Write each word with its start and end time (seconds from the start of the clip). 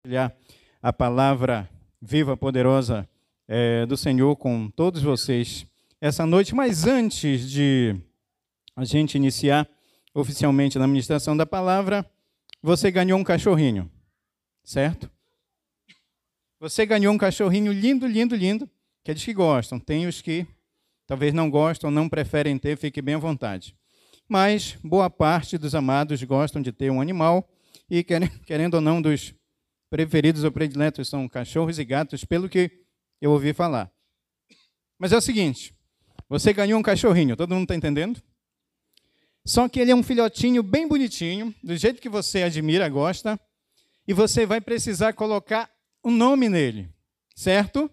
compartilhar 0.00 0.34
a 0.82 0.92
palavra 0.94 1.68
viva, 2.00 2.34
poderosa 2.34 3.06
é, 3.46 3.84
do 3.84 3.98
Senhor 3.98 4.34
com 4.36 4.70
todos 4.70 5.02
vocês 5.02 5.66
essa 6.00 6.24
noite. 6.24 6.54
Mas 6.54 6.86
antes 6.86 7.50
de 7.50 7.94
a 8.74 8.82
gente 8.84 9.16
iniciar 9.16 9.68
oficialmente 10.14 10.78
na 10.78 10.86
ministração 10.86 11.36
da 11.36 11.44
palavra, 11.44 12.10
você 12.62 12.90
ganhou 12.90 13.18
um 13.18 13.24
cachorrinho, 13.24 13.90
certo? 14.64 15.10
Você 16.58 16.86
ganhou 16.86 17.12
um 17.12 17.18
cachorrinho 17.18 17.70
lindo, 17.70 18.06
lindo, 18.06 18.34
lindo, 18.34 18.70
que 19.04 19.10
eles 19.10 19.22
que 19.22 19.34
gostam. 19.34 19.78
Tem 19.78 20.06
os 20.06 20.22
que 20.22 20.46
talvez 21.06 21.34
não 21.34 21.50
gostam, 21.50 21.90
não 21.90 22.08
preferem 22.08 22.56
ter, 22.56 22.78
fique 22.78 23.02
bem 23.02 23.16
à 23.16 23.18
vontade. 23.18 23.76
Mas 24.26 24.78
boa 24.82 25.10
parte 25.10 25.58
dos 25.58 25.74
amados 25.74 26.22
gostam 26.22 26.62
de 26.62 26.72
ter 26.72 26.90
um 26.90 27.02
animal 27.02 27.46
e, 27.90 28.02
querendo 28.46 28.74
ou 28.74 28.80
não, 28.80 29.02
dos 29.02 29.34
preferidos 29.90 30.44
ou 30.44 30.52
prediletos 30.52 31.08
são 31.08 31.28
cachorros 31.28 31.78
e 31.78 31.84
gatos, 31.84 32.24
pelo 32.24 32.48
que 32.48 32.70
eu 33.20 33.32
ouvi 33.32 33.52
falar. 33.52 33.92
Mas 34.98 35.12
é 35.12 35.16
o 35.16 35.20
seguinte: 35.20 35.74
você 36.28 36.52
ganhou 36.52 36.78
um 36.78 36.82
cachorrinho, 36.82 37.36
todo 37.36 37.52
mundo 37.52 37.64
está 37.64 37.74
entendendo? 37.74 38.22
Só 39.44 39.68
que 39.68 39.80
ele 39.80 39.90
é 39.90 39.94
um 39.94 40.02
filhotinho 40.02 40.62
bem 40.62 40.86
bonitinho, 40.86 41.54
do 41.62 41.76
jeito 41.76 42.00
que 42.00 42.08
você 42.08 42.42
admira, 42.42 42.88
gosta, 42.88 43.38
e 44.06 44.12
você 44.12 44.46
vai 44.46 44.60
precisar 44.60 45.12
colocar 45.14 45.70
um 46.04 46.10
nome 46.10 46.48
nele, 46.48 46.88
certo? 47.34 47.90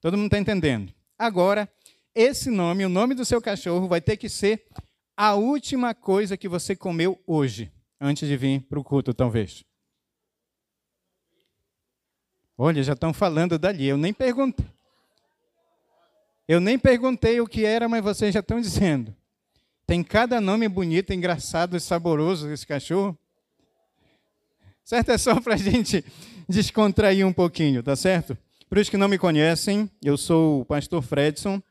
Todo 0.00 0.16
mundo 0.16 0.26
está 0.26 0.38
entendendo. 0.38 0.92
Agora, 1.18 1.68
esse 2.14 2.50
nome, 2.50 2.84
o 2.84 2.88
nome 2.88 3.14
do 3.14 3.24
seu 3.24 3.40
cachorro, 3.40 3.88
vai 3.88 4.00
ter 4.00 4.16
que 4.16 4.28
ser 4.28 4.66
a 5.16 5.34
última 5.34 5.94
coisa 5.94 6.36
que 6.36 6.48
você 6.48 6.76
comeu 6.76 7.20
hoje, 7.26 7.72
antes 8.00 8.28
de 8.28 8.36
vir 8.36 8.60
para 8.62 8.78
o 8.78 8.84
culto, 8.84 9.14
talvez. 9.14 9.64
Olha, 12.56 12.82
já 12.82 12.92
estão 12.92 13.12
falando 13.12 13.58
dali. 13.58 13.86
Eu 13.86 13.96
nem 13.96 14.12
perguntei. 14.12 14.66
Eu 16.46 16.60
nem 16.60 16.78
perguntei 16.78 17.40
o 17.40 17.46
que 17.46 17.64
era, 17.64 17.88
mas 17.88 18.02
vocês 18.02 18.32
já 18.32 18.40
estão 18.40 18.60
dizendo. 18.60 19.14
Tem 19.86 20.02
cada 20.02 20.40
nome 20.40 20.68
bonito, 20.68 21.12
engraçado 21.12 21.76
e 21.76 21.80
saboroso 21.80 22.50
esse 22.50 22.66
cachorro. 22.66 23.18
Certo? 24.84 25.10
É 25.10 25.18
só 25.18 25.40
para 25.40 25.54
a 25.54 25.58
gente 25.58 26.04
descontrair 26.48 27.26
um 27.26 27.32
pouquinho, 27.32 27.82
tá 27.82 27.96
certo? 27.96 28.36
Para 28.68 28.80
os 28.80 28.88
que 28.88 28.96
não 28.96 29.08
me 29.08 29.18
conhecem, 29.18 29.90
eu 30.02 30.16
sou 30.16 30.60
o 30.60 30.64
pastor 30.64 31.02
Fredson. 31.02 31.62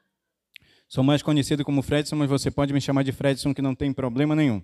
Sou 0.87 1.03
mais 1.03 1.21
conhecido 1.21 1.63
como 1.63 1.81
Fredson, 1.81 2.15
mas 2.15 2.29
você 2.29 2.51
pode 2.51 2.73
me 2.73 2.81
chamar 2.81 3.03
de 3.03 3.11
Fredson, 3.11 3.53
que 3.53 3.61
não 3.61 3.73
tem 3.73 3.93
problema 3.93 4.35
nenhum. 4.35 4.61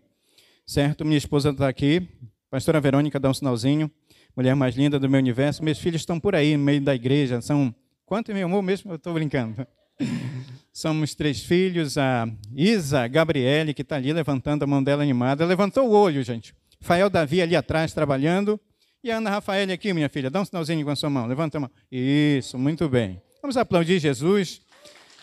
Certo? 0.65 1.05
Minha 1.05 1.17
esposa 1.17 1.49
está 1.49 1.67
aqui. 1.67 2.07
Pastora 2.49 2.81
Verônica, 2.81 3.19
dá 3.19 3.29
um 3.29 3.33
sinalzinho 3.33 3.91
mulher 4.39 4.55
mais 4.55 4.73
linda 4.73 4.97
do 4.97 5.09
meu 5.09 5.19
universo. 5.19 5.61
Meus 5.61 5.79
filhos 5.79 6.01
estão 6.01 6.17
por 6.17 6.33
aí, 6.33 6.55
no 6.55 6.63
meio 6.63 6.79
da 6.79 6.95
igreja. 6.95 7.41
São. 7.41 7.75
Quanto, 8.05 8.33
meu 8.33 8.45
amor, 8.45 8.61
mesmo? 8.61 8.93
Eu 8.93 8.95
estou 8.95 9.13
brincando. 9.13 9.67
Somos 10.71 11.13
três 11.13 11.43
filhos. 11.43 11.97
A 11.97 12.25
Isa 12.55 13.05
Gabriele, 13.09 13.73
que 13.73 13.81
está 13.81 13.97
ali 13.97 14.13
levantando 14.13 14.63
a 14.63 14.67
mão 14.67 14.81
dela 14.81 15.03
animada. 15.03 15.45
Levantou 15.45 15.89
o 15.89 15.91
olho, 15.91 16.23
gente. 16.23 16.55
Fael 16.79 17.09
Davi 17.09 17.41
ali 17.41 17.53
atrás 17.53 17.91
trabalhando. 17.91 18.57
E 19.03 19.11
a 19.11 19.17
Ana 19.17 19.29
Rafael 19.29 19.69
aqui, 19.73 19.91
minha 19.91 20.07
filha. 20.07 20.29
Dá 20.29 20.39
um 20.39 20.45
sinalzinho 20.45 20.85
com 20.85 20.91
a 20.91 20.95
sua 20.95 21.09
mão. 21.09 21.27
Levanta 21.27 21.57
a 21.57 21.61
mão. 21.61 21.71
Isso, 21.91 22.57
muito 22.57 22.87
bem. 22.87 23.21
Vamos 23.41 23.57
aplaudir 23.57 23.99
Jesus 23.99 24.61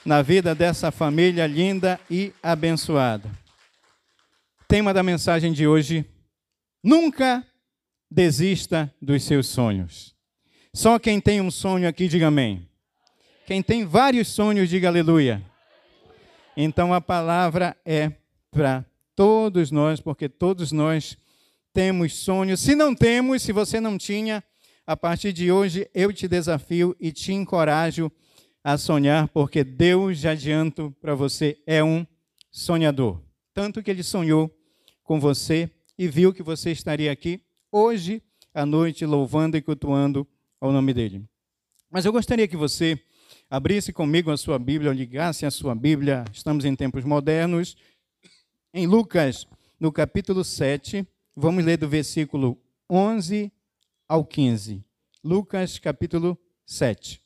na 0.05 0.21
vida 0.21 0.55
dessa 0.55 0.91
família 0.91 1.47
linda 1.47 1.99
e 2.11 2.35
abençoada. 2.43 3.31
Tema 4.69 4.93
da 4.93 5.03
mensagem 5.03 5.55
de 5.55 5.67
hoje: 5.67 6.05
Nunca 6.85 7.43
desista 8.11 8.93
dos 9.01 9.25
seus 9.25 9.49
sonhos. 9.49 10.15
Só 10.73 10.99
quem 10.99 11.21
tem 11.21 11.41
um 11.41 11.51
sonho 11.51 11.89
aqui, 11.89 12.09
diga 12.09 12.29
amém. 12.29 12.69
Quem 13.47 13.63
tem 13.63 13.85
vários 13.85 14.29
sonhos, 14.29 14.69
diga 14.69 14.89
aleluia. 14.89 15.43
Então 16.57 16.93
a 16.93 17.01
palavra 17.01 17.77
é 17.85 18.13
para 18.51 18.85
todos 19.15 19.71
nós, 19.71 20.01
porque 20.01 20.29
todos 20.29 20.73
nós 20.73 21.17
temos 21.73 22.15
sonhos. 22.15 22.61
Se 22.61 22.75
não 22.75 22.95
temos, 22.95 23.43
se 23.43 23.53
você 23.53 23.81
não 23.81 23.97
tinha, 23.99 24.43
a 24.87 24.97
partir 24.97 25.33
de 25.33 25.51
hoje 25.51 25.89
eu 25.95 26.13
te 26.13 26.27
desafio 26.27 26.97
e 27.01 27.13
te 27.13 27.33
encorajo 27.33 28.11
a 28.63 28.77
sonhar, 28.77 29.29
porque 29.29 29.63
Deus, 29.63 30.19
já 30.19 30.33
adianto 30.33 30.95
para 31.01 31.15
você, 31.15 31.57
é 31.67 31.85
um 31.85 32.07
sonhador. 32.51 33.23
Tanto 33.55 33.83
que 33.83 33.91
ele 33.91 34.03
sonhou 34.03 34.51
com 35.05 35.21
você 35.21 35.71
e 35.97 36.09
viu 36.09 36.35
que 36.35 36.43
você 36.43 36.73
estaria 36.73 37.13
aqui 37.13 37.46
hoje 37.71 38.23
à 38.55 38.65
noite 38.65 39.05
louvando 39.05 39.57
e 39.57 39.63
cultuando 39.63 40.27
ao 40.61 40.73
nome 40.73 40.95
dele. 40.95 41.25
Mas 41.91 42.05
eu 42.05 42.13
gostaria 42.13 42.49
que 42.49 42.57
você 42.57 43.01
abrisse 43.49 43.93
comigo 43.93 44.31
a 44.31 44.37
sua 44.37 44.59
Bíblia, 44.59 44.93
ligasse 44.93 45.47
a 45.47 45.51
sua 45.51 45.75
Bíblia, 45.75 46.25
estamos 46.33 46.65
em 46.65 46.75
tempos 46.75 47.05
modernos, 47.05 47.77
em 48.73 48.87
Lucas, 48.87 49.47
no 49.79 49.93
capítulo 49.93 50.45
7, 50.45 51.07
vamos 51.35 51.65
ler 51.65 51.77
do 51.77 51.89
versículo 51.89 52.61
11 52.91 53.53
ao 54.09 54.25
15. 54.25 54.85
Lucas, 55.23 55.79
capítulo 55.79 56.39
7. 56.65 57.23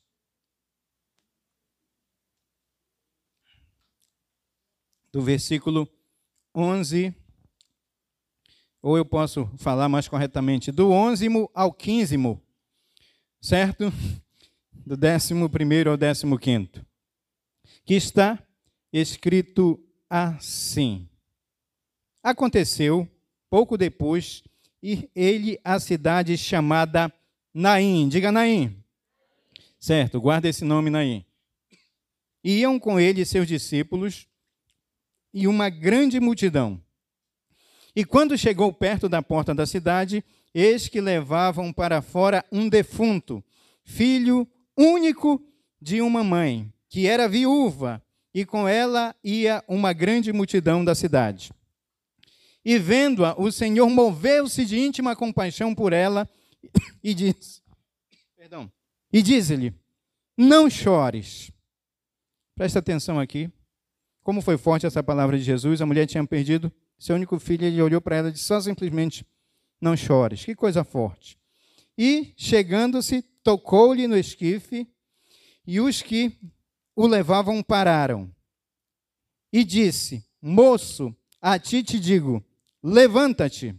Do 5.11 5.21
versículo 5.21 5.87
11 6.55 7.13
ou 8.81 8.97
eu 8.97 9.05
posso 9.05 9.49
falar 9.57 9.87
mais 9.87 10.07
corretamente, 10.07 10.71
do 10.71 10.91
onzimo 10.91 11.49
ao 11.53 11.71
quinzimo, 11.71 12.41
certo? 13.39 13.91
Do 14.73 14.97
décimo 14.97 15.49
primeiro 15.49 15.91
ao 15.91 15.97
décimo 15.97 16.39
quinto, 16.39 16.83
que 17.85 17.93
está 17.93 18.41
escrito 18.91 19.79
assim. 20.09 21.07
Aconteceu, 22.23 23.07
pouco 23.49 23.77
depois, 23.77 24.43
ir 24.81 25.09
ele 25.15 25.59
à 25.63 25.79
cidade 25.79 26.37
chamada 26.37 27.13
Naim. 27.53 28.09
Diga 28.09 28.31
Naim. 28.31 28.83
Certo, 29.79 30.19
guarda 30.19 30.49
esse 30.49 30.63
nome 30.65 30.89
Naim. 30.89 31.25
Iam 32.43 32.79
com 32.79 32.99
ele 32.99 33.23
seus 33.25 33.47
discípulos 33.47 34.27
e 35.33 35.47
uma 35.47 35.69
grande 35.69 36.19
multidão 36.19 36.81
e 37.95 38.05
quando 38.05 38.37
chegou 38.37 38.71
perto 38.71 39.09
da 39.09 39.21
porta 39.21 39.53
da 39.53 39.65
cidade, 39.65 40.23
eis 40.53 40.87
que 40.87 41.01
levavam 41.01 41.73
para 41.73 42.01
fora 42.01 42.45
um 42.51 42.69
defunto, 42.69 43.43
filho 43.83 44.47
único 44.77 45.43
de 45.81 46.01
uma 46.01 46.23
mãe, 46.23 46.71
que 46.89 47.07
era 47.07 47.27
viúva, 47.27 48.01
e 48.33 48.45
com 48.45 48.67
ela 48.67 49.15
ia 49.23 49.63
uma 49.67 49.91
grande 49.91 50.31
multidão 50.31 50.85
da 50.85 50.95
cidade. 50.95 51.51
E 52.63 52.77
vendo-a, 52.77 53.39
o 53.39 53.51
Senhor 53.51 53.89
moveu-se 53.89 54.65
de 54.65 54.79
íntima 54.79 55.15
compaixão 55.15 55.73
por 55.73 55.91
ela 55.91 56.29
e 57.03 57.13
disse: 57.13 57.61
Perdão. 58.37 58.71
E 59.11 59.21
diz-lhe: 59.21 59.73
Não 60.37 60.69
chores. 60.69 61.51
Presta 62.55 62.79
atenção 62.79 63.19
aqui. 63.19 63.51
Como 64.23 64.41
foi 64.41 64.57
forte 64.57 64.85
essa 64.85 65.01
palavra 65.01 65.37
de 65.37 65.43
Jesus, 65.43 65.81
a 65.81 65.85
mulher 65.85 66.05
tinha 66.05 66.25
perdido 66.25 66.71
seu 67.01 67.15
único 67.15 67.39
filho, 67.39 67.65
ele 67.65 67.81
olhou 67.81 67.99
para 67.99 68.15
ela 68.15 68.29
e 68.29 68.31
disse 68.31 68.45
só 68.45 68.61
simplesmente: 68.61 69.25
Não 69.81 69.97
chores. 69.97 70.45
Que 70.45 70.53
coisa 70.53 70.83
forte. 70.83 71.35
E, 71.97 72.31
chegando-se, 72.37 73.23
tocou-lhe 73.43 74.05
no 74.05 74.15
esquife, 74.15 74.87
e 75.65 75.81
os 75.81 76.03
que 76.03 76.37
o 76.95 77.07
levavam 77.07 77.63
pararam. 77.63 78.31
E 79.51 79.63
disse: 79.63 80.23
Moço, 80.39 81.15
a 81.41 81.57
ti 81.57 81.81
te 81.81 81.99
digo, 81.99 82.45
levanta-te. 82.83 83.75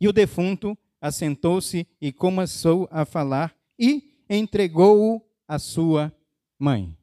E 0.00 0.08
o 0.08 0.12
defunto 0.12 0.76
assentou-se 0.98 1.86
e 2.00 2.10
começou 2.10 2.88
a 2.90 3.04
falar 3.04 3.54
e 3.78 4.16
entregou-o 4.30 5.20
à 5.46 5.58
sua 5.58 6.10
mãe. 6.58 6.96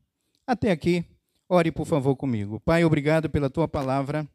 Até 0.47 0.71
aqui, 0.71 1.05
ore 1.47 1.71
por 1.71 1.85
favor 1.85 2.15
comigo. 2.15 2.59
Pai, 2.61 2.83
obrigado 2.83 3.29
pela 3.29 3.51
tua 3.51 3.67
palavra 3.67 4.27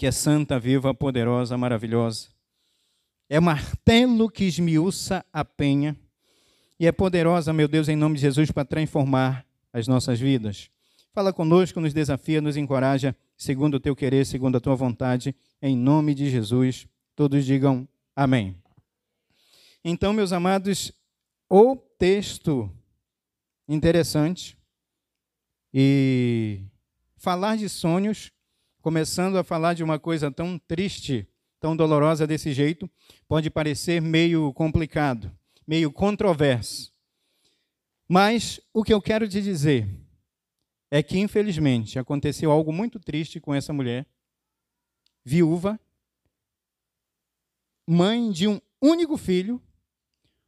que 0.00 0.06
é 0.06 0.10
santa, 0.10 0.58
viva, 0.58 0.94
poderosa, 0.94 1.58
maravilhosa. 1.58 2.28
É 3.28 3.38
martelo 3.38 4.30
que 4.30 4.44
esmiuça 4.44 5.22
a 5.30 5.44
penha 5.44 5.94
e 6.78 6.86
é 6.86 6.90
poderosa, 6.90 7.52
meu 7.52 7.68
Deus, 7.68 7.86
em 7.86 7.96
nome 7.96 8.14
de 8.14 8.22
Jesus, 8.22 8.50
para 8.50 8.64
transformar 8.64 9.44
as 9.70 9.86
nossas 9.86 10.18
vidas. 10.18 10.70
Fala 11.12 11.34
conosco, 11.34 11.82
nos 11.82 11.92
desafia, 11.92 12.40
nos 12.40 12.56
encoraja, 12.56 13.14
segundo 13.36 13.74
o 13.74 13.78
teu 13.78 13.94
querer, 13.94 14.24
segundo 14.24 14.56
a 14.56 14.60
tua 14.60 14.74
vontade, 14.74 15.36
em 15.60 15.76
nome 15.76 16.14
de 16.14 16.30
Jesus. 16.30 16.86
Todos 17.14 17.44
digam 17.44 17.86
amém. 18.16 18.56
Então, 19.84 20.14
meus 20.14 20.32
amados, 20.32 20.92
o 21.46 21.76
texto 21.76 22.74
interessante 23.68 24.56
e 25.74 26.62
falar 27.18 27.58
de 27.58 27.68
sonhos 27.68 28.32
começando 28.80 29.36
a 29.36 29.44
falar 29.44 29.74
de 29.74 29.82
uma 29.82 29.98
coisa 29.98 30.30
tão 30.30 30.58
triste 30.58 31.28
tão 31.60 31.76
dolorosa 31.76 32.26
desse 32.26 32.52
jeito, 32.52 32.90
pode 33.28 33.50
parecer 33.50 34.00
meio 34.00 34.52
complicado, 34.54 35.30
meio 35.66 35.92
controverso. 35.92 36.90
Mas 38.08 38.58
o 38.72 38.82
que 38.82 38.92
eu 38.92 39.00
quero 39.00 39.28
te 39.28 39.42
dizer 39.42 39.88
é 40.90 41.02
que, 41.02 41.18
infelizmente, 41.18 41.98
aconteceu 41.98 42.50
algo 42.50 42.72
muito 42.72 42.98
triste 42.98 43.38
com 43.38 43.54
essa 43.54 43.72
mulher, 43.72 44.06
viúva, 45.22 45.78
mãe 47.86 48.32
de 48.32 48.48
um 48.48 48.60
único 48.80 49.16
filho, 49.16 49.62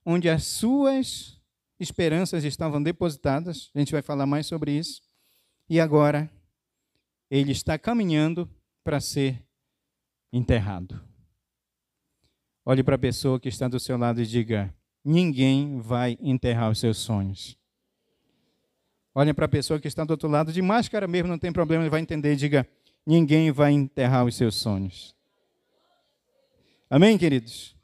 onde 0.05 0.28
as 0.28 0.44
suas 0.44 1.38
esperanças 1.78 2.43
estavam 2.43 2.82
depositadas. 2.82 3.70
A 3.75 3.78
gente 3.78 3.93
vai 3.93 4.02
falar 4.02 4.26
mais 4.26 4.46
sobre 4.46 4.73
isso. 4.73 5.02
E 5.69 5.78
agora 5.78 6.28
ele 7.32 7.50
está 7.50 7.79
caminhando 7.79 8.46
para 8.84 9.00
ser 9.00 9.43
enterrado. 10.31 11.00
Olhe 12.62 12.82
para 12.82 12.96
a 12.96 12.99
pessoa 12.99 13.40
que 13.40 13.49
está 13.49 13.69
do 13.69 13.81
seu 13.81 13.96
lado 13.96 14.20
e 14.20 14.26
diga: 14.26 14.73
ninguém 15.02 15.81
vai 15.81 16.19
enterrar 16.20 16.70
os 16.70 16.79
seus 16.79 16.99
sonhos. 16.99 17.56
Olhem 19.14 19.32
para 19.32 19.46
a 19.46 19.49
pessoa 19.49 19.81
que 19.81 19.88
está 19.88 20.05
do 20.05 20.11
outro 20.11 20.29
lado, 20.29 20.52
de 20.52 20.61
máscara 20.61 21.08
mesmo, 21.08 21.29
não 21.29 21.38
tem 21.38 21.50
problema, 21.50 21.82
ele 21.82 21.90
vai 21.90 22.02
entender. 22.02 22.37
Diga: 22.37 22.69
ninguém 23.06 23.50
vai 23.50 23.73
enterrar 23.73 24.26
os 24.26 24.37
seus 24.37 24.55
sonhos. 24.55 25.17
Amém, 26.90 27.17
queridos? 27.17 27.75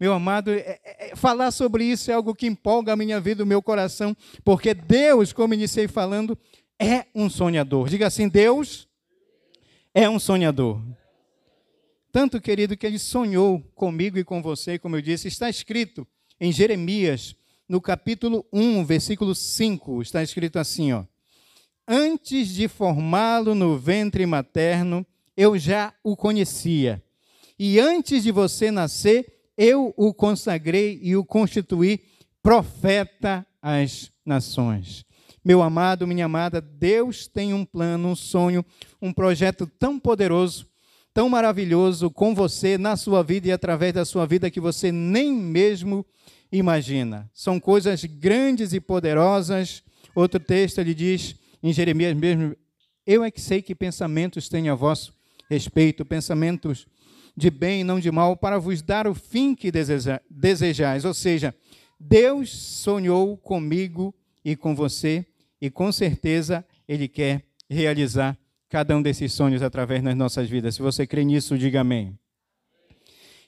Meu 0.00 0.14
amado, 0.14 0.50
é, 0.50 0.80
é, 0.82 1.10
é, 1.10 1.16
falar 1.16 1.50
sobre 1.50 1.84
isso 1.84 2.10
é 2.10 2.14
algo 2.14 2.34
que 2.34 2.46
empolga 2.46 2.94
a 2.94 2.96
minha 2.96 3.20
vida, 3.20 3.44
o 3.44 3.46
meu 3.46 3.60
coração, 3.60 4.16
porque 4.42 4.72
Deus, 4.72 5.30
como 5.30 5.52
iniciei 5.52 5.88
falando, 5.88 6.38
é 6.78 7.04
um 7.14 7.28
sonhador. 7.28 7.90
Diga 7.90 8.06
assim: 8.06 8.30
Deus 8.30 8.88
é 9.94 10.10
um 10.10 10.18
sonhador. 10.18 10.82
Tanto, 12.10 12.40
querido, 12.40 12.76
que 12.76 12.86
ele 12.86 12.98
sonhou 12.98 13.60
comigo 13.74 14.18
e 14.18 14.24
com 14.24 14.42
você, 14.42 14.78
como 14.78 14.96
eu 14.96 15.02
disse, 15.02 15.28
está 15.28 15.48
escrito 15.48 16.06
em 16.40 16.52
Jeremias, 16.52 17.36
no 17.68 17.80
capítulo 17.80 18.44
1, 18.52 18.84
versículo 18.84 19.34
5, 19.34 20.02
está 20.02 20.22
escrito 20.22 20.58
assim, 20.58 20.92
ó: 20.92 21.04
Antes 21.86 22.48
de 22.48 22.68
formá-lo 22.68 23.54
no 23.54 23.78
ventre 23.78 24.26
materno, 24.26 25.06
eu 25.36 25.56
já 25.56 25.94
o 26.02 26.16
conhecia. 26.16 27.02
E 27.58 27.78
antes 27.78 28.24
de 28.24 28.32
você 28.32 28.70
nascer, 28.70 29.52
eu 29.56 29.94
o 29.96 30.12
consagrei 30.12 30.98
e 31.02 31.16
o 31.16 31.24
constituí 31.24 32.00
profeta 32.42 33.46
às 33.62 34.12
nações. 34.26 35.06
Meu 35.44 35.60
amado, 35.60 36.06
minha 36.06 36.24
amada, 36.24 36.58
Deus 36.58 37.26
tem 37.26 37.52
um 37.52 37.66
plano, 37.66 38.08
um 38.08 38.16
sonho, 38.16 38.64
um 39.00 39.12
projeto 39.12 39.66
tão 39.66 40.00
poderoso, 40.00 40.66
tão 41.12 41.28
maravilhoso 41.28 42.10
com 42.10 42.34
você, 42.34 42.78
na 42.78 42.96
sua 42.96 43.22
vida 43.22 43.48
e 43.48 43.52
através 43.52 43.92
da 43.92 44.06
sua 44.06 44.26
vida 44.26 44.50
que 44.50 44.58
você 44.58 44.90
nem 44.90 45.30
mesmo 45.30 46.06
imagina. 46.50 47.30
São 47.34 47.60
coisas 47.60 48.02
grandes 48.06 48.72
e 48.72 48.80
poderosas. 48.80 49.82
Outro 50.14 50.40
texto 50.40 50.78
ele 50.78 50.94
diz 50.94 51.36
em 51.62 51.74
Jeremias 51.74 52.16
mesmo: 52.16 52.56
Eu 53.06 53.22
é 53.22 53.30
que 53.30 53.40
sei 53.40 53.60
que 53.60 53.74
pensamentos 53.74 54.48
tenho 54.48 54.72
a 54.72 54.74
vosso 54.74 55.12
respeito, 55.50 56.06
pensamentos 56.06 56.86
de 57.36 57.50
bem 57.50 57.82
e 57.82 57.84
não 57.84 58.00
de 58.00 58.10
mal, 58.10 58.34
para 58.34 58.58
vos 58.58 58.80
dar 58.80 59.06
o 59.06 59.14
fim 59.14 59.54
que 59.54 59.70
deseja, 59.70 60.22
desejais. 60.30 61.04
Ou 61.04 61.12
seja, 61.12 61.54
Deus 62.00 62.50
sonhou 62.50 63.36
comigo 63.36 64.14
e 64.42 64.56
com 64.56 64.74
você, 64.74 65.26
e 65.64 65.70
com 65.70 65.90
certeza 65.90 66.64
Ele 66.86 67.08
quer 67.08 67.42
realizar 67.70 68.36
cada 68.68 68.96
um 68.96 69.00
desses 69.00 69.32
sonhos 69.32 69.62
através 69.62 70.02
das 70.02 70.16
nossas 70.16 70.48
vidas. 70.48 70.74
Se 70.74 70.82
você 70.82 71.06
crê 71.06 71.24
nisso, 71.24 71.56
diga 71.56 71.80
amém. 71.80 72.18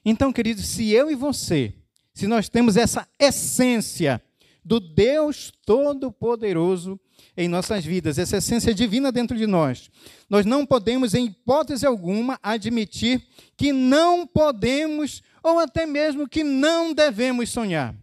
Então, 0.04 0.32
queridos, 0.32 0.66
se 0.66 0.90
eu 0.90 1.10
e 1.10 1.14
você 1.14 1.74
se 2.14 2.26
nós 2.26 2.48
temos 2.48 2.78
essa 2.78 3.06
essência 3.18 4.22
do 4.64 4.80
Deus 4.80 5.52
Todo-Poderoso 5.66 6.98
em 7.36 7.46
nossas 7.46 7.84
vidas, 7.84 8.18
essa 8.18 8.38
essência 8.38 8.72
divina 8.72 9.12
dentro 9.12 9.36
de 9.36 9.46
nós, 9.46 9.90
nós 10.30 10.46
não 10.46 10.64
podemos, 10.64 11.12
em 11.12 11.26
hipótese 11.26 11.84
alguma, 11.84 12.40
admitir 12.42 13.22
que 13.54 13.70
não 13.70 14.26
podemos 14.26 15.22
ou 15.42 15.58
até 15.58 15.84
mesmo 15.84 16.26
que 16.26 16.42
não 16.42 16.94
devemos 16.94 17.50
sonhar. 17.50 17.94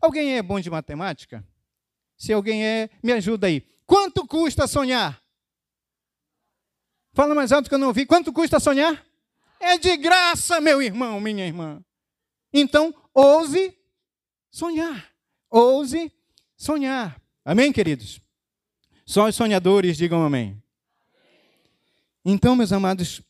Alguém 0.00 0.36
é 0.36 0.42
bom 0.42 0.60
de 0.60 0.70
matemática? 0.70 1.44
Se 2.16 2.32
alguém 2.32 2.64
é, 2.64 2.90
me 3.02 3.12
ajuda 3.12 3.46
aí. 3.46 3.66
Quanto 3.86 4.26
custa 4.26 4.66
sonhar? 4.66 5.22
Fala 7.12 7.34
mais 7.34 7.52
alto 7.52 7.68
que 7.68 7.74
eu 7.74 7.78
não 7.78 7.88
ouvi. 7.88 8.04
Quanto 8.04 8.32
custa 8.32 8.60
sonhar? 8.60 9.04
É 9.58 9.78
de 9.78 9.96
graça, 9.96 10.60
meu 10.60 10.82
irmão, 10.82 11.20
minha 11.20 11.46
irmã. 11.46 11.82
Então, 12.52 12.94
ouse 13.14 13.76
sonhar. 14.50 15.10
Ouse 15.50 16.12
sonhar. 16.56 17.20
Amém, 17.44 17.72
queridos? 17.72 18.20
Só 19.06 19.28
os 19.28 19.36
sonhadores 19.36 19.96
digam 19.96 20.22
amém. 20.24 20.60
Então, 22.24 22.56
meus 22.56 22.72
amados, 22.72 23.22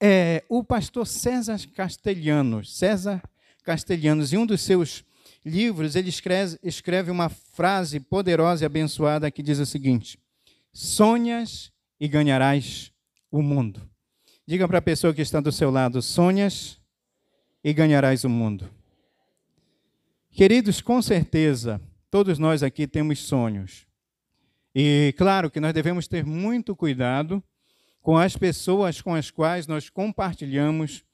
é, 0.00 0.44
o 0.48 0.64
pastor 0.64 1.06
César 1.06 1.58
Castelhanos, 1.74 2.76
César 2.76 3.22
Castelhanos, 3.62 4.32
em 4.32 4.38
um 4.38 4.46
dos 4.46 4.62
seus 4.62 5.04
livros, 5.48 5.96
ele 5.96 6.08
escreve, 6.08 6.58
escreve 6.62 7.10
uma 7.10 7.28
frase 7.28 7.98
poderosa 7.98 8.64
e 8.64 8.66
abençoada 8.66 9.30
que 9.30 9.42
diz 9.42 9.58
o 9.58 9.66
seguinte: 9.66 10.18
Sonhas 10.72 11.72
e 11.98 12.06
ganharás 12.06 12.92
o 13.30 13.42
mundo. 13.42 13.88
Diga 14.46 14.66
para 14.66 14.78
a 14.78 14.82
pessoa 14.82 15.12
que 15.12 15.22
está 15.22 15.40
do 15.40 15.52
seu 15.52 15.70
lado: 15.70 16.00
sonhas 16.00 16.80
e 17.62 17.72
ganharás 17.72 18.24
o 18.24 18.28
mundo. 18.28 18.70
Queridos, 20.30 20.80
com 20.80 21.02
certeza, 21.02 21.80
todos 22.10 22.38
nós 22.38 22.62
aqui 22.62 22.86
temos 22.86 23.18
sonhos. 23.18 23.86
E 24.74 25.12
claro 25.18 25.50
que 25.50 25.60
nós 25.60 25.74
devemos 25.74 26.06
ter 26.06 26.24
muito 26.24 26.76
cuidado 26.76 27.42
com 28.00 28.16
as 28.16 28.36
pessoas 28.36 29.02
com 29.02 29.14
as 29.14 29.30
quais 29.30 29.66
nós 29.66 29.90
compartilhamos 29.90 31.04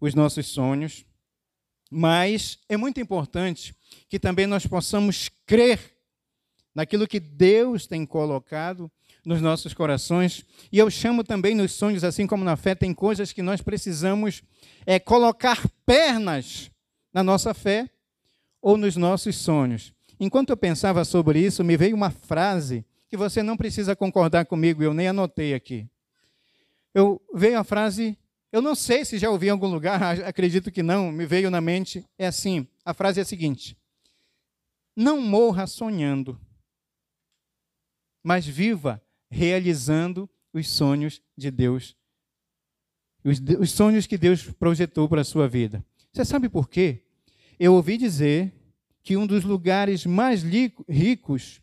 os 0.00 0.14
nossos 0.14 0.46
sonhos, 0.48 1.06
mas 1.94 2.58
é 2.68 2.76
muito 2.76 3.00
importante 3.00 3.72
que 4.08 4.18
também 4.18 4.46
nós 4.46 4.66
possamos 4.66 5.30
crer 5.46 5.78
naquilo 6.74 7.06
que 7.06 7.20
Deus 7.20 7.86
tem 7.86 8.04
colocado 8.04 8.90
nos 9.24 9.40
nossos 9.40 9.72
corações. 9.72 10.44
E 10.72 10.78
eu 10.78 10.90
chamo 10.90 11.22
também 11.22 11.54
nos 11.54 11.70
sonhos, 11.72 12.02
assim 12.02 12.26
como 12.26 12.44
na 12.44 12.56
fé, 12.56 12.74
tem 12.74 12.92
coisas 12.92 13.32
que 13.32 13.42
nós 13.42 13.60
precisamos 13.60 14.42
é, 14.84 14.98
colocar 14.98 15.62
pernas 15.86 16.68
na 17.12 17.22
nossa 17.22 17.54
fé 17.54 17.88
ou 18.60 18.76
nos 18.76 18.96
nossos 18.96 19.36
sonhos. 19.36 19.92
Enquanto 20.18 20.50
eu 20.50 20.56
pensava 20.56 21.04
sobre 21.04 21.38
isso, 21.38 21.62
me 21.62 21.76
veio 21.76 21.94
uma 21.94 22.10
frase 22.10 22.84
que 23.08 23.16
você 23.16 23.40
não 23.40 23.56
precisa 23.56 23.94
concordar 23.94 24.46
comigo, 24.46 24.82
eu 24.82 24.92
nem 24.92 25.06
anotei 25.06 25.54
aqui. 25.54 25.88
Eu 26.92 27.22
veio 27.32 27.58
a 27.58 27.62
frase, 27.62 28.18
eu 28.54 28.62
não 28.62 28.76
sei 28.76 29.04
se 29.04 29.18
já 29.18 29.28
ouvi 29.28 29.48
em 29.48 29.50
algum 29.50 29.66
lugar, 29.66 30.00
acredito 30.22 30.70
que 30.70 30.80
não, 30.80 31.10
me 31.10 31.26
veio 31.26 31.50
na 31.50 31.60
mente, 31.60 32.06
é 32.16 32.28
assim, 32.28 32.68
a 32.84 32.94
frase 32.94 33.18
é 33.18 33.22
a 33.22 33.26
seguinte: 33.26 33.76
Não 34.96 35.20
morra 35.20 35.66
sonhando, 35.66 36.40
mas 38.22 38.46
viva 38.46 39.02
realizando 39.28 40.30
os 40.52 40.68
sonhos 40.68 41.20
de 41.36 41.50
Deus, 41.50 41.96
os, 43.24 43.40
os 43.58 43.72
sonhos 43.72 44.06
que 44.06 44.16
Deus 44.16 44.44
projetou 44.44 45.08
para 45.08 45.22
a 45.22 45.24
sua 45.24 45.48
vida. 45.48 45.84
Você 46.12 46.24
sabe 46.24 46.48
por 46.48 46.68
quê? 46.68 47.02
eu 47.58 47.74
ouvi 47.74 47.96
dizer 47.96 48.52
que 49.02 49.16
um 49.16 49.26
dos 49.26 49.42
lugares 49.42 50.06
mais 50.06 50.44
ricos 50.88 51.60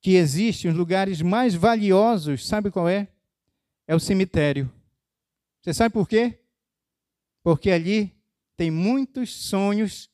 que 0.00 0.14
existe, 0.14 0.68
os 0.68 0.76
lugares 0.76 1.20
mais 1.20 1.56
valiosos, 1.56 2.46
sabe 2.46 2.70
qual 2.70 2.88
é? 2.88 3.08
É 3.84 3.96
o 3.96 4.00
cemitério. 4.00 4.70
Você 5.64 5.72
sabe 5.72 5.94
por 5.94 6.06
quê? 6.06 6.40
Porque 7.42 7.70
ali 7.70 8.14
tem 8.54 8.70
muitos 8.70 9.34
sonhos 9.34 10.10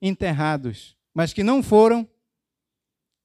enterrados, 0.00 0.96
mas 1.12 1.34
que 1.34 1.44
não 1.44 1.62
foram 1.62 2.08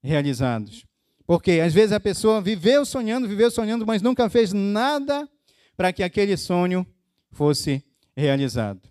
realizados. 0.02 0.84
Porque 1.26 1.52
às 1.52 1.72
vezes 1.72 1.92
a 1.92 1.98
pessoa 1.98 2.42
viveu 2.42 2.84
sonhando, 2.84 3.26
viveu 3.26 3.50
sonhando, 3.50 3.86
mas 3.86 4.02
nunca 4.02 4.28
fez 4.28 4.52
nada 4.52 5.26
para 5.74 5.94
que 5.94 6.02
aquele 6.02 6.36
sonho 6.36 6.86
fosse 7.30 7.82
realizado. 8.14 8.82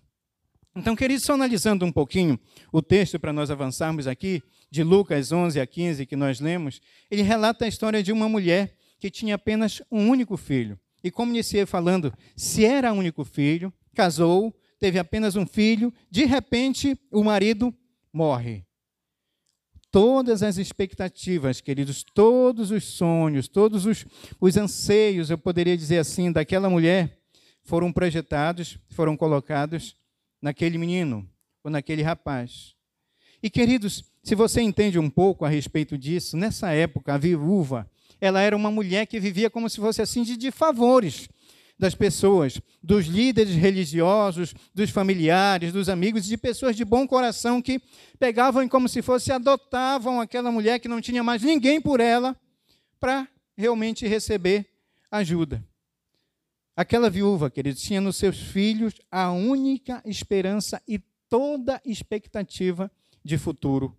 Então, 0.74 0.96
queridos, 0.96 1.22
só 1.22 1.34
analisando 1.34 1.84
um 1.84 1.92
pouquinho 1.92 2.36
o 2.72 2.82
texto 2.82 3.16
para 3.20 3.32
nós 3.32 3.48
avançarmos 3.48 4.08
aqui, 4.08 4.42
de 4.68 4.82
Lucas 4.82 5.30
11 5.30 5.60
a 5.60 5.66
15, 5.68 6.04
que 6.04 6.16
nós 6.16 6.40
lemos, 6.40 6.80
ele 7.08 7.22
relata 7.22 7.64
a 7.64 7.68
história 7.68 8.02
de 8.02 8.10
uma 8.10 8.28
mulher 8.28 8.76
que 8.98 9.08
tinha 9.08 9.36
apenas 9.36 9.80
um 9.88 10.08
único 10.08 10.36
filho. 10.36 10.80
E 11.02 11.10
como 11.10 11.32
iniciei 11.32 11.66
falando, 11.66 12.12
se 12.36 12.64
era 12.64 12.92
único 12.92 13.24
filho, 13.24 13.72
casou, 13.94 14.54
teve 14.78 14.98
apenas 14.98 15.36
um 15.36 15.46
filho, 15.46 15.92
de 16.10 16.24
repente 16.24 16.98
o 17.10 17.22
marido 17.22 17.74
morre. 18.12 18.64
Todas 19.90 20.42
as 20.42 20.56
expectativas, 20.56 21.60
queridos, 21.60 22.02
todos 22.14 22.70
os 22.70 22.84
sonhos, 22.84 23.46
todos 23.46 23.84
os, 23.84 24.06
os 24.40 24.56
anseios, 24.56 25.28
eu 25.28 25.36
poderia 25.36 25.76
dizer 25.76 25.98
assim, 25.98 26.32
daquela 26.32 26.70
mulher 26.70 27.20
foram 27.62 27.92
projetados, 27.92 28.78
foram 28.88 29.16
colocados 29.16 29.96
naquele 30.40 30.78
menino 30.78 31.28
ou 31.62 31.70
naquele 31.70 32.02
rapaz. 32.02 32.74
E 33.42 33.50
queridos, 33.50 34.04
se 34.22 34.34
você 34.34 34.60
entende 34.60 34.98
um 34.98 35.10
pouco 35.10 35.44
a 35.44 35.48
respeito 35.48 35.98
disso, 35.98 36.36
nessa 36.36 36.72
época 36.72 37.14
a 37.14 37.18
viúva, 37.18 37.90
ela 38.22 38.40
era 38.40 38.56
uma 38.56 38.70
mulher 38.70 39.04
que 39.04 39.18
vivia 39.18 39.50
como 39.50 39.68
se 39.68 39.78
fosse 39.78 40.00
assim 40.00 40.22
de, 40.22 40.36
de 40.36 40.52
favores 40.52 41.28
das 41.76 41.92
pessoas, 41.92 42.60
dos 42.80 43.06
líderes 43.06 43.56
religiosos, 43.56 44.54
dos 44.72 44.90
familiares, 44.90 45.72
dos 45.72 45.88
amigos, 45.88 46.24
de 46.24 46.36
pessoas 46.36 46.76
de 46.76 46.84
bom 46.84 47.04
coração 47.04 47.60
que 47.60 47.82
pegavam 48.20 48.62
e 48.62 48.68
como 48.68 48.88
se 48.88 49.02
fosse 49.02 49.32
adotavam 49.32 50.20
aquela 50.20 50.52
mulher 50.52 50.78
que 50.78 50.86
não 50.86 51.00
tinha 51.00 51.24
mais 51.24 51.42
ninguém 51.42 51.80
por 51.80 51.98
ela 51.98 52.36
para 53.00 53.26
realmente 53.56 54.06
receber 54.06 54.68
ajuda. 55.10 55.66
Aquela 56.76 57.10
viúva, 57.10 57.50
queridos, 57.50 57.82
tinha 57.82 58.00
nos 58.00 58.16
seus 58.16 58.38
filhos 58.38 58.94
a 59.10 59.32
única 59.32 60.00
esperança 60.06 60.80
e 60.86 61.00
toda 61.28 61.82
expectativa 61.84 62.88
de 63.24 63.36
futuro. 63.36 63.98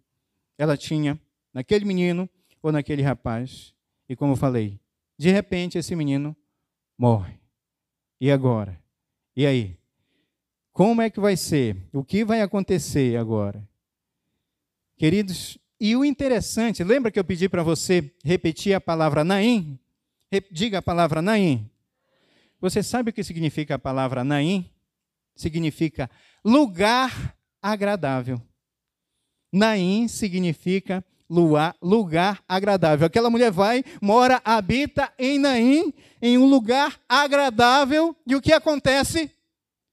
Ela 0.57 0.77
tinha 0.77 1.19
naquele 1.53 1.83
menino 1.83 2.29
ou 2.61 2.71
naquele 2.71 3.01
rapaz. 3.01 3.72
E 4.13 4.15
como 4.15 4.33
eu 4.33 4.37
falei, 4.37 4.79
de 5.17 5.31
repente 5.31 5.75
esse 5.75 5.95
menino 5.95 6.37
morre. 6.95 7.39
E 8.21 8.29
agora? 8.31 8.79
E 9.35 9.43
aí? 9.43 9.75
Como 10.71 11.01
é 11.01 11.09
que 11.09 11.19
vai 11.19 11.35
ser? 11.35 11.89
O 11.91 12.03
que 12.03 12.23
vai 12.23 12.41
acontecer 12.41 13.17
agora? 13.17 13.67
Queridos, 14.95 15.57
e 15.79 15.95
o 15.95 16.05
interessante, 16.05 16.83
lembra 16.83 17.11
que 17.11 17.19
eu 17.19 17.23
pedi 17.23 17.49
para 17.49 17.63
você 17.63 18.13
repetir 18.23 18.75
a 18.75 18.79
palavra 18.79 19.23
Naim? 19.23 19.79
Diga 20.51 20.77
a 20.77 20.81
palavra 20.81 21.19
Naim. 21.19 21.67
Você 22.61 22.83
sabe 22.83 23.09
o 23.09 23.13
que 23.13 23.23
significa 23.23 23.75
a 23.75 23.79
palavra 23.79 24.23
Naim? 24.23 24.69
Significa 25.35 26.07
lugar 26.45 27.35
agradável. 27.59 28.39
Naim 29.51 30.07
significa 30.07 31.03
lugar, 31.33 31.75
lugar 31.81 32.43
agradável. 32.47 33.07
Aquela 33.07 33.29
mulher 33.29 33.51
vai, 33.51 33.83
mora, 33.99 34.39
habita 34.45 35.11
em 35.17 35.39
Naim, 35.39 35.91
em 36.21 36.37
um 36.37 36.45
lugar 36.45 36.99
agradável, 37.09 38.15
e 38.25 38.35
o 38.35 38.41
que 38.41 38.53
acontece 38.53 39.31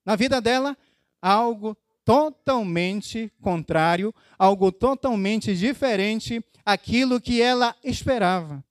na 0.04 0.16
vida 0.16 0.40
dela? 0.40 0.76
Algo 1.20 1.76
totalmente 2.04 3.32
contrário, 3.40 4.14
algo 4.38 4.70
totalmente 4.70 5.56
diferente 5.56 6.44
aquilo 6.64 7.20
que 7.20 7.40
ela 7.40 7.75
esperava. 7.82 8.62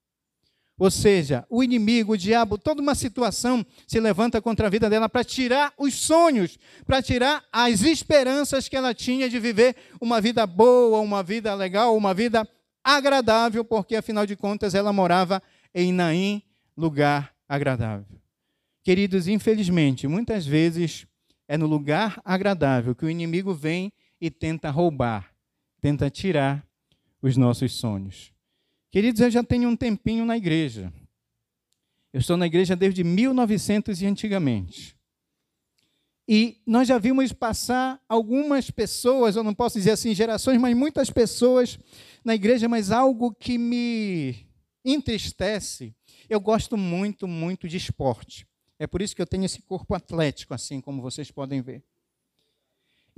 Ou 0.78 0.90
seja, 0.90 1.44
o 1.50 1.62
inimigo, 1.62 2.14
o 2.14 2.16
diabo, 2.16 2.56
toda 2.56 2.80
uma 2.80 2.94
situação 2.94 3.66
se 3.86 4.00
levanta 4.00 4.40
contra 4.40 4.66
a 4.66 4.70
vida 4.70 4.88
dela 4.88 5.10
para 5.10 5.22
tirar 5.22 5.74
os 5.76 5.92
sonhos, 5.92 6.58
para 6.86 7.02
tirar 7.02 7.44
as 7.52 7.82
esperanças 7.82 8.66
que 8.66 8.74
ela 8.74 8.94
tinha 8.94 9.28
de 9.28 9.38
viver 9.38 9.76
uma 10.00 10.22
vida 10.22 10.46
boa, 10.46 11.00
uma 11.00 11.22
vida 11.22 11.54
legal, 11.54 11.94
uma 11.94 12.14
vida 12.14 12.48
agradável, 12.82 13.64
porque 13.64 13.96
afinal 13.96 14.26
de 14.26 14.36
contas 14.36 14.74
ela 14.74 14.92
morava 14.92 15.42
em 15.74 15.92
Naim, 15.92 16.42
lugar 16.76 17.34
agradável. 17.48 18.20
Queridos, 18.82 19.28
infelizmente, 19.28 20.08
muitas 20.08 20.46
vezes 20.46 21.06
é 21.46 21.56
no 21.56 21.66
lugar 21.66 22.20
agradável 22.24 22.94
que 22.94 23.04
o 23.04 23.10
inimigo 23.10 23.52
vem 23.52 23.92
e 24.20 24.30
tenta 24.30 24.70
roubar, 24.70 25.32
tenta 25.80 26.08
tirar 26.08 26.66
os 27.20 27.36
nossos 27.36 27.72
sonhos. 27.72 28.32
Queridos, 28.90 29.20
eu 29.20 29.30
já 29.30 29.44
tenho 29.44 29.68
um 29.68 29.76
tempinho 29.76 30.24
na 30.24 30.36
igreja. 30.36 30.92
Eu 32.12 32.20
estou 32.20 32.36
na 32.36 32.46
igreja 32.46 32.74
desde 32.74 33.04
1900 33.04 34.02
e 34.02 34.06
antigamente. 34.06 34.96
E 36.32 36.62
nós 36.64 36.86
já 36.86 36.96
vimos 36.96 37.32
passar 37.32 38.00
algumas 38.08 38.70
pessoas, 38.70 39.34
eu 39.34 39.42
não 39.42 39.52
posso 39.52 39.76
dizer 39.76 39.90
assim 39.90 40.14
gerações, 40.14 40.60
mas 40.60 40.76
muitas 40.76 41.10
pessoas 41.10 41.76
na 42.24 42.36
igreja, 42.36 42.68
mas 42.68 42.92
algo 42.92 43.34
que 43.34 43.58
me 43.58 44.46
entristece. 44.84 45.92
Eu 46.28 46.38
gosto 46.38 46.76
muito, 46.76 47.26
muito 47.26 47.66
de 47.66 47.76
esporte. 47.76 48.46
É 48.78 48.86
por 48.86 49.02
isso 49.02 49.16
que 49.16 49.20
eu 49.20 49.26
tenho 49.26 49.44
esse 49.44 49.60
corpo 49.62 49.92
atlético, 49.92 50.54
assim 50.54 50.80
como 50.80 51.02
vocês 51.02 51.32
podem 51.32 51.60
ver. 51.60 51.82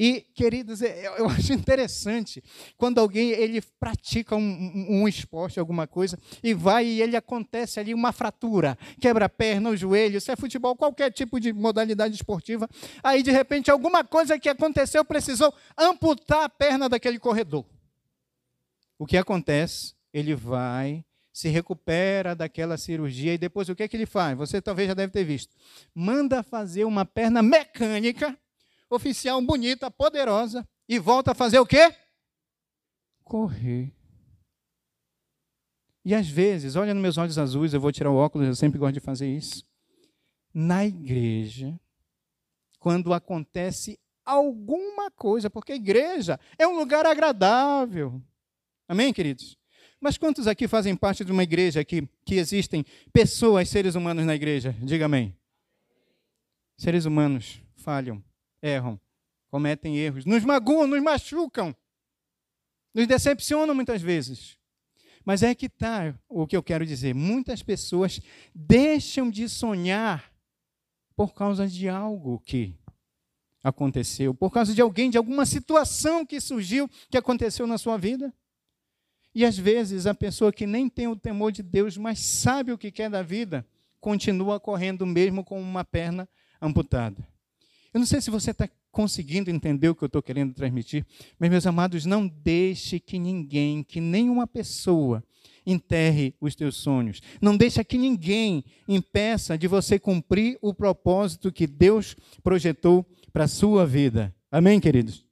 E, 0.05 0.23
queridos, 0.35 0.83
é, 0.83 1.07
eu 1.17 1.29
acho 1.31 1.53
interessante 1.53 2.43
quando 2.77 2.99
alguém 2.99 3.31
ele 3.31 3.63
pratica 3.79 4.35
um, 4.35 4.87
um, 4.91 5.07
esporte, 5.07 5.61
alguma 5.61 5.87
coisa, 5.87 6.19
e 6.43 6.53
vai 6.53 6.85
e 6.85 7.01
ele 7.01 7.15
acontece 7.15 7.79
ali 7.79 7.95
uma 7.95 8.11
fratura, 8.11 8.77
quebra 9.01 9.27
a 9.27 9.29
perna, 9.29 9.71
o 9.71 9.77
joelho, 9.77 10.21
se 10.21 10.33
é 10.33 10.35
futebol, 10.35 10.75
qualquer 10.75 11.13
tipo 11.13 11.39
de 11.39 11.53
modalidade 11.53 12.17
esportiva. 12.17 12.69
Aí, 13.01 13.23
de 13.23 13.31
repente, 13.31 13.71
alguma 13.71 14.03
coisa 14.03 14.37
que 14.41 14.49
aconteceu 14.49 15.05
precisou 15.05 15.55
amputar 15.79 16.43
a 16.43 16.49
perna 16.49 16.89
daquele 16.89 17.21
corredor. 17.21 17.65
O 18.99 19.07
que 19.07 19.17
acontece? 19.17 19.95
Ele 20.13 20.35
vai, 20.35 21.05
se 21.33 21.49
recupera 21.49 22.35
daquela 22.35 22.77
cirurgia 22.77 23.35
e 23.35 23.39
depois 23.39 23.69
o 23.69 23.77
que, 23.77 23.85
é 23.85 23.89
que 23.89 23.97
ele 23.97 24.07
faz? 24.07 24.37
Você 24.37 24.61
talvez 24.61 24.89
já 24.89 24.95
deve 24.95 25.13
ter 25.13 25.23
visto. 25.23 25.55
Manda 25.95 26.43
fazer 26.43 26.85
uma 26.87 27.05
perna 27.05 27.41
mecânica 27.41 28.37
oficial 28.95 29.41
bonita, 29.41 29.91
poderosa, 29.91 30.67
e 30.89 30.99
volta 30.99 31.33
a 31.33 31.35
fazer 31.35 31.59
o 31.59 31.67
quê? 31.67 31.95
Correr. 33.25 33.93
E 36.05 36.15
às 36.15 36.29
vezes, 36.29 36.77
olha 36.77 36.93
nos 36.93 37.03
meus 37.03 37.19
olhos 37.19 37.39
azuis, 37.39 37.73
eu 37.73 37.81
vou 37.81 37.93
tirar 37.93 38.11
o 38.11 38.17
óculos, 38.17 38.47
eu 38.47 38.57
sempre 38.57 38.79
gosto 38.79 38.95
de 38.95 39.01
fazer 39.01 39.29
isso. 39.29 39.65
Na 40.53 40.85
igreja, 40.85 41.79
quando 42.79 43.15
acontece 43.15 43.99
alguma 44.25 45.11
coisa, 45.11 45.49
porque 45.49 45.73
a 45.73 45.77
igreja 45.77 46.39
é 46.59 46.67
um 46.67 46.77
lugar 46.77 47.07
agradável. 47.07 48.21
Amém, 48.89 49.13
queridos? 49.13 49.57
Mas 50.01 50.19
quantos 50.19 50.49
aqui 50.49 50.67
fazem 50.67 50.97
parte 50.97 51.25
de 51.25 51.31
uma 51.31 51.45
igreja 51.45 51.85
que, 51.85 52.07
que 52.27 52.35
existem 52.35 52.85
pessoas, 53.13 53.69
seres 53.69 53.95
humanos 53.95 54.27
na 54.27 54.35
igreja? 54.35 54.75
Diga 54.83 55.07
amém. 55.07 55.35
Seres 56.77 57.05
humanos 57.05 57.63
falham 57.77 58.23
erram, 58.63 58.99
cometem 59.51 59.99
erros, 59.99 60.25
nos 60.25 60.45
magoam, 60.45 60.87
nos 60.87 61.03
machucam, 61.03 61.75
nos 62.95 63.07
decepcionam 63.07 63.75
muitas 63.75 64.01
vezes. 64.01 64.57
Mas 65.25 65.43
é 65.43 65.55
que 65.55 65.67
está 65.67 66.15
o 66.29 66.47
que 66.47 66.57
eu 66.57 66.63
quero 66.63 66.87
dizer. 66.87 67.15
Muitas 67.15 67.63
pessoas 67.63 68.21
deixam 68.55 69.31
de 69.31 69.49
sonhar 69.49 70.33
por 71.15 71.35
causa 71.35 71.67
de 71.69 71.89
algo 71.89 72.41
que 72.41 72.77
aconteceu, 73.63 74.35
por 74.35 74.51
causa 74.51 74.75
de 74.75 74.81
alguém, 74.81 75.11
de 75.11 75.17
alguma 75.17 75.47
situação 75.47 76.27
que 76.27 76.41
surgiu, 76.41 76.89
que 77.09 77.17
aconteceu 77.17 77.67
na 77.67 77.79
sua 77.79 77.97
vida. 77.97 78.35
E 79.35 79.45
às 79.45 79.57
vezes 79.57 80.07
a 80.07 80.15
pessoa 80.15 80.53
que 80.53 80.67
nem 80.67 80.89
tem 80.89 81.07
o 81.07 81.17
temor 81.17 81.53
de 81.53 81.63
Deus, 81.63 81.97
mas 81.97 82.19
sabe 82.19 82.73
o 82.73 82.79
que 82.79 82.91
quer 82.91 83.09
da 83.09 83.23
vida, 83.23 83.67
continua 84.01 84.59
correndo 84.59 85.07
mesmo 85.07 85.45
com 85.45 85.61
uma 85.61 85.85
perna 85.85 86.29
amputada. 86.61 87.32
Eu 87.93 87.99
não 88.01 88.07
sei 88.07 88.21
se 88.21 88.31
você 88.31 88.53
está 88.53 88.69
conseguindo 88.91 89.51
entender 89.51 89.89
o 89.89 89.95
que 89.95 90.03
eu 90.03 90.07
estou 90.07 90.23
querendo 90.23 90.55
transmitir, 90.55 91.05
mas, 91.39 91.51
meus 91.51 91.67
amados, 91.67 92.07
não 92.07 92.27
deixe 92.27 92.99
que 92.99 93.19
ninguém, 93.19 93.83
que 93.83 94.01
nenhuma 94.01 94.47
pessoa 94.47 95.23
enterre 95.65 96.35
os 96.41 96.55
teus 96.55 96.77
sonhos. 96.77 97.21
Não 97.41 97.57
deixe 97.57 97.83
que 97.85 97.99
ninguém 97.99 98.65
impeça 98.89 99.57
de 99.57 99.69
você 99.69 99.99
cumprir 99.99 100.59
o 100.61 100.75
propósito 100.75 101.53
que 101.53 101.67
Deus 101.67 102.17
projetou 102.43 103.07
para 103.33 103.45
a 103.45 103.49
sua 103.49 103.87
vida. 103.87 104.35
Amém, 104.51 104.81
queridos? 104.81 105.25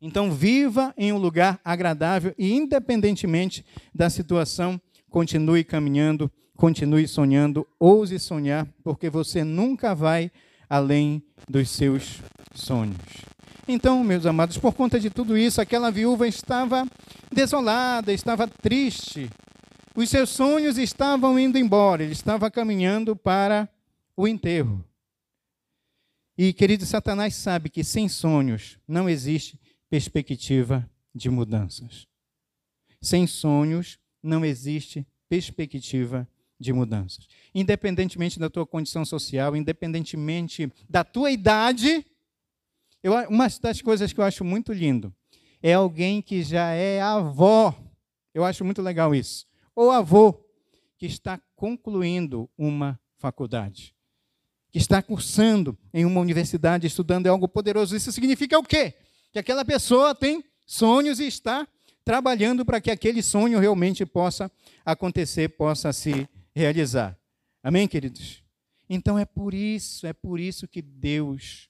Então, 0.00 0.30
viva 0.30 0.92
em 0.98 1.12
um 1.12 1.18
lugar 1.18 1.60
agradável 1.64 2.34
e, 2.36 2.52
independentemente 2.52 3.64
da 3.94 4.10
situação, 4.10 4.80
continue 5.08 5.64
caminhando, 5.64 6.30
continue 6.56 7.08
sonhando, 7.08 7.66
ouse 7.78 8.18
sonhar, 8.18 8.68
porque 8.82 9.08
você 9.08 9.42
nunca 9.42 9.94
vai 9.94 10.30
além 10.68 11.22
dos 11.48 11.70
seus 11.70 12.20
sonhos. 12.54 12.96
Então, 13.66 14.04
meus 14.04 14.26
amados, 14.26 14.58
por 14.58 14.74
conta 14.74 15.00
de 15.00 15.08
tudo 15.08 15.36
isso, 15.36 15.60
aquela 15.60 15.90
viúva 15.90 16.28
estava 16.28 16.86
desolada, 17.32 18.12
estava 18.12 18.46
triste. 18.46 19.30
Os 19.96 20.10
seus 20.10 20.30
sonhos 20.30 20.76
estavam 20.76 21.38
indo 21.38 21.56
embora, 21.56 22.02
ele 22.02 22.12
estava 22.12 22.50
caminhando 22.50 23.16
para 23.16 23.68
o 24.16 24.28
enterro. 24.28 24.84
E, 26.36 26.52
querido, 26.52 26.84
Satanás 26.84 27.36
sabe 27.36 27.70
que 27.70 27.84
sem 27.84 28.08
sonhos 28.08 28.78
não 28.86 29.08
existe 29.08 29.58
perspectiva 29.88 30.88
de 31.14 31.30
mudanças. 31.30 32.06
Sem 33.00 33.26
sonhos 33.26 33.98
não 34.22 34.44
existe 34.44 35.06
perspectiva 35.28 36.28
de 36.58 36.72
mudanças. 36.72 37.26
Independentemente 37.54 38.38
da 38.38 38.48
tua 38.48 38.66
condição 38.66 39.04
social, 39.04 39.56
independentemente 39.56 40.72
da 40.88 41.04
tua 41.04 41.30
idade, 41.30 42.04
eu, 43.02 43.12
uma 43.28 43.48
das 43.60 43.82
coisas 43.82 44.12
que 44.12 44.20
eu 44.20 44.24
acho 44.24 44.44
muito 44.44 44.72
lindo 44.72 45.14
é 45.62 45.74
alguém 45.74 46.20
que 46.22 46.42
já 46.42 46.70
é 46.70 47.00
avó. 47.00 47.74
Eu 48.32 48.44
acho 48.44 48.64
muito 48.64 48.82
legal 48.82 49.14
isso. 49.14 49.46
Ou 49.74 49.90
avô 49.90 50.40
que 50.98 51.06
está 51.06 51.40
concluindo 51.56 52.48
uma 52.56 52.98
faculdade. 53.16 53.94
que 54.74 54.78
está 54.78 55.00
cursando 55.00 55.78
em 55.92 56.04
uma 56.04 56.20
universidade, 56.20 56.84
estudando, 56.84 57.26
é 57.26 57.28
algo 57.28 57.46
poderoso. 57.46 57.94
Isso 57.94 58.10
significa 58.10 58.58
o 58.58 58.62
quê? 58.64 58.94
Que 59.32 59.38
aquela 59.38 59.64
pessoa 59.64 60.16
tem 60.16 60.44
sonhos 60.66 61.20
e 61.20 61.26
está 61.28 61.64
trabalhando 62.04 62.64
para 62.64 62.80
que 62.80 62.90
aquele 62.90 63.22
sonho 63.22 63.60
realmente 63.60 64.04
possa 64.04 64.50
acontecer, 64.84 65.50
possa 65.50 65.92
se 65.92 66.28
realizar. 66.54 67.18
Amém, 67.62 67.88
queridos? 67.88 68.42
Então 68.88 69.18
é 69.18 69.24
por 69.24 69.54
isso, 69.54 70.06
é 70.06 70.12
por 70.12 70.38
isso 70.38 70.68
que 70.68 70.80
Deus 70.80 71.68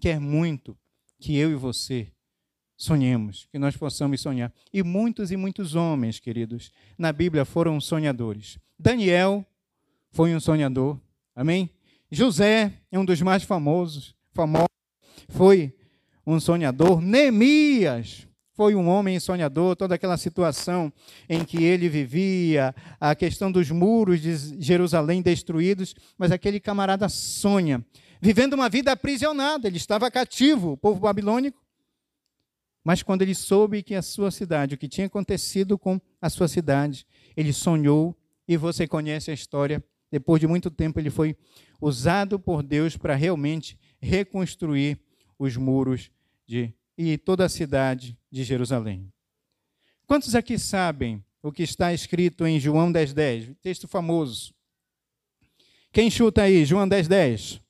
quer 0.00 0.18
muito 0.18 0.76
que 1.20 1.36
eu 1.36 1.50
e 1.50 1.54
você 1.54 2.12
sonhemos, 2.76 3.46
que 3.50 3.58
nós 3.58 3.76
possamos 3.76 4.20
sonhar. 4.20 4.52
E 4.72 4.82
muitos 4.82 5.30
e 5.30 5.36
muitos 5.36 5.74
homens, 5.74 6.18
queridos, 6.18 6.72
na 6.98 7.12
Bíblia 7.12 7.44
foram 7.44 7.80
sonhadores. 7.80 8.58
Daniel 8.78 9.46
foi 10.10 10.34
um 10.34 10.40
sonhador. 10.40 10.98
Amém? 11.34 11.70
José 12.10 12.72
é 12.90 12.98
um 12.98 13.04
dos 13.04 13.22
mais 13.22 13.42
famosos, 13.42 14.14
famosos, 14.32 14.68
foi 15.28 15.74
um 16.26 16.38
sonhador. 16.38 17.00
Neemias 17.00 18.26
foi 18.54 18.74
um 18.74 18.88
homem 18.88 19.18
sonhador, 19.18 19.74
toda 19.76 19.94
aquela 19.94 20.16
situação 20.16 20.92
em 21.28 21.44
que 21.44 21.62
ele 21.62 21.88
vivia, 21.88 22.74
a 23.00 23.14
questão 23.14 23.50
dos 23.50 23.70
muros 23.70 24.20
de 24.20 24.62
Jerusalém 24.62 25.22
destruídos, 25.22 25.94
mas 26.18 26.30
aquele 26.30 26.60
camarada 26.60 27.08
sonha, 27.08 27.84
vivendo 28.20 28.54
uma 28.54 28.68
vida 28.68 28.92
aprisionada, 28.92 29.66
ele 29.66 29.78
estava 29.78 30.10
cativo, 30.10 30.72
o 30.72 30.76
povo 30.76 31.00
babilônico. 31.00 31.62
Mas 32.84 33.02
quando 33.02 33.22
ele 33.22 33.34
soube 33.34 33.82
que 33.82 33.94
a 33.94 34.02
sua 34.02 34.30
cidade, 34.30 34.74
o 34.74 34.78
que 34.78 34.88
tinha 34.88 35.06
acontecido 35.06 35.78
com 35.78 36.00
a 36.20 36.28
sua 36.28 36.48
cidade, 36.48 37.06
ele 37.36 37.52
sonhou, 37.52 38.16
e 38.46 38.56
você 38.56 38.86
conhece 38.86 39.30
a 39.30 39.34
história, 39.34 39.82
depois 40.10 40.40
de 40.40 40.46
muito 40.46 40.70
tempo, 40.70 41.00
ele 41.00 41.08
foi 41.08 41.34
usado 41.80 42.38
por 42.38 42.62
Deus 42.62 42.96
para 42.96 43.14
realmente 43.14 43.78
reconstruir 44.00 44.98
os 45.38 45.56
muros 45.56 46.10
de, 46.46 46.74
e 46.98 47.16
toda 47.16 47.44
a 47.46 47.48
cidade 47.48 48.18
de 48.32 48.42
Jerusalém. 48.42 49.12
Quantos 50.06 50.34
aqui 50.34 50.58
sabem 50.58 51.22
o 51.42 51.52
que 51.52 51.62
está 51.62 51.92
escrito 51.92 52.46
em 52.46 52.58
João 52.58 52.90
10,10? 52.90 53.12
10, 53.12 53.56
texto 53.60 53.86
famoso. 53.86 54.54
Quem 55.92 56.10
chuta 56.10 56.42
aí? 56.42 56.64
João 56.64 56.88
10,10. 56.88 57.08
10. 57.08 57.62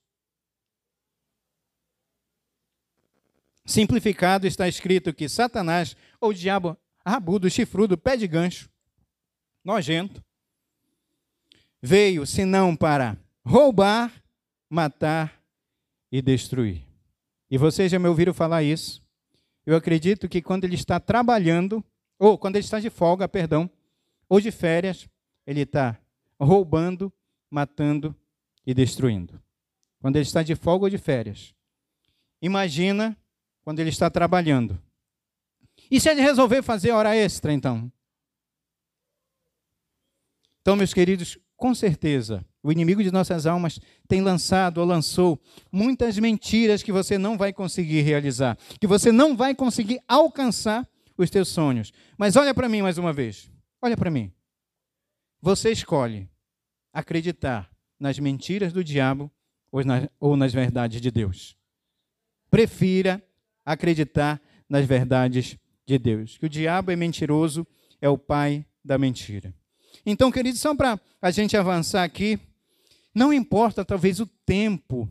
Simplificado 3.64 4.47
está 4.47 4.69
escrito 4.69 5.12
que 5.12 5.28
Satanás, 5.28 5.97
ou 6.21 6.33
diabo 6.33 6.76
rabudo, 7.04 7.50
chifrudo, 7.50 7.99
pé 7.99 8.16
de 8.16 8.26
gancho, 8.26 8.71
nojento, 9.64 10.23
veio 11.81 12.25
senão 12.26 12.76
para 12.76 13.16
roubar, 13.45 14.12
matar 14.69 15.40
e 16.11 16.21
destruir. 16.23 16.87
E 17.50 17.59
vocês 17.59 17.90
já 17.90 17.99
me 17.99 18.09
ouviram 18.09 18.33
falar 18.33 18.62
isso. 18.62 19.01
Eu 19.64 19.76
acredito 19.76 20.28
que 20.28 20.42
quando 20.42 20.64
ele 20.64 20.75
está 20.75 20.99
trabalhando, 20.99 21.85
ou 22.19 22.37
quando 22.37 22.57
ele 22.57 22.64
está 22.64 22.81
de 22.81 22.90
folga, 22.90 23.28
perdão, 23.28 23.71
ou 24.28 24.40
de 24.40 24.50
férias, 24.50 25.09
ele 25.47 25.61
está 25.61 25.99
roubando, 26.38 27.12
matando 27.50 28.14
e 28.66 28.75
destruindo. 28.75 29.40
Quando 30.00 30.16
ele 30.16 30.25
está 30.25 30.42
de 30.42 30.54
folga 30.57 30.87
ou 30.87 30.90
de 30.90 30.99
férias. 30.99 31.54
Imagina 32.40 33.16
quando 33.62 33.78
ele 33.78 33.90
está 33.90 34.11
trabalhando. 34.11 34.81
E 35.90 36.00
se 36.00 36.09
ele 36.09 36.23
resolver 36.23 36.62
fazer 36.62 36.90
hora 36.90 37.14
extra, 37.14 37.52
então? 37.52 37.90
Então, 40.61 40.76
meus 40.76 40.95
queridos, 40.95 41.38
com 41.57 41.75
certeza, 41.75 42.45
o 42.62 42.71
inimigo 42.71 43.02
de 43.02 43.11
nossas 43.11 43.47
almas 43.47 43.81
tem 44.07 44.21
lançado 44.21 44.78
ou 44.78 44.87
lançou 44.87 45.40
muitas 45.71 46.19
mentiras 46.19 46.83
que 46.83 46.92
você 46.92 47.19
não 47.19 47.37
vai 47.37 47.52
conseguir 47.52 48.02
realizar, 48.02 48.57
que 48.81 48.87
você 48.87 49.11
não 49.11 49.37
vai 49.37 49.54
conseguir 49.54 50.00
alcançar 50.07 50.88
os 51.16 51.28
teus 51.28 51.49
sonhos. 51.49 51.92
Mas 52.16 52.37
olha 52.37 52.54
para 52.54 52.69
mim 52.69 52.83
mais 52.83 52.99
uma 52.99 53.12
vez. 53.12 53.50
Olha 53.81 53.97
para 53.97 54.11
mim. 54.11 54.33
Você 55.40 55.72
escolhe 55.72 56.29
acreditar 56.92 57.70
nas 57.98 58.18
mentiras 58.18 58.72
do 58.72 58.85
diabo 58.85 59.31
ou 59.70 59.85
nas, 59.85 60.09
ou 60.20 60.37
nas 60.37 60.53
verdades 60.53 61.01
de 61.01 61.11
Deus. 61.11 61.57
Prefira 62.51 63.22
acreditar 63.64 64.40
nas 64.68 64.87
verdades 64.87 65.57
de 65.87 65.98
Deus. 65.98 66.38
Que 66.38 66.46
o 66.46 66.48
diabo 66.48 66.90
é 66.90 66.96
mentiroso, 66.96 67.66
é 68.01 68.09
o 68.09 68.18
pai 68.18 68.64
da 68.85 68.98
mentira. 68.98 69.53
Então, 70.05 70.31
queridos, 70.31 70.61
só 70.61 70.75
para 70.75 71.01
a 71.20 71.31
gente 71.31 71.57
avançar 71.57 72.03
aqui, 72.03 72.38
não 73.14 73.33
importa 73.33 73.85
talvez 73.85 74.20
o 74.20 74.27
tempo 74.27 75.09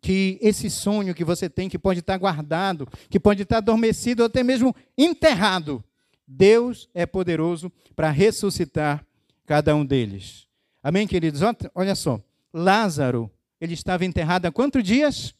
que 0.00 0.38
esse 0.40 0.68
sonho 0.68 1.14
que 1.14 1.24
você 1.24 1.48
tem, 1.48 1.68
que 1.68 1.78
pode 1.78 2.00
estar 2.00 2.16
guardado, 2.18 2.88
que 3.08 3.20
pode 3.20 3.42
estar 3.42 3.58
adormecido 3.58 4.22
ou 4.22 4.26
até 4.26 4.42
mesmo 4.42 4.74
enterrado, 4.98 5.82
Deus 6.26 6.88
é 6.92 7.06
poderoso 7.06 7.70
para 7.94 8.10
ressuscitar 8.10 9.06
cada 9.46 9.76
um 9.76 9.84
deles. 9.84 10.48
Amém, 10.82 11.06
queridos? 11.06 11.40
Olha 11.74 11.94
só, 11.94 12.20
Lázaro, 12.52 13.30
ele 13.60 13.74
estava 13.74 14.04
enterrado 14.04 14.46
há 14.46 14.50
quantos 14.50 14.82
dias? 14.82 15.34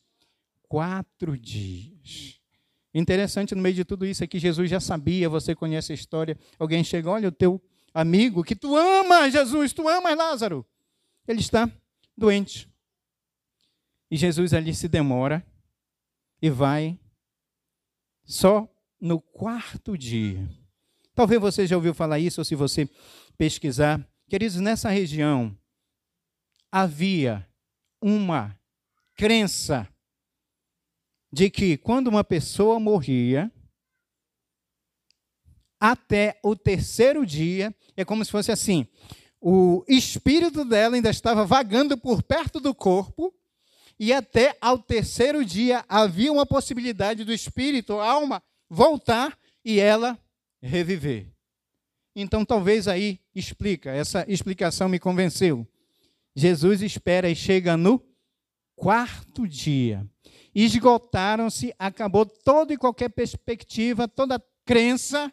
Quatro 0.68 1.36
dias. 1.36 2.40
Interessante, 2.94 3.54
no 3.54 3.62
meio 3.62 3.74
de 3.74 3.84
tudo 3.84 4.06
isso 4.06 4.22
aqui, 4.22 4.38
Jesus 4.38 4.70
já 4.70 4.78
sabia, 4.78 5.28
você 5.28 5.54
conhece 5.54 5.92
a 5.92 5.94
história. 5.94 6.38
Alguém 6.58 6.84
chega, 6.84 7.10
olha, 7.10 7.28
o 7.28 7.32
teu 7.32 7.60
amigo 7.92 8.44
que 8.44 8.54
tu 8.54 8.76
amas, 8.76 9.32
Jesus, 9.32 9.72
tu 9.72 9.88
amas 9.88 10.16
Lázaro. 10.16 10.64
Ele 11.26 11.40
está 11.40 11.68
doente. 12.16 12.68
E 14.10 14.16
Jesus 14.16 14.52
ali 14.52 14.74
se 14.74 14.88
demora 14.88 15.44
e 16.40 16.50
vai 16.50 16.98
só 18.24 18.68
no 19.00 19.20
quarto 19.20 19.96
dia. 19.96 20.48
Talvez 21.14 21.40
você 21.40 21.66
já 21.66 21.76
ouviu 21.76 21.94
falar 21.94 22.18
isso, 22.18 22.40
ou 22.40 22.44
se 22.44 22.54
você 22.54 22.88
pesquisar. 23.36 24.06
Queridos, 24.28 24.56
nessa 24.60 24.88
região 24.88 25.56
havia 26.70 27.46
uma 28.00 28.58
crença 29.14 29.86
de 31.32 31.50
que 31.50 31.76
quando 31.76 32.08
uma 32.08 32.24
pessoa 32.24 32.78
morria, 32.78 33.50
até 35.80 36.38
o 36.44 36.54
terceiro 36.54 37.26
dia, 37.26 37.74
é 37.96 38.04
como 38.04 38.24
se 38.24 38.30
fosse 38.30 38.52
assim: 38.52 38.86
o 39.42 39.84
espírito 39.88 40.64
dela 40.64 40.94
ainda 40.94 41.10
estava 41.10 41.44
vagando 41.44 41.98
por 41.98 42.22
perto 42.22 42.60
do 42.60 42.72
corpo, 42.74 43.34
e 43.98 44.12
até 44.12 44.56
ao 44.60 44.78
terceiro 44.78 45.44
dia 45.44 45.84
havia 45.88 46.32
uma 46.32 46.46
possibilidade 46.46 47.24
do 47.24 47.32
espírito, 47.32 47.98
a 47.98 48.10
alma, 48.10 48.42
voltar 48.70 49.36
e 49.64 49.80
ela 49.80 50.18
reviver. 50.60 51.28
Então, 52.14 52.44
talvez 52.44 52.86
aí 52.86 53.20
explica, 53.34 53.90
essa 53.90 54.24
explicação 54.28 54.88
me 54.88 54.98
convenceu. 54.98 55.66
Jesus 56.34 56.80
espera 56.80 57.28
e 57.28 57.34
chega 57.34 57.76
no 57.76 58.02
quarto 58.76 59.46
dia 59.46 60.08
esgotaram-se, 60.54 61.74
acabou 61.78 62.26
toda 62.26 62.72
e 62.72 62.76
qualquer 62.76 63.08
perspectiva, 63.08 64.06
toda 64.06 64.42
crença 64.64 65.32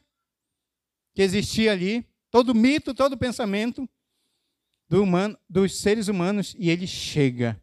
que 1.14 1.22
existia 1.22 1.72
ali, 1.72 2.06
todo 2.32 2.56
mito, 2.56 2.94
todo 2.94 3.18
pensamento 3.18 3.88
do 4.90 5.04
humano, 5.04 5.38
dos 5.50 5.80
seres 5.80 6.08
humanos, 6.08 6.56
e 6.58 6.70
ele 6.70 6.88
chega 6.88 7.62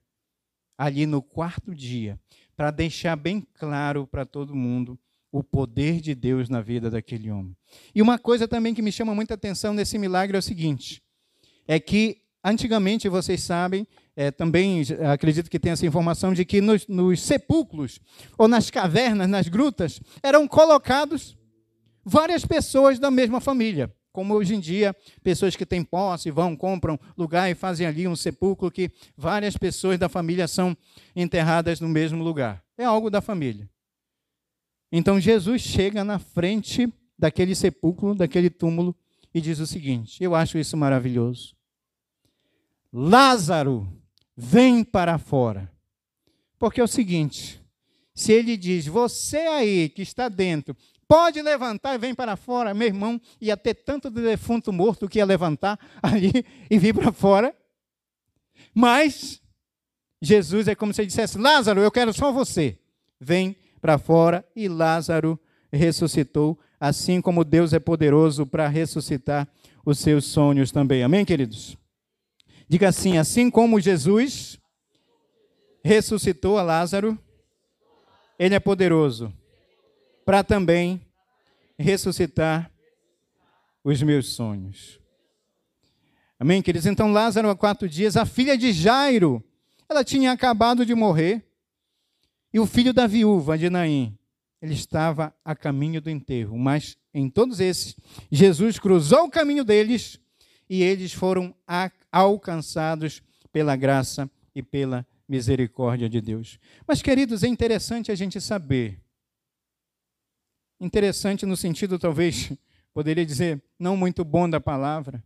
ali 0.79 1.07
no 1.07 1.21
quarto 1.21 1.75
dia 1.75 2.19
para 2.57 2.71
deixar 2.71 3.17
bem 3.17 3.47
claro 3.55 4.07
para 4.07 4.25
todo 4.25 4.55
mundo 4.55 4.99
o 5.33 5.43
poder 5.43 6.01
de 6.01 6.15
Deus 6.15 6.49
na 6.49 6.63
vida 6.63 6.89
daquele 6.89 7.31
homem. 7.31 7.57
E 7.95 8.01
uma 8.01 8.19
coisa 8.19 8.47
também 8.47 8.73
que 8.73 8.81
me 8.81 8.93
chama 8.93 9.15
muita 9.15 9.35
atenção 9.35 9.75
nesse 9.75 9.99
milagre 9.99 10.37
é 10.37 10.39
o 10.39 10.43
seguinte: 10.43 11.03
é 11.67 11.81
que 11.81 12.23
antigamente, 12.47 13.09
vocês 13.09 13.43
sabem, 13.43 13.87
é, 14.15 14.31
também 14.31 14.83
acredito 15.13 15.51
que 15.51 15.59
tem 15.59 15.73
essa 15.73 15.85
informação 15.85 16.33
de 16.33 16.45
que 16.45 16.61
nos, 16.61 16.87
nos 16.87 17.21
sepulcros 17.21 17.99
ou 18.39 18.47
nas 18.47 18.71
cavernas, 18.71 19.29
nas 19.29 19.49
grutas, 19.49 20.01
eram 20.23 20.47
colocados 20.47 21.37
várias 22.05 22.47
pessoas 22.47 23.01
da 23.01 23.11
mesma 23.11 23.41
família. 23.41 23.93
Como 24.17 24.33
hoje 24.33 24.55
em 24.55 24.61
dia, 24.61 24.97
pessoas 25.23 25.55
que 25.57 25.67
têm 25.67 25.85
posse 25.85 26.31
vão, 26.31 26.57
compram 26.57 26.99
lugar 27.19 27.51
e 27.51 27.55
fazem 27.55 27.87
ali 27.87 28.09
um 28.09 28.17
sepulcro 28.17 28.71
que 28.71 28.91
várias 29.15 29.59
pessoas 29.59 29.99
da 29.99 30.09
família 30.09 30.49
são 30.49 30.75
enterradas 31.15 31.81
no 31.81 31.89
mesmo 31.91 32.25
lugar. 32.25 32.65
É 32.79 32.85
algo 32.85 33.11
da 33.11 33.21
família. 33.21 33.69
Então 34.91 35.21
Jesus 35.21 35.61
chega 35.61 36.03
na 36.03 36.19
frente 36.19 36.91
daquele 37.19 37.55
sepulcro, 37.55 38.15
daquele 38.15 38.49
túmulo, 38.49 38.97
e 39.35 39.41
diz 39.43 39.59
o 39.59 39.67
seguinte: 39.67 40.25
Eu 40.25 40.35
acho 40.35 40.57
isso 40.57 40.79
maravilhoso. 40.79 41.55
Lázaro, 42.91 43.87
vem 44.35 44.83
para 44.83 45.19
fora. 45.19 45.71
Porque 46.59 46.81
é 46.81 46.85
o 46.85 46.89
seguinte: 46.89 47.61
se 48.15 48.33
ele 48.33 48.57
diz, 48.57 48.87
você 48.87 49.41
aí 49.41 49.91
que 49.91 50.01
está 50.01 50.31
dentro, 50.31 50.75
pode 51.09 51.41
levantar 51.41 51.95
e 51.95 51.99
vem 51.99 52.15
para 52.15 52.37
fora, 52.37 52.75
meu 52.75 52.87
irmão, 52.87 53.21
ia 53.41 53.57
ter 53.57 53.75
tanto 53.75 54.11
de 54.11 54.21
defunto 54.21 54.73
morto 54.73 55.09
que 55.09 55.19
ia 55.19 55.25
levantar 55.25 55.79
ali 56.03 56.45
e 56.71 56.79
vir 56.79 56.95
para 56.95 57.13
fora. 57.13 57.55
Mas 58.75 59.41
Jesus 60.21 60.69
é 60.69 60.75
como 60.75 60.93
se 60.93 61.07
dissesse: 61.07 61.39
Lázaro, 61.39 61.81
eu 61.81 61.91
quero 61.91 62.13
só 62.13 62.33
você. 62.33 62.79
Vem 63.21 63.57
para 63.81 63.99
fora. 63.99 64.45
E 64.55 64.69
Lázaro 64.69 65.39
ressuscitou, 65.73 66.59
assim 66.79 67.21
como 67.21 67.45
Deus 67.45 67.73
é 67.73 67.79
poderoso 67.79 68.47
para 68.47 68.69
ressuscitar 68.69 69.49
os 69.85 69.99
seus 69.99 70.25
sonhos 70.25 70.73
também. 70.73 71.03
Amém, 71.03 71.25
queridos? 71.25 71.77
Diga 72.69 72.89
assim: 72.89 73.19
assim 73.19 73.51
como 73.51 73.81
Jesus 73.81 74.59
ressuscitou 75.85 76.59
a 76.59 76.63
Lázaro, 76.63 77.19
ele 78.39 78.55
é 78.55 78.61
poderoso 78.61 79.33
para 80.27 80.43
também 80.43 81.01
ressuscitar 81.79 82.71
os 83.85 84.03
meus 84.03 84.35
sonhos. 84.35 85.01
Amém, 86.39 86.61
queridos? 86.61 86.87
Então, 86.87 87.13
Lázaro, 87.13 87.49
há 87.49 87.57
quatro 87.57 87.89
dias, 87.89 88.17
a 88.17 88.27
filha 88.27 88.59
de 88.59 88.73
Jairo, 88.73 89.43
ela 89.89 90.03
tinha 90.03 90.33
acabado 90.33 90.85
de 90.85 90.95
morrer, 90.97 91.47
e 92.53 92.59
o 92.59 92.67
filho 92.67 92.93
da 92.93 93.07
viúva 93.07 93.57
de 93.57 93.71
Naim, 93.71 94.19
ele 94.61 94.75
estava 94.75 95.33
a 95.45 95.55
caminho 95.55 96.01
do 96.01 96.11
enterro. 96.11 96.59
Mas 96.59 96.97
em 97.15 97.31
todos 97.31 97.61
esses, 97.61 97.95
Jesus 98.31 98.81
cruzou 98.81 99.25
o 99.25 99.31
caminho 99.31 99.63
deles 99.63 100.19
e 100.69 100.83
eles 100.83 101.13
foram 101.13 101.55
alcançados 102.11 103.23
pela 103.53 103.77
graça 103.77 104.29
e 104.55 104.63
pela 104.63 105.07
misericórdia 105.29 106.09
de 106.09 106.21
Deus. 106.21 106.59
Mas, 106.87 107.01
queridos, 107.01 107.45
é 107.45 107.49
interessante 107.49 108.11
a 108.11 108.15
gente 108.15 108.41
saber. 108.41 109.06
Interessante 110.81 111.47
no 111.47 111.57
sentido, 111.57 111.99
talvez, 111.99 112.53
poderia 112.93 113.25
dizer, 113.25 113.63
não 113.79 113.97
muito 113.97 114.25
bom 114.25 114.49
da 114.49 114.61
palavra, 114.61 115.25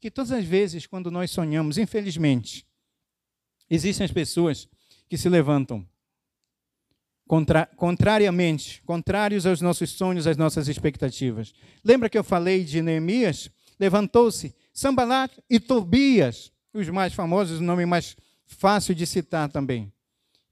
que 0.00 0.10
todas 0.10 0.32
as 0.32 0.44
vezes, 0.44 0.86
quando 0.86 1.10
nós 1.10 1.30
sonhamos, 1.30 1.78
infelizmente, 1.78 2.66
existem 3.68 4.04
as 4.04 4.12
pessoas 4.12 4.68
que 5.08 5.18
se 5.18 5.28
levantam 5.28 5.86
contra, 7.26 7.66
contrariamente, 7.76 8.82
contrários 8.82 9.46
aos 9.46 9.60
nossos 9.60 9.90
sonhos, 9.90 10.26
às 10.26 10.36
nossas 10.36 10.68
expectativas. 10.68 11.52
Lembra 11.84 12.08
que 12.08 12.18
eu 12.18 12.24
falei 12.24 12.64
de 12.64 12.82
Neemias? 12.82 13.50
Levantou-se 13.78 14.54
Sambalat 14.72 15.32
e 15.48 15.60
Tobias, 15.60 16.52
os 16.72 16.88
mais 16.88 17.14
famosos, 17.14 17.60
o 17.60 17.62
nome 17.62 17.86
mais 17.86 18.16
fácil 18.46 18.94
de 18.94 19.06
citar 19.06 19.48
também. 19.48 19.92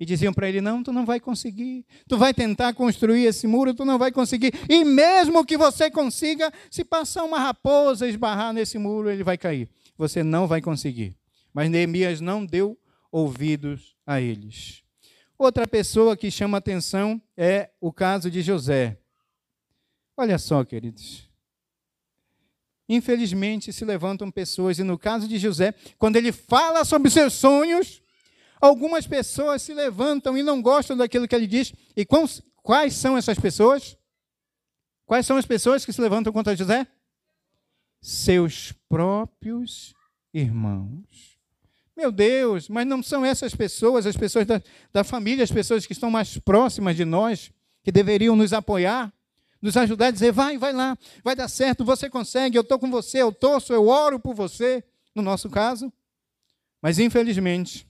E 0.00 0.06
diziam 0.06 0.32
para 0.32 0.48
ele: 0.48 0.60
Não, 0.60 0.82
tu 0.82 0.92
não 0.92 1.04
vai 1.04 1.18
conseguir. 1.18 1.84
Tu 2.06 2.16
vai 2.16 2.32
tentar 2.32 2.72
construir 2.74 3.24
esse 3.24 3.46
muro, 3.46 3.74
tu 3.74 3.84
não 3.84 3.98
vai 3.98 4.12
conseguir. 4.12 4.52
E 4.68 4.84
mesmo 4.84 5.44
que 5.44 5.56
você 5.56 5.90
consiga, 5.90 6.52
se 6.70 6.84
passar 6.84 7.24
uma 7.24 7.38
raposa 7.38 8.08
esbarrar 8.08 8.52
nesse 8.52 8.78
muro, 8.78 9.10
ele 9.10 9.24
vai 9.24 9.36
cair. 9.36 9.68
Você 9.96 10.22
não 10.22 10.46
vai 10.46 10.60
conseguir. 10.60 11.16
Mas 11.52 11.68
Neemias 11.68 12.20
não 12.20 12.46
deu 12.46 12.78
ouvidos 13.10 13.96
a 14.06 14.20
eles. 14.20 14.82
Outra 15.36 15.66
pessoa 15.66 16.16
que 16.16 16.30
chama 16.30 16.58
atenção 16.58 17.20
é 17.36 17.70
o 17.80 17.92
caso 17.92 18.30
de 18.30 18.42
José. 18.42 18.98
Olha 20.16 20.38
só, 20.38 20.64
queridos. 20.64 21.28
Infelizmente 22.88 23.72
se 23.72 23.84
levantam 23.84 24.30
pessoas, 24.30 24.78
e 24.78 24.82
no 24.82 24.98
caso 24.98 25.28
de 25.28 25.38
José, 25.38 25.74
quando 25.98 26.16
ele 26.16 26.32
fala 26.32 26.84
sobre 26.84 27.10
seus 27.10 27.34
sonhos, 27.34 28.02
algumas 28.60 29.06
pessoas 29.06 29.62
se 29.62 29.72
levantam 29.74 30.36
e 30.36 30.42
não 30.42 30.60
gostam 30.60 30.96
daquilo 30.96 31.26
que 31.26 31.34
ele 31.34 31.46
diz. 31.46 31.72
E 31.96 32.06
quais 32.62 32.94
são 32.94 33.16
essas 33.16 33.38
pessoas? 33.38 33.96
Quais 35.06 35.26
são 35.26 35.36
as 35.36 35.46
pessoas 35.46 35.84
que 35.84 35.92
se 35.92 36.00
levantam 36.00 36.32
contra 36.32 36.56
José? 36.56 36.86
Seus 38.00 38.72
próprios 38.88 39.94
irmãos. 40.32 41.38
Meu 41.96 42.12
Deus, 42.12 42.68
mas 42.68 42.86
não 42.86 43.02
são 43.02 43.24
essas 43.24 43.54
pessoas, 43.54 44.06
as 44.06 44.16
pessoas 44.16 44.46
da, 44.46 44.62
da 44.92 45.02
família, 45.02 45.42
as 45.42 45.50
pessoas 45.50 45.84
que 45.84 45.92
estão 45.92 46.10
mais 46.10 46.38
próximas 46.38 46.94
de 46.94 47.04
nós, 47.04 47.50
que 47.82 47.90
deveriam 47.90 48.36
nos 48.36 48.52
apoiar? 48.52 49.12
nos 49.60 49.76
ajudar 49.76 50.06
a 50.06 50.10
dizer: 50.10 50.32
vai, 50.32 50.56
vai 50.56 50.72
lá, 50.72 50.96
vai 51.22 51.34
dar 51.34 51.48
certo, 51.48 51.84
você 51.84 52.08
consegue, 52.08 52.56
eu 52.56 52.62
estou 52.62 52.78
com 52.78 52.90
você, 52.90 53.22
eu 53.22 53.32
torço, 53.32 53.72
eu 53.72 53.88
oro 53.88 54.18
por 54.18 54.34
você, 54.34 54.82
no 55.14 55.22
nosso 55.22 55.50
caso. 55.50 55.92
Mas, 56.80 56.98
infelizmente, 56.98 57.87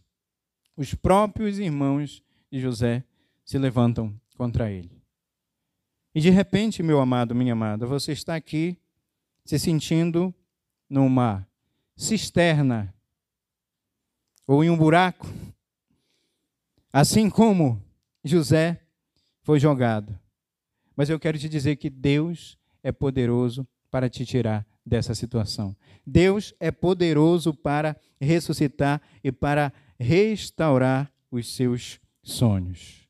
os 0.78 0.94
próprios 0.94 1.58
irmãos 1.58 2.22
de 2.48 2.60
José 2.60 3.02
se 3.44 3.58
levantam 3.58 4.14
contra 4.36 4.70
ele. 4.70 5.02
E 6.14 6.20
de 6.20 6.30
repente, 6.30 6.84
meu 6.84 7.00
amado, 7.00 7.34
minha 7.34 7.52
amada, 7.52 7.84
você 7.84 8.12
está 8.12 8.36
aqui 8.36 8.78
se 9.44 9.58
sentindo 9.58 10.32
numa 10.88 11.44
cisterna 11.96 12.94
ou 14.46 14.62
em 14.62 14.70
um 14.70 14.76
buraco, 14.76 15.26
assim 16.92 17.28
como 17.28 17.82
José 18.22 18.80
foi 19.42 19.58
jogado. 19.58 20.16
Mas 20.94 21.10
eu 21.10 21.18
quero 21.18 21.36
te 21.40 21.48
dizer 21.48 21.74
que 21.74 21.90
Deus 21.90 22.56
é 22.84 22.92
poderoso 22.92 23.66
para 23.90 24.08
te 24.08 24.24
tirar 24.24 24.64
dessa 24.86 25.12
situação. 25.12 25.76
Deus 26.06 26.54
é 26.60 26.70
poderoso 26.70 27.52
para 27.52 27.96
ressuscitar 28.20 29.02
e 29.24 29.32
para 29.32 29.72
restaurar 29.98 31.12
os 31.30 31.54
seus 31.54 32.00
sonhos. 32.22 33.08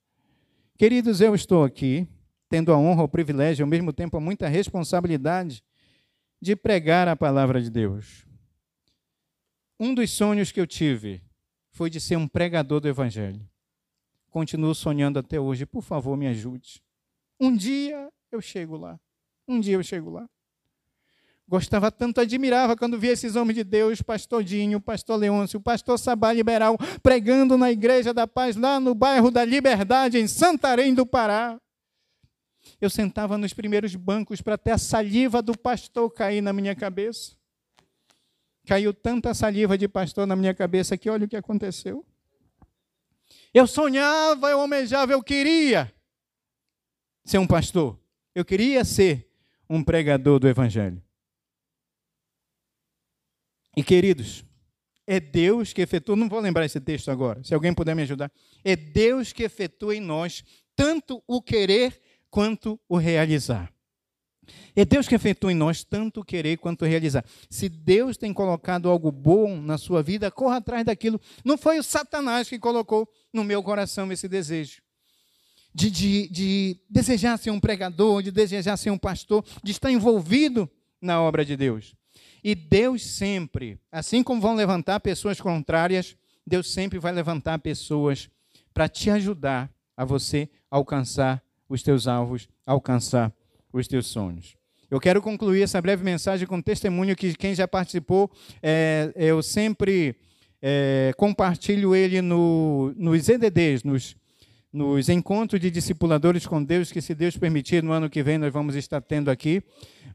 Queridos, 0.77 1.21
eu 1.21 1.35
estou 1.35 1.65
aqui 1.65 2.09
tendo 2.49 2.73
a 2.73 2.79
honra, 2.79 3.03
o 3.03 3.09
privilégio, 3.09 3.65
ao 3.65 3.69
mesmo 3.69 3.93
tempo, 3.93 4.21
muita 4.21 4.49
responsabilidade 4.49 5.63
de 6.41 6.57
pregar 6.57 7.07
a 7.09 7.17
palavra 7.17 7.61
de 7.61 7.71
Deus. 7.71 8.27
Um 9.79 9.95
dos 9.95 10.11
sonhos 10.11 10.51
que 10.51 10.61
eu 10.61 10.67
tive 10.67 11.23
foi 11.71 11.91
de 11.91 12.01
ser 12.01 12.17
um 12.17 12.27
pregador 12.27 12.81
do 12.81 12.89
Evangelho. 12.89 13.49
Continuo 14.31 14.75
sonhando 14.75 15.19
até 15.19 15.39
hoje. 15.39 15.67
Por 15.67 15.83
favor, 15.83 16.17
me 16.17 16.27
ajude. 16.27 16.83
Um 17.39 17.55
dia 17.55 18.11
eu 18.33 18.41
chego 18.41 18.77
lá. 18.77 18.99
Um 19.47 19.61
dia 19.61 19.75
eu 19.75 19.83
chego 19.83 20.11
lá. 20.11 20.29
Gostava 21.49 21.91
tanto, 21.91 22.21
admirava 22.21 22.77
quando 22.77 22.99
via 22.99 23.13
esses 23.13 23.35
homens 23.35 23.55
de 23.55 23.65
Deus, 23.65 24.03
pastor 24.03 24.45
Dinho, 24.45 24.79
pastor 24.79 25.17
Leôncio, 25.17 25.59
pastor 25.59 25.99
Sabá 25.99 26.31
Liberal, 26.31 26.77
pregando 27.03 27.57
na 27.57 27.73
Igreja 27.73 28.13
da 28.13 28.27
Paz, 28.27 28.55
lá 28.55 28.79
no 28.79 28.95
bairro 28.95 29.31
da 29.31 29.47
Liberdade, 29.47 30.19
em 30.19 30.29
Santarém 30.29 30.93
do 30.93 31.07
Pará. 31.07 31.59
Eu 32.79 32.91
sentava 32.91 33.39
nos 33.39 33.55
primeiros 33.55 33.95
bancos 33.95 34.43
para 34.43 34.59
ter 34.59 34.73
a 34.73 34.79
saliva 34.79 35.41
do 35.41 35.57
pastor 35.57 36.11
cair 36.13 36.43
na 36.43 36.53
minha 36.53 36.75
cabeça. 36.75 37.33
Caiu 38.67 38.93
tanta 38.93 39.33
saliva 39.33 39.79
de 39.79 39.89
pastor 39.89 40.27
na 40.27 40.37
minha 40.37 40.53
cabeça 40.53 40.99
que 40.99 41.09
olha 41.09 41.25
o 41.25 41.29
que 41.29 41.37
aconteceu. 41.37 42.05
Eu 43.55 43.67
sonhava, 43.67 44.51
eu 44.51 44.61
almejava, 44.61 45.13
eu 45.13 45.23
queria 45.23 45.91
ser 47.25 47.39
um 47.39 47.47
pastor. 47.47 47.99
Eu 48.35 48.45
queria 48.45 48.85
ser 48.85 49.27
um 49.69 49.83
pregador 49.83 50.39
do 50.39 50.47
Evangelho. 50.47 51.03
E 53.79 53.83
queridos, 53.85 54.45
é 55.07 55.21
Deus 55.21 55.73
que 55.73 55.81
efetua, 55.81 56.17
não 56.17 56.29
vou 56.29 56.41
lembrar 56.41 56.65
esse 56.65 56.81
texto 56.81 57.13
agora, 57.13 57.45
se 57.45 57.55
alguém 57.55 57.73
puder 57.73 57.95
me 57.95 58.03
ajudar. 58.03 58.29
É 58.65 58.75
Deus 58.75 59.33
que 59.33 59.45
efetua 59.45 59.95
em 59.95 60.01
nós 60.01 60.43
tanto 60.75 61.23
o 61.29 61.41
querer 61.41 61.97
quanto 62.29 62.77
o 62.89 62.97
realizar. 62.97 63.73
É 64.75 64.85
Deus 64.85 65.07
que 65.07 65.15
efetua 65.15 65.53
em 65.53 65.55
nós 65.55 65.85
tanto 65.85 66.23
o 66.23 66.25
querer 66.25 66.57
quanto 66.59 66.83
o 66.83 66.89
realizar. 66.89 67.25
Se 67.49 67.69
Deus 67.69 68.17
tem 68.17 68.35
colocado 68.35 68.91
algo 68.91 69.13
bom 69.13 69.63
na 69.63 69.79
sua 69.79 70.03
vida, 70.03 70.29
corra 70.29 70.57
atrás 70.57 70.85
daquilo. 70.85 71.21
Não 71.45 71.57
foi 71.57 71.79
o 71.79 71.83
Satanás 71.85 72.49
que 72.49 72.59
colocou 72.59 73.09
no 73.33 73.45
meu 73.45 73.63
coração 73.63 74.11
esse 74.11 74.27
desejo 74.27 74.83
de, 75.73 75.89
de, 75.89 76.29
de 76.29 76.81
desejar 76.91 77.39
ser 77.39 77.53
um 77.53 77.61
pregador, 77.61 78.25
de 78.25 78.33
desejar 78.33 78.77
ser 78.77 78.91
um 78.91 78.99
pastor, 78.99 79.45
de 79.63 79.71
estar 79.71 79.93
envolvido 79.93 80.69
na 81.01 81.23
obra 81.23 81.45
de 81.45 81.57
Deus. 81.57 81.95
E 82.43 82.55
Deus 82.55 83.05
sempre, 83.05 83.79
assim 83.91 84.23
como 84.23 84.41
vão 84.41 84.55
levantar 84.55 85.01
pessoas 85.01 85.41
contrárias, 85.41 86.17
Deus 86.47 86.71
sempre 86.73 86.99
vai 86.99 87.13
levantar 87.13 87.59
pessoas 87.59 88.31
para 88.73 88.89
te 88.89 89.11
ajudar 89.11 89.71
a 89.97 90.05
você 90.05 90.49
alcançar 90.71 91.43
os 91.69 91.83
teus 91.83 92.07
alvos, 92.07 92.49
alcançar 92.65 93.33
os 93.73 93.87
teus 93.87 94.07
sonhos. 94.07 94.57
Eu 94.91 94.99
quero 94.99 95.21
concluir 95.21 95.63
essa 95.63 95.83
breve 95.83 96.03
mensagem 96.03 96.47
com 96.47 96.57
um 96.57 96.63
testemunho 96.63 97.15
que 97.15 97.35
quem 97.35 97.55
já 97.55 97.69
participou, 97.69 98.31
é, 98.63 99.13
eu 99.15 99.43
sempre 99.43 100.17
é, 100.63 101.13
compartilho 101.17 101.95
ele 101.95 102.23
no, 102.23 102.95
nos 102.97 103.29
EDDs, 103.29 103.85
nos 103.85 104.17
nos 104.73 105.09
encontros 105.09 105.61
de 105.61 105.71
discipuladores 105.71 106.47
com 106.47 106.63
Deus, 106.63 106.93
que 106.93 107.01
se 107.01 107.15
Deus 107.15 107.37
permitir, 107.37 107.83
no 107.83 107.93
ano 107.93 108.11
que 108.11 108.23
vem 108.23 108.39
nós 108.39 108.53
vamos 108.53 108.75
estar 108.75 109.01
tendo 109.01 109.31
aqui. 109.31 109.63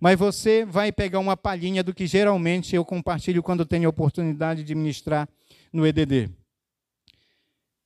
Mas 0.04 0.20
você 0.20 0.66
vai 0.66 0.92
pegar 0.92 1.20
uma 1.20 1.38
palhinha 1.38 1.82
do 1.82 1.94
que 1.94 2.06
geralmente 2.06 2.76
eu 2.76 2.84
compartilho 2.84 3.42
quando 3.42 3.66
tenho 3.66 3.88
a 3.88 3.90
oportunidade 3.90 4.62
de 4.62 4.76
ministrar 4.76 5.30
no 5.72 5.88
EDD. 5.88 6.30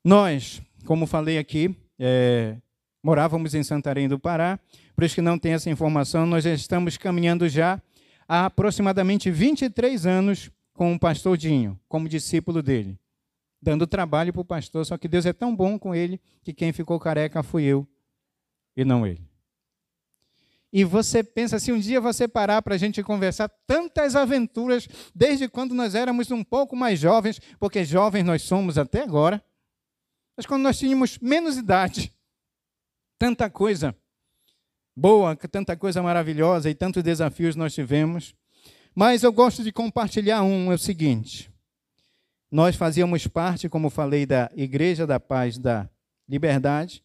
Nós, 0.03 0.60
como 0.84 1.06
falei 1.06 1.38
aqui, 1.38 1.77
é, 1.99 2.58
morávamos 3.03 3.53
em 3.53 3.62
Santarém 3.62 4.08
do 4.08 4.17
Pará, 4.17 4.60
por 4.95 5.03
isso 5.03 5.13
que 5.13 5.21
não 5.21 5.38
tem 5.38 5.53
essa 5.53 5.69
informação, 5.69 6.25
nós 6.25 6.43
estamos 6.43 6.97
caminhando 6.97 7.47
já 7.47 7.80
há 8.27 8.47
aproximadamente 8.47 9.30
23 9.30 10.08
anos 10.08 10.49
com 10.73 10.95
o 10.95 10.99
pastor 10.99 11.38
Dinho, 11.38 11.80
como 11.88 12.10
discípulo 12.10 12.63
dele. 12.63 12.97
dando 13.62 13.86
trabalho 13.86 14.34
para 14.34 14.41
o 14.41 14.45
pastor, 14.45 14.84
só 14.88 14.97
que 14.97 15.08
Deus 15.08 15.27
é 15.27 15.34
tão 15.34 15.56
bom 15.56 15.77
com 15.77 15.93
ele 15.93 16.19
que 16.41 16.51
quem 16.51 16.73
ficou 16.73 16.99
careca 16.99 17.43
fui 17.43 17.65
eu 17.65 17.88
e 18.75 18.84
não 18.84 19.06
ele. 19.06 19.27
E 20.71 20.84
você 20.84 21.23
pensa, 21.23 21.60
se 21.60 21.71
um 21.71 21.80
dia 21.80 22.01
você 22.01 22.27
parar 22.27 22.62
para 22.62 22.75
a 22.75 22.77
gente 22.77 23.01
conversar, 23.01 23.49
tantas 23.65 24.15
aventuras, 24.15 24.88
desde 25.15 25.47
quando 25.47 25.73
nós 25.73 25.95
éramos 25.95 26.30
um 26.30 26.43
pouco 26.43 26.75
mais 26.75 26.99
jovens, 26.99 27.39
porque 27.60 27.86
jovens 27.86 28.23
nós 28.23 28.41
somos 28.41 28.77
até 28.77 29.01
agora, 29.01 29.43
mas 30.36 30.45
quando 30.45 30.63
nós 30.63 30.77
tínhamos 30.77 31.17
menos 31.19 31.58
idade, 31.58 32.13
tanta 33.17 33.49
coisa 33.49 33.95
boa, 34.95 35.36
tanta 35.36 35.77
coisa 35.77 36.01
maravilhosa 36.01 36.69
e 36.69 36.75
tantos 36.75 37.03
desafios 37.03 37.56
nós 37.56 37.73
tivemos. 37.73 38.36
Mas 38.93 39.23
eu 39.23 39.32
gosto 39.32 39.63
de 39.63 39.71
compartilhar 39.71 40.41
um, 40.41 40.71
é 40.71 40.75
o 40.75 40.77
seguinte. 40.77 41.51
Nós 42.51 42.75
fazíamos 42.75 43.27
parte, 43.27 43.69
como 43.69 43.89
falei, 43.89 44.25
da 44.25 44.49
Igreja 44.56 45.06
da 45.06 45.19
Paz 45.19 45.58
da 45.58 45.89
Liberdade, 46.27 47.03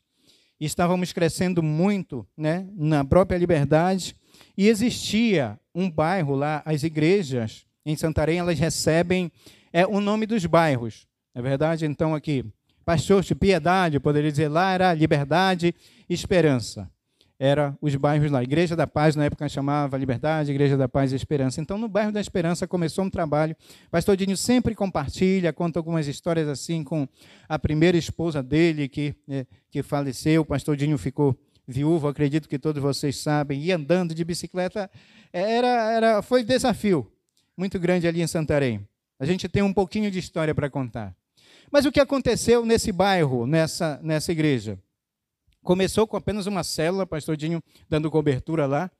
estávamos 0.64 1.12
crescendo 1.12 1.62
muito 1.62 2.26
né, 2.36 2.66
na 2.76 3.04
própria 3.04 3.38
liberdade. 3.38 4.14
E 4.56 4.68
existia 4.68 5.58
um 5.74 5.90
bairro 5.90 6.34
lá, 6.34 6.62
as 6.64 6.82
igrejas 6.82 7.66
em 7.84 7.96
Santarém, 7.96 8.38
elas 8.38 8.58
recebem 8.58 9.30
é, 9.72 9.86
o 9.86 10.00
nome 10.00 10.26
dos 10.26 10.46
bairros. 10.46 11.06
É 11.34 11.42
verdade? 11.42 11.86
Então, 11.86 12.14
aqui, 12.14 12.44
Pastor 12.84 13.22
de 13.22 13.34
Piedade, 13.34 13.98
poderia 13.98 14.30
dizer, 14.30 14.48
lá 14.48 14.72
era 14.72 14.94
Liberdade 14.94 15.74
e 16.08 16.14
Esperança. 16.14 16.90
Era 17.44 17.76
os 17.82 17.92
bairros 17.96 18.30
lá. 18.30 18.40
Igreja 18.40 18.76
da 18.76 18.86
Paz, 18.86 19.16
na 19.16 19.24
época 19.24 19.48
chamava 19.48 19.98
Liberdade, 19.98 20.52
Igreja 20.52 20.76
da 20.76 20.88
Paz 20.88 21.10
e 21.10 21.16
Esperança. 21.16 21.60
Então, 21.60 21.76
no 21.76 21.88
bairro 21.88 22.12
da 22.12 22.20
Esperança 22.20 22.68
começou 22.68 23.04
um 23.04 23.10
trabalho. 23.10 23.56
Pastor 23.90 24.16
Dinho 24.16 24.36
sempre 24.36 24.76
compartilha, 24.76 25.52
conta 25.52 25.76
algumas 25.76 26.06
histórias 26.06 26.46
assim 26.46 26.84
com 26.84 27.04
a 27.48 27.58
primeira 27.58 27.98
esposa 27.98 28.44
dele, 28.44 28.88
que 28.88 29.12
é, 29.28 29.44
que 29.72 29.82
faleceu, 29.82 30.42
o 30.42 30.44
pastor 30.44 30.76
Dinho 30.76 30.96
ficou 30.96 31.36
viúvo, 31.66 32.06
acredito 32.06 32.48
que 32.48 32.60
todos 32.60 32.80
vocês 32.80 33.16
sabem, 33.16 33.60
e 33.60 33.72
andando 33.72 34.14
de 34.14 34.24
bicicleta, 34.24 34.88
era, 35.32 35.92
era, 35.92 36.22
foi 36.22 36.44
desafio 36.44 37.10
muito 37.56 37.76
grande 37.80 38.06
ali 38.06 38.22
em 38.22 38.26
Santarém. 38.28 38.86
A 39.18 39.26
gente 39.26 39.48
tem 39.48 39.64
um 39.64 39.72
pouquinho 39.72 40.12
de 40.12 40.18
história 40.20 40.54
para 40.54 40.70
contar. 40.70 41.12
Mas 41.72 41.84
o 41.86 41.90
que 41.90 41.98
aconteceu 41.98 42.64
nesse 42.64 42.92
bairro, 42.92 43.48
nessa, 43.48 43.98
nessa 44.00 44.30
igreja? 44.30 44.78
Começou 45.62 46.06
com 46.06 46.16
apenas 46.16 46.46
uma 46.46 46.64
célula, 46.64 47.06
pastor 47.06 47.36
Dinho 47.36 47.62
dando 47.88 48.10
cobertura 48.10 48.66
lá, 48.66 48.90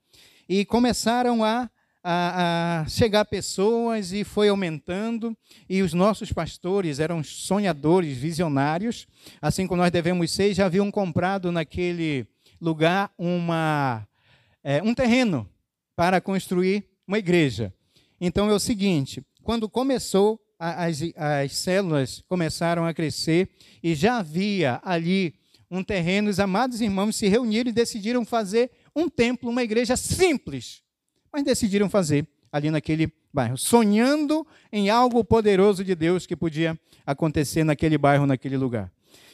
e 0.47 0.65
começaram 0.65 1.43
a 1.43 1.69
a, 2.03 2.81
a, 2.81 2.89
chegar 2.89 3.23
pessoas 3.23 4.11
e 4.11 4.25
foi 4.25 4.49
aumentando, 4.49 5.35
e 5.69 5.81
os 5.81 5.93
nossos 5.93 6.33
pastores 6.33 6.99
eram 6.99 7.23
sonhadores, 7.23 8.17
visionários, 8.17 9.07
assim 9.41 9.65
como 9.65 9.81
nós 9.81 9.91
devemos 9.91 10.29
ser, 10.31 10.53
já 10.53 10.65
haviam 10.65 10.91
comprado 10.91 11.49
naquele 11.51 12.27
lugar 12.59 13.09
uma, 13.17 14.05
é, 14.61 14.83
um 14.83 14.93
terreno 14.93 15.49
para 15.95 16.19
construir 16.19 16.83
uma 17.07 17.17
igreja. 17.17 17.73
Então 18.19 18.49
é 18.49 18.53
o 18.53 18.59
seguinte: 18.59 19.23
quando 19.41 19.69
começou, 19.69 20.39
as, 20.59 21.01
as 21.15 21.55
células 21.55 22.23
começaram 22.27 22.85
a 22.85 22.93
crescer 22.93 23.49
e 23.81 23.95
já 23.95 24.17
havia 24.17 24.81
ali 24.83 25.33
um 25.75 25.83
terreno, 25.83 26.29
os 26.29 26.39
amados 26.39 26.81
irmãos 26.81 27.15
se 27.15 27.27
reuniram 27.27 27.69
e 27.69 27.73
decidiram 27.73 28.23
fazer 28.25 28.71
um 28.95 29.09
templo, 29.09 29.49
uma 29.49 29.63
igreja 29.63 29.97
simples 29.97 30.83
mas 31.33 31.43
decidiram 31.43 31.89
fazer 31.89 32.27
ali 32.51 32.69
naquele 32.69 33.11
bairro, 33.33 33.57
sonhando 33.57 34.45
em 34.71 34.91
algo 34.91 35.23
poderoso 35.23 35.83
de 35.83 35.95
Deus 35.95 36.27
que 36.27 36.35
podia 36.35 36.79
acontecer 37.03 37.63
naquele 37.63 37.97
bairro, 37.97 38.27
naquele 38.27 38.55
lugar. 38.55 38.91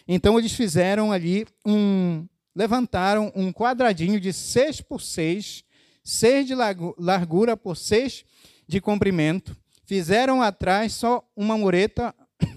Então 0.08 0.40
eles 0.40 0.54
fizeram 0.54 1.12
ali 1.12 1.46
um. 1.66 2.26
levantaram 2.56 3.32
um 3.36 3.52
quadradinho 3.52 4.20
de 4.20 4.32
6 4.32 4.80
por 4.80 5.02
6, 5.02 5.66
6 6.02 6.48
de 6.48 6.56
largura 6.98 7.58
por 7.58 7.76
6 7.76 8.24
de 8.66 8.80
comprimento. 8.80 9.56
Fizeram 9.86 10.42
atrás 10.42 10.94
só 10.94 11.28
uma 11.36 11.58
mureta, 11.58 12.16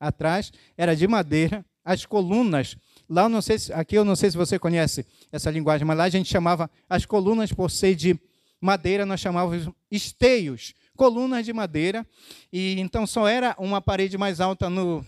atrás 0.00 0.52
era 0.76 0.96
de 0.96 1.06
madeira, 1.06 1.64
as 1.84 2.04
colunas. 2.04 2.76
Lá 3.10 3.28
não 3.28 3.42
sei 3.42 3.58
se, 3.58 3.72
aqui 3.72 3.96
eu 3.96 4.04
não 4.04 4.14
sei 4.14 4.30
se 4.30 4.36
você 4.36 4.56
conhece 4.56 5.04
essa 5.32 5.50
linguagem, 5.50 5.84
mas 5.84 5.98
lá 5.98 6.04
a 6.04 6.08
gente 6.08 6.30
chamava 6.30 6.70
as 6.88 7.04
colunas 7.04 7.52
por 7.52 7.68
ser 7.68 7.96
de 7.96 8.16
madeira 8.60 9.04
nós 9.04 9.18
chamávamos 9.18 9.68
esteios, 9.90 10.74
colunas 10.96 11.44
de 11.44 11.52
madeira, 11.52 12.06
e 12.52 12.78
então 12.78 13.06
só 13.06 13.26
era 13.26 13.56
uma 13.58 13.80
parede 13.80 14.18
mais 14.18 14.40
alta 14.40 14.68
no, 14.68 15.04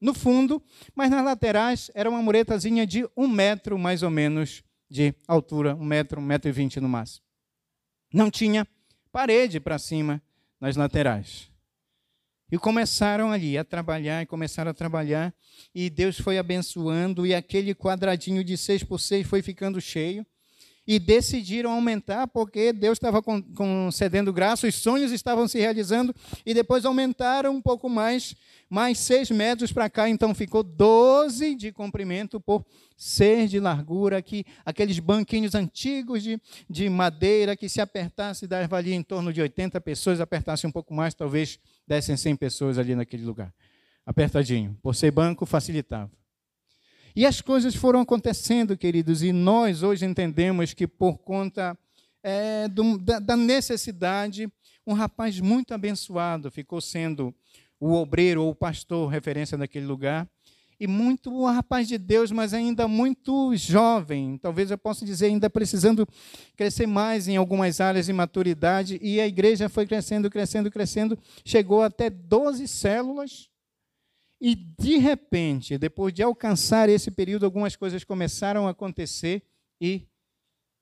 no 0.00 0.14
fundo, 0.14 0.62
mas 0.94 1.10
nas 1.10 1.24
laterais 1.24 1.90
era 1.94 2.08
uma 2.08 2.22
muretazinha 2.22 2.86
de 2.86 3.08
um 3.16 3.28
metro 3.28 3.78
mais 3.78 4.02
ou 4.02 4.10
menos 4.10 4.64
de 4.88 5.14
altura, 5.28 5.76
um 5.76 5.84
metro, 5.84 6.20
um 6.20 6.24
metro 6.24 6.48
e 6.48 6.52
vinte 6.52 6.80
no 6.80 6.88
máximo. 6.88 7.24
Não 8.12 8.30
tinha 8.30 8.66
parede 9.12 9.60
para 9.60 9.78
cima 9.78 10.20
nas 10.60 10.74
laterais. 10.74 11.49
E 12.50 12.58
começaram 12.58 13.30
ali 13.30 13.56
a 13.56 13.64
trabalhar, 13.64 14.22
e 14.22 14.26
começaram 14.26 14.70
a 14.70 14.74
trabalhar, 14.74 15.32
e 15.74 15.88
Deus 15.88 16.18
foi 16.18 16.36
abençoando, 16.38 17.26
e 17.26 17.34
aquele 17.34 17.74
quadradinho 17.74 18.42
de 18.42 18.56
seis 18.56 18.82
por 18.82 18.98
seis 18.98 19.26
foi 19.26 19.40
ficando 19.40 19.80
cheio 19.80 20.26
e 20.86 20.98
decidiram 20.98 21.70
aumentar 21.70 22.26
porque 22.26 22.72
Deus 22.72 22.96
estava 22.96 23.22
concedendo 23.22 24.32
graça, 24.32 24.66
os 24.66 24.74
sonhos 24.74 25.12
estavam 25.12 25.46
se 25.46 25.58
realizando 25.58 26.14
e 26.44 26.52
depois 26.52 26.84
aumentaram 26.84 27.54
um 27.54 27.62
pouco 27.62 27.88
mais, 27.88 28.34
mais 28.68 28.98
seis 28.98 29.30
metros 29.30 29.72
para 29.72 29.88
cá, 29.88 30.08
então 30.08 30.34
ficou 30.34 30.62
12 30.62 31.54
de 31.54 31.72
comprimento 31.72 32.40
por 32.40 32.64
seis 32.96 33.50
de 33.50 33.60
largura, 33.60 34.20
que 34.20 34.44
aqueles 34.64 34.98
banquinhos 34.98 35.54
antigos 35.54 36.22
de, 36.22 36.40
de 36.68 36.88
madeira 36.88 37.56
que 37.56 37.68
se 37.68 37.80
apertasse 37.80 38.46
dava 38.46 38.76
ali 38.76 38.92
em 38.92 39.02
torno 39.02 39.32
de 39.32 39.40
80 39.40 39.80
pessoas, 39.80 40.20
apertasse 40.20 40.66
um 40.66 40.72
pouco 40.72 40.92
mais, 40.92 41.14
talvez 41.14 41.58
dessem 41.86 42.16
100 42.16 42.36
pessoas 42.36 42.78
ali 42.78 42.94
naquele 42.94 43.24
lugar. 43.24 43.54
Apertadinho. 44.04 44.76
Por 44.82 44.94
ser 44.94 45.10
banco, 45.10 45.46
facilitava. 45.46 46.10
E 47.14 47.26
as 47.26 47.40
coisas 47.40 47.74
foram 47.74 48.00
acontecendo, 48.00 48.76
queridos, 48.76 49.22
e 49.22 49.32
nós 49.32 49.82
hoje 49.82 50.06
entendemos 50.06 50.72
que 50.72 50.86
por 50.86 51.18
conta 51.18 51.76
é, 52.22 52.68
do, 52.68 52.98
da, 52.98 53.18
da 53.18 53.36
necessidade, 53.36 54.48
um 54.86 54.92
rapaz 54.92 55.40
muito 55.40 55.74
abençoado 55.74 56.50
ficou 56.50 56.80
sendo 56.80 57.34
o 57.80 57.94
obreiro 57.94 58.42
ou 58.42 58.50
o 58.50 58.54
pastor, 58.54 59.08
referência 59.08 59.58
daquele 59.58 59.86
lugar, 59.86 60.28
e 60.78 60.86
muito 60.86 61.30
um 61.30 61.44
rapaz 61.44 61.86
de 61.86 61.98
Deus, 61.98 62.30
mas 62.30 62.54
ainda 62.54 62.88
muito 62.88 63.54
jovem, 63.54 64.38
talvez 64.38 64.70
eu 64.70 64.78
possa 64.78 65.04
dizer, 65.04 65.26
ainda 65.26 65.50
precisando 65.50 66.08
crescer 66.56 66.86
mais 66.86 67.28
em 67.28 67.36
algumas 67.36 67.80
áreas 67.80 68.06
de 68.06 68.12
maturidade, 68.12 68.98
e 69.02 69.20
a 69.20 69.26
igreja 69.26 69.68
foi 69.68 69.86
crescendo, 69.86 70.30
crescendo, 70.30 70.70
crescendo, 70.70 71.18
chegou 71.44 71.82
até 71.82 72.08
12 72.08 72.66
células, 72.68 73.49
e, 74.40 74.54
de 74.54 74.96
repente, 74.96 75.76
depois 75.76 76.14
de 76.14 76.22
alcançar 76.22 76.88
esse 76.88 77.10
período, 77.10 77.44
algumas 77.44 77.76
coisas 77.76 78.02
começaram 78.04 78.66
a 78.66 78.70
acontecer 78.70 79.42
e 79.78 80.08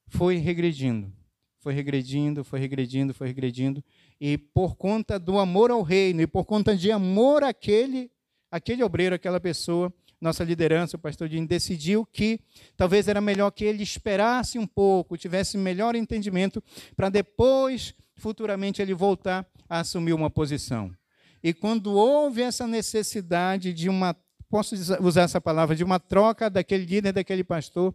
foi 0.06 0.36
regredindo. 0.36 1.12
Foi 1.58 1.74
regredindo, 1.74 2.44
foi 2.44 2.60
regredindo, 2.60 3.12
foi 3.12 3.26
regredindo. 3.26 3.82
E 4.20 4.38
por 4.38 4.76
conta 4.76 5.18
do 5.18 5.38
amor 5.38 5.72
ao 5.72 5.82
reino 5.82 6.22
e 6.22 6.26
por 6.26 6.44
conta 6.44 6.76
de 6.76 6.92
amor 6.92 7.42
àquele, 7.42 8.12
àquele 8.48 8.84
obreiro, 8.84 9.16
aquela 9.16 9.40
pessoa, 9.40 9.92
nossa 10.20 10.44
liderança, 10.44 10.96
o 10.96 11.00
pastor 11.00 11.28
Dinho, 11.28 11.46
decidiu 11.46 12.06
que 12.06 12.40
talvez 12.76 13.08
era 13.08 13.20
melhor 13.20 13.50
que 13.50 13.64
ele 13.64 13.82
esperasse 13.82 14.56
um 14.56 14.66
pouco, 14.66 15.16
tivesse 15.16 15.58
melhor 15.58 15.96
entendimento, 15.96 16.62
para 16.94 17.08
depois, 17.08 17.92
futuramente, 18.16 18.80
ele 18.80 18.94
voltar 18.94 19.44
a 19.68 19.80
assumir 19.80 20.12
uma 20.12 20.30
posição. 20.30 20.94
E 21.42 21.54
quando 21.54 21.92
houve 21.92 22.42
essa 22.42 22.66
necessidade 22.66 23.72
de 23.72 23.88
uma, 23.88 24.16
posso 24.48 24.74
usar 25.00 25.22
essa 25.22 25.40
palavra, 25.40 25.76
de 25.76 25.84
uma 25.84 26.00
troca 26.00 26.50
daquele 26.50 26.84
líder, 26.84 27.12
daquele 27.12 27.44
pastor, 27.44 27.94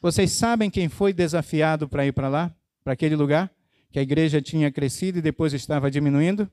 vocês 0.00 0.30
sabem 0.32 0.70
quem 0.70 0.88
foi 0.88 1.12
desafiado 1.12 1.88
para 1.88 2.06
ir 2.06 2.12
para 2.12 2.28
lá, 2.28 2.54
para 2.82 2.92
aquele 2.92 3.16
lugar? 3.16 3.52
Que 3.90 3.98
a 3.98 4.02
igreja 4.02 4.40
tinha 4.40 4.70
crescido 4.70 5.18
e 5.18 5.22
depois 5.22 5.52
estava 5.52 5.90
diminuindo? 5.90 6.50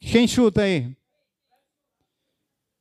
Quem 0.00 0.26
chuta 0.26 0.62
aí? 0.62 0.96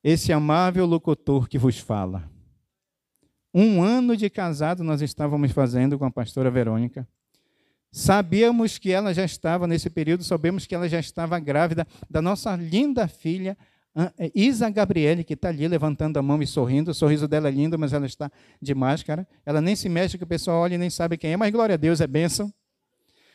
Esse 0.03 0.33
amável 0.33 0.85
locutor 0.85 1.47
que 1.47 1.57
vos 1.57 1.77
fala. 1.77 2.29
Um 3.53 3.83
ano 3.83 4.15
de 4.15 4.29
casado 4.29 4.83
nós 4.83 5.01
estávamos 5.01 5.51
fazendo 5.51 5.99
com 5.99 6.05
a 6.05 6.11
pastora 6.11 6.49
Verônica. 6.49 7.07
Sabíamos 7.91 8.77
que 8.77 8.91
ela 8.91 9.13
já 9.13 9.25
estava, 9.25 9.67
nesse 9.67 9.89
período, 9.89 10.23
sabemos 10.23 10.65
que 10.65 10.73
ela 10.73 10.87
já 10.87 10.99
estava 10.99 11.37
grávida 11.39 11.85
da 12.09 12.21
nossa 12.21 12.55
linda 12.55 13.07
filha, 13.07 13.57
é, 13.93 14.31
Isa 14.33 14.69
Gabriele, 14.69 15.23
que 15.23 15.33
está 15.33 15.49
ali 15.49 15.67
levantando 15.67 16.17
a 16.17 16.21
mão 16.21 16.41
e 16.41 16.47
sorrindo. 16.47 16.91
O 16.91 16.93
sorriso 16.93 17.27
dela 17.27 17.49
é 17.49 17.51
lindo, 17.51 17.77
mas 17.77 17.91
ela 17.91 18.05
está 18.05 18.31
de 18.61 18.73
máscara. 18.73 19.27
Ela 19.45 19.59
nem 19.59 19.75
se 19.75 19.89
mexe, 19.89 20.17
que 20.17 20.23
o 20.23 20.27
pessoal 20.27 20.61
olha 20.61 20.75
e 20.75 20.77
nem 20.77 20.89
sabe 20.89 21.17
quem 21.17 21.33
é, 21.33 21.37
mas 21.37 21.51
glória 21.51 21.73
a 21.73 21.77
Deus, 21.77 21.99
é 21.99 22.07
bênção. 22.07 22.53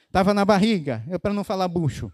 Estava 0.07 0.33
na 0.33 0.45
barriga, 0.45 1.05
é 1.09 1.19
para 1.19 1.35
não 1.35 1.45
falar 1.45 1.69
bucho. 1.69 2.11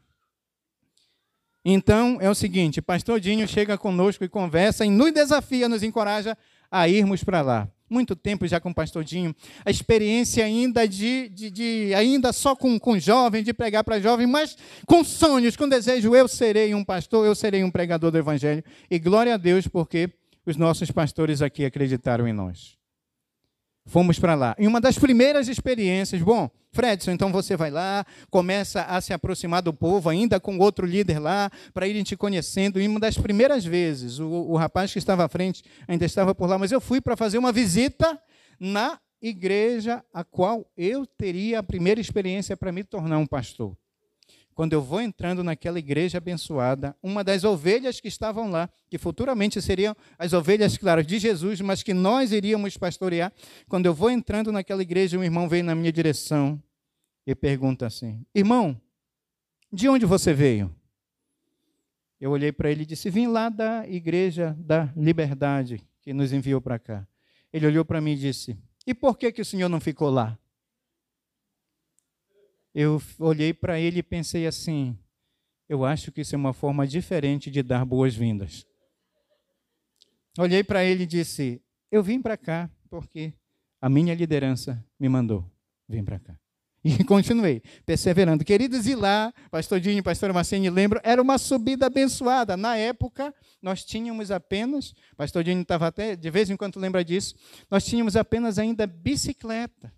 Então, 1.65 2.19
é 2.21 2.29
o 2.29 2.35
seguinte: 2.35 2.83
Pastor 2.83 3.21
Dinho 3.21 3.47
chega 3.47 3.79
conosco 3.79 4.25
e 4.25 4.29
conversa 4.29 4.85
e 4.85 4.91
nos 4.91 5.13
desafia, 5.13 5.69
nos 5.69 5.85
encoraja 5.85 6.37
a 6.69 6.89
irmos 6.89 7.23
para 7.23 7.43
lá. 7.43 7.69
Muito 7.93 8.17
tempo 8.17 8.47
já 8.47 8.59
com 8.59 8.71
o 8.71 8.75
pastor 8.75 9.05
Dinho, 9.05 9.37
a 9.67 9.71
experiência 9.71 10.43
ainda 10.43 10.89
de, 10.89 11.29
de, 11.29 11.51
de 11.51 11.95
ainda 11.95 12.33
só 12.33 12.57
com, 12.57 12.79
com 12.79 12.99
jovem, 12.99 13.43
de 13.43 13.53
pregar 13.53 13.85
para 13.85 14.01
jovem, 14.01 14.27
mas 14.27 14.57
com 14.87 15.05
sonhos, 15.05 15.57
com 15.57 15.69
desejo, 15.69 16.17
eu 16.17 16.27
serei 16.27 16.75
um 16.75 16.83
pastor, 16.83 17.27
eu 17.27 17.35
serei 17.35 17.63
um 17.63 17.71
pregador 17.71 18.11
do 18.11 18.17
evangelho. 18.17 18.65
E 18.91 18.99
glória 18.99 19.35
a 19.35 19.37
Deus, 19.37 19.69
porque 19.69 20.09
os 20.47 20.57
nossos 20.57 20.91
pastores 20.91 21.43
aqui 21.43 21.67
acreditaram 21.67 22.27
em 22.27 22.33
nós. 22.33 22.79
Fomos 23.85 24.19
para 24.19 24.35
lá. 24.35 24.57
E 24.59 24.67
uma 24.67 24.81
das 24.81 24.99
primeiras 24.99 25.47
experiências, 25.47 26.23
bom, 26.23 26.51
Fredson, 26.75 27.11
então 27.11 27.31
você 27.31 27.55
vai 27.55 27.71
lá, 27.71 28.05
começa 28.31 28.83
a 28.85 28.99
se 29.01 29.13
aproximar 29.13 29.61
do 29.61 29.75
povo, 29.75 30.09
ainda 30.09 30.41
com 30.41 30.57
outro 30.59 30.87
líder 30.87 31.19
lá, 31.19 31.51
para 31.75 31.87
irem 31.87 32.03
te 32.03 32.17
conhecendo. 32.17 32.81
E 32.81 32.89
uma 32.89 32.99
das 32.99 33.19
primeiras 33.19 33.65
vezes, 33.65 34.19
o, 34.19 34.27
o 34.27 34.57
rapaz 34.57 34.91
que 34.91 34.99
estava 34.99 35.25
à 35.25 35.29
frente 35.29 35.63
ainda 35.87 36.07
estava 36.07 36.35
por 36.35 36.49
lá, 36.49 36.59
mas 36.59 36.73
eu 36.73 36.81
fui 36.81 37.01
para 37.01 37.17
fazer 37.17 37.37
uma 37.37 37.53
visita 37.53 38.19
na 38.59 38.99
igreja 39.21 40.03
a 40.15 40.25
qual 40.25 40.67
eu 40.77 41.07
teria 41.07 41.59
a 41.59 41.63
primeira 41.63 42.01
experiência 42.01 42.57
para 42.57 42.73
me 42.73 42.83
tornar 42.83 43.19
um 43.19 43.27
pastor 43.27 43.77
quando 44.55 44.73
eu 44.73 44.83
vou 44.83 45.01
entrando 45.01 45.43
naquela 45.43 45.79
igreja 45.79 46.19
abençoada, 46.19 46.97
uma 47.03 47.25
das 47.25 47.45
ovelhas 47.45 48.01
que 48.01 48.09
estavam 48.09 48.51
lá, 48.51 48.69
que 48.89 48.99
futuramente 48.99 49.61
seriam 49.63 49.97
as 50.19 50.33
ovelhas, 50.33 50.77
claro, 50.77 51.03
de 51.03 51.19
Jesus, 51.19 51.61
mas 51.61 51.83
que 51.83 51.95
nós 51.95 52.33
iríamos 52.33 52.77
pastorear, 52.77 53.33
quando 53.69 53.87
eu 53.87 53.95
vou 53.95 54.11
entrando 54.11 54.53
naquela 54.53 54.83
igreja, 54.83 55.19
um 55.19 55.25
irmão 55.25 55.49
veio 55.49 55.65
na 55.65 55.75
minha 55.75 55.93
direção 55.93 56.63
e 57.27 57.35
pergunta 57.35 57.87
assim: 57.87 58.25
Irmão, 58.35 58.81
de 59.73 59.89
onde 59.89 60.05
você 60.05 60.33
veio? 60.35 60.75
Eu 62.21 62.31
olhei 62.31 62.53
para 62.53 62.71
ele 62.71 62.83
e 62.83 62.87
disse: 62.87 63.11
Vim 63.11 63.27
lá 63.27 63.49
da 63.49 63.89
igreja 63.89 64.57
da 64.59 64.93
liberdade 64.97 65.83
que 66.03 66.13
nos 66.13 66.33
enviou 66.33 66.61
para 66.61 66.79
cá. 66.79 67.07
Ele 67.53 67.67
olhou 67.67 67.85
para 67.85 68.01
mim 68.01 68.13
e 68.13 68.17
disse: 68.17 68.57
E 68.87 68.95
por 68.95 69.17
que, 69.17 69.33
que 69.33 69.41
o 69.41 69.45
senhor 69.45 69.69
não 69.69 69.81
ficou 69.81 70.11
lá? 70.11 70.39
Eu 72.75 73.01
olhei 73.19 73.53
para 73.53 73.79
ele 73.79 73.99
e 73.99 74.03
pensei 74.03 74.47
assim: 74.47 74.99
eu 75.69 75.85
acho 75.85 76.11
que 76.13 76.21
isso 76.21 76.35
é 76.35 76.39
uma 76.39 76.53
forma 76.53 76.87
diferente 76.87 77.51
de 77.51 77.63
dar 77.63 77.85
boas-vindas. 77.85 78.67
Olhei 80.39 80.65
para 80.65 80.85
ele 80.85 81.05
e 81.05 81.07
disse: 81.07 81.63
eu 81.91 82.03
vim 82.03 82.21
para 82.21 82.37
cá 82.37 82.71
porque 82.89 83.35
a 83.81 83.89
minha 83.89 84.15
liderança 84.15 84.85
me 84.99 85.09
mandou 85.09 85.51
vir 85.89 86.03
para 86.05 86.19
cá. 86.19 86.39
E 86.85 87.03
continuei, 87.05 87.63
perseverando. 87.87 88.45
Queridos, 88.45 88.87
e 88.87 88.95
lá, 88.95 89.33
pastor 89.51 89.79
Dinho, 89.79 90.03
pastor 90.03 90.33
Marcene, 90.33 90.69
lembro, 90.69 91.01
era 91.05 91.23
uma 91.23 91.39
subida 91.39 91.87
abençoada. 91.87 92.57
Na 92.57 92.77
época, 92.77 93.33
nós 93.61 93.85
tínhamos 93.85 94.31
apenas, 94.31 94.93
pastor 95.17 95.45
Dinho 95.45 95.63
estava 95.63 95.87
até, 95.87 96.17
de 96.17 96.31
vez 96.31 96.51
em 96.51 96.57
quando 96.57 96.81
lembra 96.81 97.05
disso, 97.05 97.35
nós 97.71 97.85
tínhamos 97.85 98.17
apenas 98.17 98.59
ainda 98.59 98.87
bicicleta. 98.87 99.93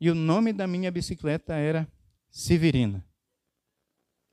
E 0.00 0.10
o 0.10 0.14
nome 0.14 0.52
da 0.52 0.66
minha 0.66 0.90
bicicleta 0.90 1.54
era 1.54 1.88
Severina. 2.30 3.04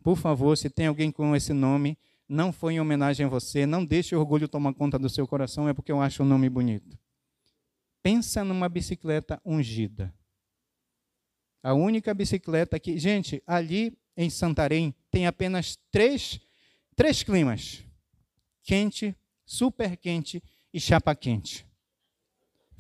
Por 0.04 0.16
favor, 0.16 0.56
se 0.56 0.70
tem 0.70 0.88
alguém 0.88 1.12
com 1.12 1.36
esse 1.36 1.52
nome, 1.54 1.98
não 2.30 2.54
foi 2.54 2.74
em 2.74 2.80
homenagem 2.80 3.26
a 3.26 3.30
você, 3.30 3.66
não 3.66 3.84
deixe 3.84 4.16
o 4.16 4.20
orgulho 4.20 4.48
tomar 4.48 4.74
conta 4.74 5.00
do 5.00 5.10
seu 5.10 5.28
coração, 5.28 5.68
é 5.68 5.74
porque 5.74 5.92
eu 5.92 6.00
acho 6.00 6.24
o 6.24 6.26
nome 6.26 6.50
bonito. 6.50 6.98
Pensa 8.04 8.44
numa 8.44 8.70
bicicleta 8.70 9.42
ungida. 9.44 10.14
A 11.64 11.74
única 11.74 12.14
bicicleta 12.14 12.80
que. 12.80 13.00
Gente, 13.00 13.42
ali 13.48 13.98
em 14.16 14.30
Santarém 14.30 14.94
tem 15.10 15.26
apenas 15.26 15.80
três, 15.90 16.40
três 16.96 17.24
climas: 17.24 17.84
quente, 18.62 19.16
super 19.44 19.98
quente 19.98 20.44
e 20.72 20.80
chapa 20.80 21.16
quente. 21.16 21.66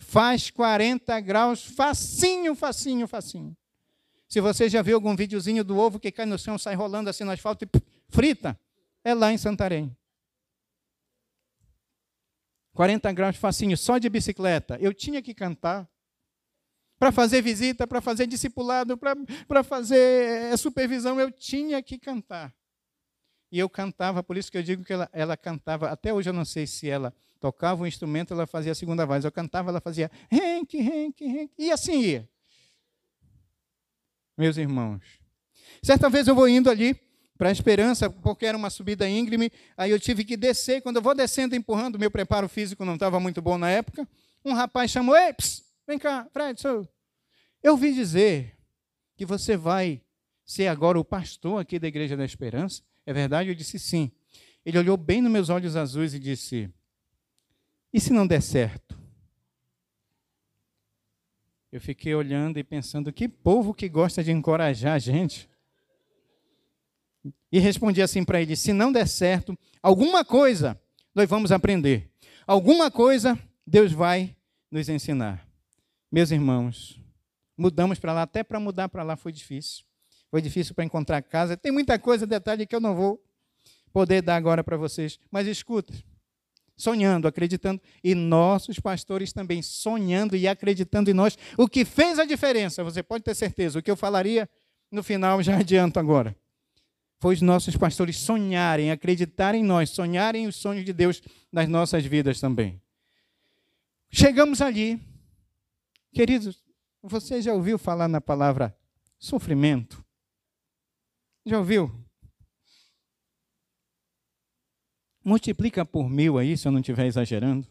Faz 0.07 0.51
40 0.51 1.19
graus, 1.19 1.65
facinho, 1.65 2.55
facinho, 2.55 3.07
facinho. 3.07 3.57
Se 4.29 4.39
você 4.39 4.69
já 4.69 4.81
viu 4.81 4.95
algum 4.95 5.15
videozinho 5.15 5.63
do 5.63 5.77
ovo 5.77 5.99
que 5.99 6.11
cai 6.11 6.25
no 6.25 6.37
chão, 6.37 6.57
sai 6.57 6.75
rolando 6.75 7.09
assim 7.09 7.23
no 7.23 7.31
asfalto 7.31 7.65
e 7.65 7.69
frita, 8.09 8.57
é 9.03 9.13
lá 9.13 9.33
em 9.33 9.37
Santarém. 9.37 9.95
40 12.73 13.11
graus 13.13 13.35
facinho, 13.35 13.75
só 13.75 13.97
de 13.97 14.07
bicicleta. 14.07 14.77
Eu 14.79 14.93
tinha 14.93 15.21
que 15.21 15.33
cantar 15.33 15.89
para 16.99 17.11
fazer 17.11 17.41
visita, 17.41 17.87
para 17.87 17.99
fazer 17.99 18.27
discipulado, 18.27 18.97
para 18.97 19.63
fazer 19.63 20.53
eh, 20.53 20.57
supervisão, 20.57 21.19
eu 21.19 21.31
tinha 21.31 21.81
que 21.81 21.97
cantar. 21.97 22.53
E 23.51 23.59
eu 23.59 23.69
cantava, 23.69 24.23
por 24.23 24.37
isso 24.37 24.51
que 24.51 24.57
eu 24.57 24.63
digo 24.63 24.83
que 24.83 24.93
ela, 24.93 25.09
ela 25.11 25.35
cantava, 25.35 25.89
até 25.89 26.13
hoje 26.13 26.29
eu 26.29 26.33
não 26.33 26.45
sei 26.45 26.67
se 26.67 26.89
ela 26.89 27.13
tocava 27.39 27.83
um 27.83 27.87
instrumento, 27.87 28.33
ela 28.33 28.47
fazia 28.47 28.71
a 28.71 28.75
segunda 28.75 29.05
voz. 29.05 29.23
Eu 29.23 29.31
cantava, 29.31 29.69
ela 29.69 29.81
fazia 29.81 30.09
renque, 30.29 30.79
renque, 30.81 31.25
renque, 31.25 31.53
e 31.57 31.71
assim 31.71 32.01
ia. 32.01 32.29
Meus 34.37 34.57
irmãos. 34.57 35.01
Certa 35.81 36.09
vez 36.09 36.27
eu 36.27 36.35
vou 36.35 36.47
indo 36.47 36.69
ali 36.69 36.99
para 37.37 37.49
a 37.49 37.51
Esperança, 37.51 38.09
porque 38.09 38.45
era 38.45 38.57
uma 38.57 38.69
subida 38.69 39.07
íngreme, 39.07 39.51
aí 39.77 39.91
eu 39.91 39.99
tive 39.99 40.23
que 40.23 40.37
descer. 40.37 40.81
Quando 40.81 40.97
eu 40.97 41.01
vou 41.01 41.13
descendo, 41.13 41.55
empurrando, 41.55 41.99
meu 41.99 42.09
preparo 42.09 42.47
físico 42.47 42.85
não 42.85 42.95
estava 42.95 43.19
muito 43.19 43.41
bom 43.41 43.57
na 43.57 43.69
época. 43.69 44.07
Um 44.43 44.53
rapaz 44.53 44.91
chamou: 44.91 45.15
Ei, 45.15 45.33
ps, 45.33 45.63
vem 45.87 45.97
cá, 45.97 46.27
Fred, 46.31 46.59
sou. 46.59 46.87
Eu 47.61 47.73
ouvi 47.73 47.93
dizer 47.93 48.57
que 49.17 49.25
você 49.25 49.57
vai 49.57 50.01
ser 50.45 50.67
agora 50.67 50.99
o 50.99 51.03
pastor 51.03 51.59
aqui 51.59 51.79
da 51.79 51.87
Igreja 51.87 52.15
da 52.15 52.23
Esperança. 52.23 52.83
É 53.05 53.13
verdade? 53.13 53.49
Eu 53.49 53.55
disse 53.55 53.79
sim. 53.79 54.11
Ele 54.65 54.77
olhou 54.77 54.97
bem 54.97 55.21
nos 55.21 55.31
meus 55.31 55.49
olhos 55.49 55.75
azuis 55.75 56.13
e 56.13 56.19
disse: 56.19 56.71
e 57.95 57.99
se 58.01 58.11
não 58.11 58.27
der 58.27 58.41
certo? 58.41 58.99
Eu 61.71 61.79
fiquei 61.79 62.13
olhando 62.13 62.59
e 62.59 62.63
pensando, 62.63 63.09
que 63.13 63.25
povo 63.25 63.73
que 63.73 63.87
gosta 63.87 64.21
de 64.21 64.33
encorajar 64.33 64.95
a 64.95 64.99
gente. 64.99 65.49
E 67.49 67.57
respondi 67.57 68.01
assim 68.01 68.25
para 68.25 68.41
ele: 68.41 68.53
se 68.57 68.73
não 68.73 68.91
der 68.91 69.07
certo, 69.07 69.57
alguma 69.81 70.25
coisa 70.25 70.77
nós 71.13 71.29
vamos 71.29 71.53
aprender. 71.53 72.11
Alguma 72.45 72.91
coisa 72.91 73.39
Deus 73.65 73.93
vai 73.93 74.35
nos 74.69 74.89
ensinar. 74.89 75.47
Meus 76.11 76.31
irmãos, 76.31 76.99
mudamos 77.57 77.97
para 77.97 78.11
lá, 78.11 78.23
até 78.23 78.43
para 78.43 78.59
mudar 78.59 78.89
para 78.89 79.03
lá 79.03 79.15
foi 79.15 79.31
difícil. 79.31 79.85
Foi 80.29 80.41
difícil 80.41 80.75
para 80.75 80.83
encontrar 80.83 81.21
casa. 81.21 81.55
Tem 81.55 81.71
muita 81.71 81.97
coisa, 81.97 82.27
detalhe 82.27 82.67
que 82.67 82.75
eu 82.75 82.81
não 82.81 82.93
vou 82.93 83.23
poder 83.93 84.21
dar 84.21 84.35
agora 84.35 84.65
para 84.65 84.75
vocês. 84.75 85.17
Mas 85.31 85.47
escuta, 85.47 85.93
sonhando, 86.75 87.27
acreditando, 87.27 87.81
e 88.03 88.13
nossos 88.13 88.79
pastores 88.79 89.31
também 89.31 89.61
sonhando 89.61 90.35
e 90.35 90.47
acreditando 90.47 91.09
em 91.09 91.13
nós. 91.13 91.37
O 91.57 91.67
que 91.67 91.85
fez 91.85 92.19
a 92.19 92.25
diferença, 92.25 92.83
você 92.83 93.01
pode 93.01 93.23
ter 93.23 93.35
certeza, 93.35 93.79
o 93.79 93.81
que 93.81 93.89
eu 93.89 93.95
falaria 93.95 94.49
no 94.91 95.03
final, 95.03 95.41
já 95.41 95.57
adianto 95.59 95.99
agora. 95.99 96.35
Foi 97.19 97.33
os 97.33 97.41
nossos 97.41 97.75
pastores 97.77 98.17
sonharem, 98.17 98.91
acreditarem 98.91 99.61
em 99.61 99.65
nós, 99.65 99.89
sonharem 99.89 100.47
os 100.47 100.55
sonhos 100.55 100.85
de 100.85 100.93
Deus 100.93 101.21
nas 101.51 101.67
nossas 101.67 102.05
vidas 102.05 102.39
também. 102.39 102.81
Chegamos 104.11 104.61
ali, 104.61 104.99
queridos, 106.13 106.63
você 107.01 107.41
já 107.41 107.53
ouviu 107.53 107.77
falar 107.77 108.07
na 108.07 108.21
palavra 108.21 108.75
sofrimento? 109.17 110.03
Já 111.45 111.59
ouviu? 111.59 112.04
Multiplica 115.25 115.83
por 115.83 116.09
mil 116.09 116.37
aí, 116.37 116.55
se 116.55 116.67
eu 116.67 116.71
não 116.71 116.79
estiver 116.79 117.07
exagerando. 117.07 117.67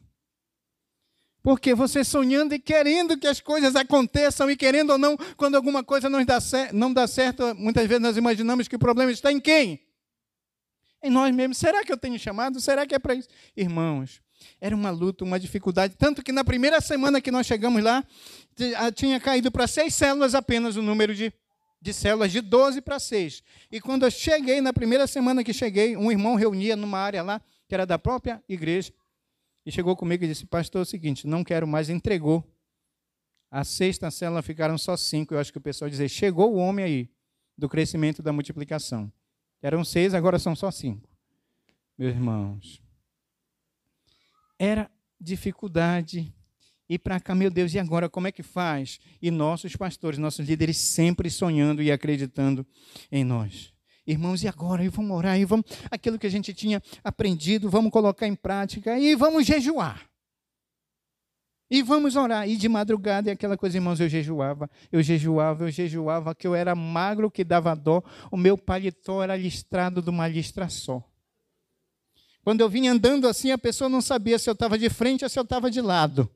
Porque 1.44 1.74
você 1.74 2.02
sonhando 2.02 2.54
e 2.54 2.58
querendo 2.58 3.18
que 3.18 3.26
as 3.26 3.38
coisas 3.38 3.76
aconteçam 3.76 4.50
e 4.50 4.56
querendo 4.56 4.90
ou 4.90 4.98
não, 4.98 5.14
quando 5.36 5.56
alguma 5.56 5.84
coisa 5.84 6.08
não 6.08 6.24
dá, 6.24 6.38
não 6.72 6.90
dá 6.90 7.06
certo, 7.06 7.54
muitas 7.54 7.86
vezes 7.86 8.02
nós 8.02 8.16
imaginamos 8.16 8.66
que 8.66 8.76
o 8.76 8.78
problema 8.78 9.12
está 9.12 9.30
em 9.30 9.38
quem? 9.38 9.80
Em 11.02 11.10
nós 11.10 11.34
mesmos. 11.34 11.58
Será 11.58 11.84
que 11.84 11.92
eu 11.92 11.98
tenho 11.98 12.18
chamado? 12.18 12.58
Será 12.62 12.86
que 12.86 12.94
é 12.94 12.98
para 12.98 13.14
isso? 13.14 13.28
Irmãos, 13.54 14.22
era 14.58 14.74
uma 14.74 14.88
luta, 14.88 15.22
uma 15.22 15.38
dificuldade. 15.38 15.94
Tanto 15.98 16.22
que 16.22 16.32
na 16.32 16.42
primeira 16.42 16.80
semana 16.80 17.20
que 17.20 17.30
nós 17.30 17.46
chegamos 17.46 17.82
lá, 17.82 18.02
tinha 18.94 19.20
caído 19.20 19.52
para 19.52 19.66
seis 19.66 19.94
células 19.94 20.34
apenas 20.34 20.76
o 20.76 20.82
número 20.82 21.14
de, 21.14 21.30
de 21.78 21.92
células, 21.92 22.32
de 22.32 22.40
12 22.40 22.80
para 22.80 22.98
seis. 22.98 23.42
E 23.70 23.82
quando 23.82 24.04
eu 24.04 24.10
cheguei, 24.10 24.62
na 24.62 24.72
primeira 24.72 25.06
semana 25.06 25.44
que 25.44 25.52
cheguei, 25.52 25.94
um 25.94 26.10
irmão 26.10 26.36
reunia 26.36 26.74
numa 26.74 26.98
área 26.98 27.22
lá, 27.22 27.42
que 27.74 27.76
era 27.76 27.84
da 27.84 27.98
própria 27.98 28.40
igreja, 28.48 28.92
e 29.66 29.72
chegou 29.72 29.96
comigo 29.96 30.22
e 30.22 30.28
disse: 30.28 30.46
Pastor, 30.46 30.78
é 30.78 30.82
o 30.82 30.86
seguinte, 30.86 31.26
não 31.26 31.42
quero 31.42 31.66
mais, 31.66 31.90
entregou. 31.90 32.48
A 33.50 33.64
sexta 33.64 34.12
célula 34.12 34.42
ficaram 34.42 34.78
só 34.78 34.96
cinco. 34.96 35.34
Eu 35.34 35.40
acho 35.40 35.50
que 35.50 35.58
o 35.58 35.60
pessoal 35.60 35.90
dizia: 35.90 36.06
Chegou 36.06 36.54
o 36.54 36.56
homem 36.56 36.84
aí, 36.84 37.10
do 37.58 37.68
crescimento 37.68 38.22
da 38.22 38.32
multiplicação. 38.32 39.12
Eram 39.60 39.84
seis, 39.84 40.14
agora 40.14 40.38
são 40.38 40.54
só 40.54 40.70
cinco. 40.70 41.08
Meus 41.98 42.14
irmãos, 42.14 42.80
era 44.56 44.88
dificuldade 45.20 46.32
e 46.88 46.96
para 46.96 47.18
cá, 47.18 47.34
meu 47.34 47.50
Deus, 47.50 47.74
e 47.74 47.80
agora 47.80 48.08
como 48.08 48.28
é 48.28 48.32
que 48.32 48.44
faz? 48.44 49.00
E 49.20 49.32
nossos 49.32 49.74
pastores, 49.74 50.16
nossos 50.16 50.46
líderes 50.46 50.76
sempre 50.76 51.28
sonhando 51.28 51.82
e 51.82 51.90
acreditando 51.90 52.64
em 53.10 53.24
nós. 53.24 53.73
Irmãos, 54.06 54.42
e 54.42 54.48
agora? 54.48 54.84
E 54.84 54.88
vamos 54.88 55.16
orar, 55.16 55.38
e 55.38 55.44
vamos 55.44 55.64
aquilo 55.90 56.18
que 56.18 56.26
a 56.26 56.30
gente 56.30 56.52
tinha 56.52 56.82
aprendido, 57.02 57.70
vamos 57.70 57.90
colocar 57.90 58.26
em 58.26 58.34
prática 58.34 58.98
e 58.98 59.14
vamos 59.14 59.46
jejuar. 59.46 60.08
E 61.70 61.82
vamos 61.82 62.14
orar. 62.14 62.48
E 62.48 62.56
de 62.56 62.68
madrugada, 62.68 63.30
e 63.30 63.32
aquela 63.32 63.56
coisa, 63.56 63.78
irmãos, 63.78 63.98
eu 63.98 64.08
jejuava, 64.08 64.70
eu 64.92 65.02
jejuava, 65.02 65.64
eu 65.64 65.70
jejuava, 65.70 66.34
que 66.34 66.46
eu 66.46 66.54
era 66.54 66.74
magro, 66.74 67.30
que 67.30 67.42
dava 67.42 67.74
dó. 67.74 68.02
O 68.30 68.36
meu 68.36 68.58
paletó 68.58 69.22
era 69.22 69.36
listrado 69.36 70.02
de 70.02 70.10
uma 70.10 70.28
listra 70.28 70.68
só. 70.68 71.02
Quando 72.42 72.60
eu 72.60 72.68
vinha 72.68 72.92
andando 72.92 73.26
assim, 73.26 73.50
a 73.50 73.58
pessoa 73.58 73.88
não 73.88 74.02
sabia 74.02 74.38
se 74.38 74.50
eu 74.50 74.52
estava 74.52 74.78
de 74.78 74.90
frente 74.90 75.24
ou 75.24 75.30
se 75.30 75.38
eu 75.38 75.42
estava 75.42 75.70
de 75.70 75.80
lado. 75.80 76.30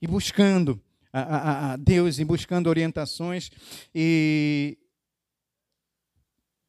E 0.00 0.06
buscando 0.06 0.78
a, 1.10 1.20
a, 1.20 1.72
a 1.72 1.76
Deus, 1.76 2.18
e 2.18 2.24
buscando 2.24 2.68
orientações. 2.68 3.50
E, 3.94 4.76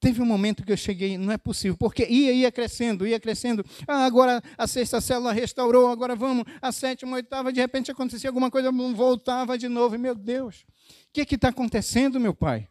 Teve 0.03 0.21
um 0.21 0.25
momento 0.25 0.65
que 0.65 0.71
eu 0.73 0.75
cheguei, 0.75 1.17
não 1.17 1.31
é 1.31 1.37
possível, 1.37 1.77
porque 1.77 2.05
ia, 2.05 2.33
ia 2.33 2.51
crescendo, 2.51 3.07
ia 3.07 3.17
crescendo. 3.21 3.63
Ah, 3.87 4.03
agora 4.03 4.43
a 4.57 4.67
sexta 4.67 4.99
célula 4.99 5.31
restaurou, 5.31 5.87
agora 5.87 6.13
vamos, 6.13 6.43
a 6.61 6.73
sétima, 6.73 7.13
a 7.13 7.15
oitava, 7.15 7.53
de 7.53 7.61
repente 7.61 7.89
acontecia 7.89 8.29
alguma 8.29 8.51
coisa, 8.51 8.69
voltava 8.69 9.57
de 9.57 9.69
novo. 9.69 9.97
Meu 9.97 10.13
Deus, 10.13 10.65
o 11.07 11.25
que 11.25 11.35
está 11.35 11.47
acontecendo, 11.47 12.19
meu 12.19 12.33
pai? 12.33 12.67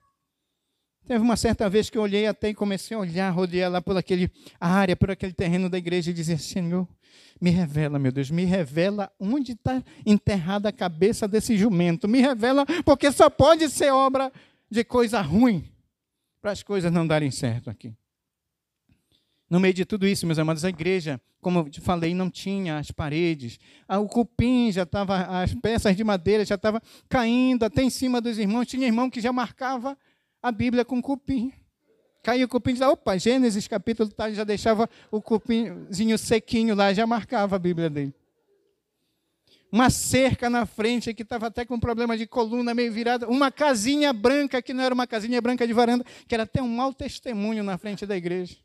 Teve 1.06 1.20
uma 1.24 1.34
certa 1.34 1.70
vez 1.70 1.88
que 1.88 1.96
eu 1.96 2.02
olhei 2.02 2.26
até 2.26 2.50
e 2.50 2.54
comecei 2.54 2.94
a 2.94 3.00
olhar, 3.00 3.30
rodear 3.30 3.72
lá 3.72 3.80
por 3.80 3.96
aquele 3.96 4.30
área, 4.60 4.94
por 4.94 5.10
aquele 5.10 5.32
terreno 5.32 5.70
da 5.70 5.78
igreja 5.78 6.10
e 6.10 6.14
dizer: 6.14 6.38
Senhor, 6.38 6.86
me 7.40 7.48
revela, 7.48 7.98
meu 7.98 8.12
Deus, 8.12 8.30
me 8.30 8.44
revela 8.44 9.10
onde 9.18 9.52
está 9.52 9.82
enterrada 10.04 10.68
a 10.68 10.72
cabeça 10.72 11.26
desse 11.26 11.56
jumento. 11.56 12.06
Me 12.06 12.20
revela, 12.20 12.66
porque 12.84 13.10
só 13.10 13.30
pode 13.30 13.70
ser 13.70 13.90
obra 13.90 14.30
de 14.70 14.84
coisa 14.84 15.22
ruim 15.22 15.71
para 16.42 16.50
as 16.50 16.62
coisas 16.62 16.90
não 16.92 17.06
darem 17.06 17.30
certo 17.30 17.70
aqui. 17.70 17.94
No 19.48 19.60
meio 19.60 19.72
de 19.72 19.84
tudo 19.84 20.06
isso, 20.06 20.26
meus 20.26 20.38
amados, 20.38 20.64
a 20.64 20.68
igreja, 20.68 21.20
como 21.40 21.60
eu 21.60 21.68
te 21.68 21.80
falei, 21.80 22.14
não 22.14 22.28
tinha 22.28 22.78
as 22.78 22.90
paredes. 22.90 23.60
Ah, 23.86 24.00
o 24.00 24.08
cupim 24.08 24.72
já 24.72 24.82
estava, 24.82 25.42
as 25.42 25.54
peças 25.54 25.94
de 25.94 26.02
madeira 26.02 26.44
já 26.44 26.56
estavam 26.56 26.80
caindo 27.08 27.64
até 27.64 27.82
em 27.82 27.90
cima 27.90 28.20
dos 28.20 28.38
irmãos. 28.38 28.66
Tinha 28.66 28.86
irmão 28.86 29.08
que 29.08 29.20
já 29.20 29.32
marcava 29.32 29.96
a 30.42 30.50
Bíblia 30.50 30.84
com 30.84 31.00
cupim. 31.00 31.52
Caía 32.22 32.44
o 32.44 32.48
cupim 32.48 32.72
dizia, 32.72 32.88
opa, 32.88 33.16
Gênesis 33.18 33.68
capítulo 33.68 34.08
tal, 34.10 34.32
já 34.32 34.44
deixava 34.44 34.88
o 35.10 35.20
cupinzinho 35.20 36.16
sequinho 36.16 36.74
lá, 36.74 36.92
já 36.92 37.06
marcava 37.06 37.56
a 37.56 37.58
Bíblia 37.58 37.90
dele 37.90 38.14
uma 39.72 39.88
cerca 39.88 40.50
na 40.50 40.66
frente 40.66 41.14
que 41.14 41.22
estava 41.22 41.46
até 41.46 41.64
com 41.64 41.76
um 41.76 41.80
problema 41.80 42.16
de 42.16 42.26
coluna 42.26 42.74
meio 42.74 42.92
virada, 42.92 43.26
uma 43.26 43.50
casinha 43.50 44.12
branca 44.12 44.60
que 44.60 44.74
não 44.74 44.84
era 44.84 44.94
uma 44.94 45.06
casinha 45.06 45.40
branca 45.40 45.66
de 45.66 45.72
varanda, 45.72 46.04
que 46.28 46.34
era 46.34 46.42
até 46.42 46.62
um 46.62 46.68
mau 46.68 46.92
testemunho 46.92 47.64
na 47.64 47.78
frente 47.78 48.04
da 48.04 48.14
igreja. 48.14 48.56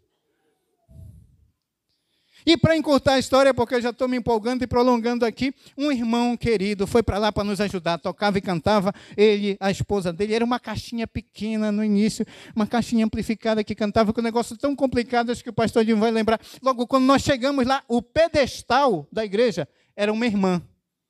E 2.45 2.55
para 2.55 2.77
encurtar 2.77 3.15
a 3.15 3.19
história, 3.19 3.53
porque 3.53 3.75
eu 3.75 3.81
já 3.81 3.89
estou 3.89 4.07
me 4.07 4.15
empolgando 4.15 4.63
e 4.63 4.67
prolongando 4.67 5.25
aqui, 5.25 5.53
um 5.77 5.91
irmão 5.91 6.37
querido 6.37 6.87
foi 6.87 7.03
para 7.03 7.17
lá 7.17 7.31
para 7.31 7.43
nos 7.43 7.59
ajudar, 7.59 7.97
tocava 7.97 8.37
e 8.37 8.41
cantava, 8.41 8.93
ele, 9.17 9.57
a 9.59 9.69
esposa 9.69 10.13
dele, 10.13 10.33
era 10.33 10.45
uma 10.45 10.59
caixinha 10.59 11.05
pequena 11.05 11.73
no 11.73 11.83
início, 11.83 12.25
uma 12.55 12.65
caixinha 12.65 13.05
amplificada 13.05 13.63
que 13.65 13.75
cantava 13.75 14.13
com 14.13 14.21
um 14.21 14.23
negócio 14.23 14.55
tão 14.57 14.75
complicado, 14.75 15.29
acho 15.29 15.43
que 15.43 15.49
o 15.49 15.53
pastor 15.53 15.83
Dinho 15.83 15.97
vai 15.97 16.11
lembrar. 16.11 16.39
Logo, 16.61 16.87
quando 16.87 17.03
nós 17.03 17.21
chegamos 17.21 17.65
lá, 17.65 17.83
o 17.87 18.01
pedestal 18.01 19.05
da 19.11 19.25
igreja 19.25 19.67
era 19.93 20.13
uma 20.13 20.25
irmã 20.25 20.61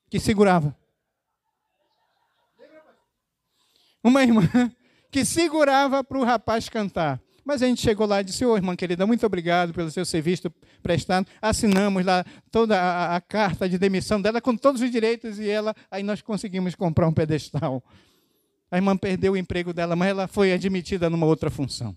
que 0.09 0.19
segurava. 0.19 0.75
Uma 4.03 4.23
irmã 4.23 4.41
que 5.11 5.25
segurava 5.25 6.03
para 6.03 6.17
o 6.17 6.23
rapaz 6.23 6.69
cantar. 6.69 7.21
Mas 7.43 7.61
a 7.61 7.65
gente 7.65 7.81
chegou 7.81 8.05
lá 8.05 8.19
e 8.19 8.25
disse: 8.25 8.45
Ô 8.45 8.51
oh, 8.51 8.57
irmã 8.57 8.75
querida, 8.75 9.07
muito 9.07 9.25
obrigado 9.25 9.73
pelo 9.73 9.89
seu 9.89 10.05
serviço 10.05 10.51
prestado. 10.83 11.27
Assinamos 11.41 12.05
lá 12.05 12.25
toda 12.51 12.77
a, 12.77 13.15
a, 13.15 13.21
carta 13.21 13.69
de 13.69 13.77
demissão 13.77 14.21
dela 14.21 14.41
com 14.41 14.55
todos 14.55 14.81
os 14.81 14.91
direitos 14.91 15.39
e 15.39 15.49
ela, 15.49 15.73
aí 15.89 16.03
nós 16.03 16.21
conseguimos 16.21 16.75
comprar 16.75 17.07
um 17.07 17.13
pedestal. 17.13 17.81
A 18.69 18.75
irmã 18.75 18.97
perdeu 18.97 19.33
o 19.33 19.37
emprego 19.37 19.73
dela, 19.73 19.95
mas 19.95 20.09
ela 20.09 20.27
foi 20.27 20.51
admitida 20.51 21.09
numa 21.09 21.25
outra 21.25 21.49
função. 21.49 21.95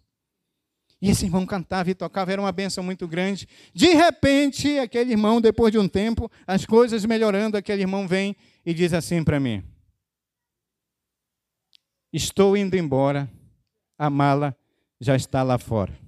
E 1.00 1.08
esse 1.08 1.24
irmão 1.24 1.46
cantava 1.46 1.90
e 1.90 1.94
tocava, 1.94 2.30
era 2.30 2.42
uma 2.42 2.52
benção 2.52 2.84
muito 2.84 3.08
grande. 3.08 3.48
De 3.72 3.88
repente, 3.94 4.78
aquele 4.78 5.12
irmão, 5.12 5.40
depois 5.40 5.72
de 5.72 5.78
um 5.78 5.88
tempo, 5.88 6.30
as 6.46 6.66
coisas 6.66 7.04
melhorando, 7.06 7.56
aquele 7.56 7.82
irmão 7.82 8.06
vem 8.06 8.36
e 8.66 8.74
diz 8.74 8.92
assim 8.92 9.24
para 9.24 9.40
mim: 9.40 9.64
Estou 12.12 12.56
indo 12.56 12.76
embora, 12.76 13.30
a 13.96 14.10
mala 14.10 14.54
já 15.00 15.16
está 15.16 15.42
lá 15.42 15.56
fora. 15.56 15.98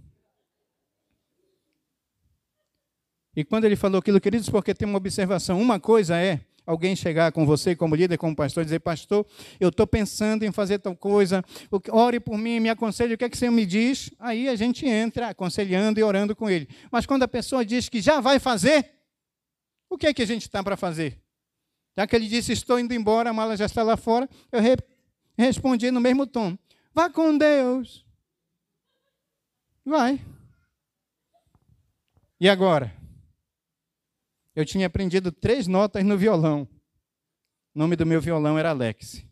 E 3.35 3.43
quando 3.43 3.65
ele 3.65 3.77
falou 3.77 3.99
aquilo, 3.99 4.21
queridos, 4.21 4.51
porque 4.51 4.75
tem 4.75 4.87
uma 4.87 4.99
observação: 4.99 5.59
uma 5.59 5.81
coisa 5.81 6.19
é 6.19 6.41
alguém 6.67 6.95
chegar 6.95 7.33
com 7.33 7.45
você 7.45 7.75
como 7.75 7.95
líder, 7.95 8.17
como 8.19 8.35
pastor, 8.35 8.63
e 8.63 8.65
dizer, 8.65 8.81
pastor, 8.81 9.27
eu 9.59 9.69
estou 9.69 9.87
pensando 9.87 10.45
em 10.45 10.53
fazer 10.53 10.79
tal 10.79 10.97
coisa, 10.97 11.45
ore 11.91 12.21
por 12.21 12.39
mim, 12.39 12.61
me 12.61 12.69
aconselhe, 12.69 13.15
o 13.15 13.19
que 13.19 13.25
é 13.25 13.29
que 13.29 13.37
Senhor 13.37 13.53
me 13.53 13.67
diz? 13.67 14.11
Aí 14.19 14.49
a 14.49 14.57
gente 14.57 14.87
entra 14.87 15.29
aconselhando 15.29 15.99
e 15.99 16.03
orando 16.03 16.35
com 16.37 16.49
ele. 16.49 16.69
Mas 16.91 17.07
quando 17.07 17.25
a 17.25 17.29
pessoa 17.29 17.65
diz 17.65 17.89
que 17.89 18.01
já 18.01 18.21
vai 18.21 18.39
fazer, 18.39 18.91
o 19.91 19.99
que 19.99 20.07
é 20.07 20.15
que 20.15 20.23
a 20.23 20.27
gente 20.27 20.43
está 20.43 20.63
para 20.63 20.77
fazer? 20.77 21.21
Já 21.97 22.07
que 22.07 22.17
ele 22.17 22.29
disse, 22.29 22.53
estou 22.53 22.79
indo 22.79 22.95
embora, 22.95 23.31
a 23.31 23.33
mala 23.33 23.57
já 23.57 23.67
está 23.67 23.83
lá 23.83 23.97
fora, 23.97 24.29
eu 24.51 24.61
re 24.61 24.77
respondi 25.37 25.91
no 25.91 26.01
mesmo 26.01 26.27
tom, 26.27 26.57
vá 26.95 27.11
com 27.11 27.37
Deus. 27.37 28.05
Vai. 29.85 30.21
E 32.41 32.49
agora? 32.49 33.02
Eu 34.55 34.65
tinha 34.65 34.87
aprendido 34.87 35.33
três 35.33 35.67
notas 35.67 36.05
no 36.05 36.17
violão. 36.17 36.69
O 37.75 37.79
nome 37.79 37.97
do 37.97 38.05
meu 38.05 38.21
violão 38.21 38.59
era 38.59 38.71
Alex. 38.71 39.25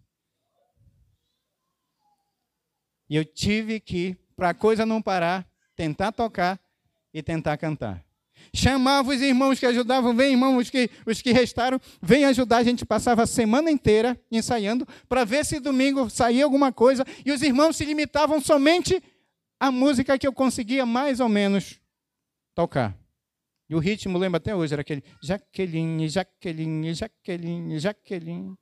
E 3.08 3.16
eu 3.16 3.24
tive 3.24 3.80
que, 3.80 4.16
para 4.36 4.50
a 4.50 4.54
coisa 4.54 4.86
não 4.86 5.02
parar, 5.02 5.46
tentar 5.76 6.12
tocar 6.12 6.60
e 7.12 7.22
tentar 7.22 7.56
cantar. 7.58 8.04
Chamava 8.54 9.10
os 9.10 9.20
irmãos 9.20 9.58
que 9.58 9.66
ajudavam, 9.66 10.14
vem 10.14 10.32
irmãos 10.32 10.58
os 10.58 10.70
que, 10.70 10.88
os 11.04 11.20
que 11.20 11.32
restaram, 11.32 11.80
vem 12.00 12.24
ajudar. 12.24 12.58
A 12.58 12.62
gente 12.62 12.86
passava 12.86 13.24
a 13.24 13.26
semana 13.26 13.70
inteira 13.70 14.18
ensaiando 14.30 14.86
para 15.08 15.24
ver 15.24 15.44
se 15.44 15.60
domingo 15.60 16.08
saía 16.08 16.44
alguma 16.44 16.72
coisa. 16.72 17.04
E 17.24 17.32
os 17.32 17.42
irmãos 17.42 17.76
se 17.76 17.84
limitavam 17.84 18.40
somente 18.40 19.02
à 19.58 19.70
música 19.70 20.18
que 20.18 20.26
eu 20.26 20.32
conseguia 20.32 20.86
mais 20.86 21.20
ou 21.20 21.28
menos 21.28 21.80
tocar. 22.54 22.99
E 23.70 23.74
o 23.76 23.78
ritmo, 23.78 24.18
lembra 24.18 24.38
até 24.38 24.52
hoje, 24.52 24.72
era 24.72 24.80
aquele 24.80 25.00
Jaqueline, 25.22 26.08
Jaqueline, 26.08 26.92
Jaqueline, 26.92 27.78
Jaqueline. 27.78 28.58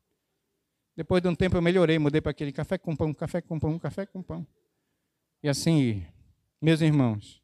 Depois 0.94 1.22
de 1.22 1.28
um 1.28 1.34
tempo 1.34 1.56
eu 1.56 1.62
melhorei, 1.62 1.98
mudei 1.98 2.20
para 2.20 2.30
aquele 2.30 2.52
café 2.52 2.76
com 2.76 2.94
pão, 2.94 3.14
café 3.14 3.40
com 3.40 3.58
pão, 3.58 3.78
café 3.78 4.04
com 4.04 4.22
pão. 4.22 4.46
E 5.42 5.48
assim, 5.48 6.06
meus 6.60 6.82
irmãos. 6.82 7.42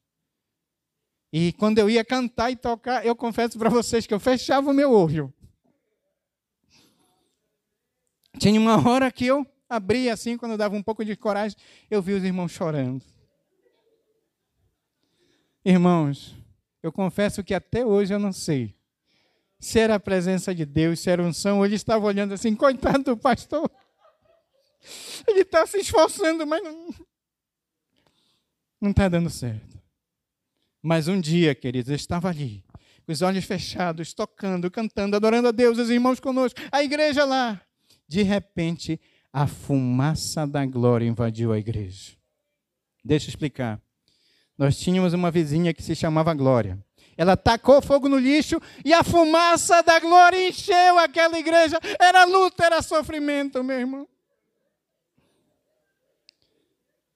E 1.32 1.54
quando 1.54 1.78
eu 1.78 1.88
ia 1.88 2.04
cantar 2.04 2.50
e 2.50 2.56
tocar, 2.56 3.06
eu 3.06 3.16
confesso 3.16 3.58
para 3.58 3.70
vocês 3.70 4.06
que 4.06 4.12
eu 4.12 4.20
fechava 4.20 4.70
o 4.70 4.74
meu 4.74 4.92
olho. 4.92 5.32
Tinha 8.38 8.60
uma 8.60 8.76
hora 8.86 9.10
que 9.10 9.24
eu 9.24 9.46
abria 9.70 10.12
assim, 10.12 10.36
quando 10.36 10.52
eu 10.52 10.58
dava 10.58 10.76
um 10.76 10.82
pouco 10.82 11.02
de 11.02 11.16
coragem, 11.16 11.56
eu 11.90 12.02
vi 12.02 12.12
os 12.12 12.22
irmãos 12.22 12.52
chorando. 12.52 13.02
Irmãos, 15.64 16.43
eu 16.84 16.92
confesso 16.92 17.42
que 17.42 17.54
até 17.54 17.82
hoje 17.82 18.12
eu 18.12 18.18
não 18.18 18.30
sei 18.30 18.76
se 19.58 19.78
era 19.78 19.94
a 19.94 20.00
presença 20.00 20.54
de 20.54 20.66
Deus, 20.66 21.00
se 21.00 21.08
era 21.08 21.22
unção, 21.22 21.64
ele 21.64 21.76
estava 21.76 22.04
olhando 22.04 22.34
assim, 22.34 22.54
coitado 22.54 23.02
do 23.02 23.16
pastor. 23.16 23.70
Ele 25.26 25.40
está 25.40 25.66
se 25.66 25.78
esforçando, 25.78 26.46
mas 26.46 26.62
não 28.78 28.90
está 28.90 29.08
dando 29.08 29.30
certo. 29.30 29.80
Mas 30.82 31.08
um 31.08 31.18
dia, 31.18 31.54
queridos, 31.54 31.88
eu 31.88 31.96
estava 31.96 32.28
ali, 32.28 32.62
com 33.06 33.12
os 33.12 33.22
olhos 33.22 33.46
fechados, 33.46 34.12
tocando, 34.12 34.70
cantando, 34.70 35.16
adorando 35.16 35.48
a 35.48 35.52
Deus, 35.52 35.78
os 35.78 35.88
irmãos 35.88 36.20
conosco, 36.20 36.60
a 36.70 36.84
igreja 36.84 37.24
lá. 37.24 37.62
De 38.06 38.22
repente, 38.22 39.00
a 39.32 39.46
fumaça 39.46 40.46
da 40.46 40.66
glória 40.66 41.06
invadiu 41.06 41.50
a 41.50 41.58
igreja. 41.58 42.12
Deixa 43.02 43.28
eu 43.28 43.30
explicar. 43.30 43.82
Nós 44.56 44.78
tínhamos 44.78 45.12
uma 45.12 45.30
vizinha 45.30 45.74
que 45.74 45.82
se 45.82 45.94
chamava 45.94 46.32
Glória. 46.34 46.78
Ela 47.16 47.36
tacou 47.36 47.80
fogo 47.80 48.08
no 48.08 48.18
lixo 48.18 48.60
e 48.84 48.92
a 48.92 49.04
fumaça 49.04 49.82
da 49.82 50.00
glória 50.00 50.48
encheu 50.48 50.98
aquela 50.98 51.38
igreja. 51.38 51.78
Era 52.00 52.24
luta, 52.24 52.64
era 52.64 52.82
sofrimento, 52.82 53.62
meu 53.62 53.78
irmão. 53.78 54.08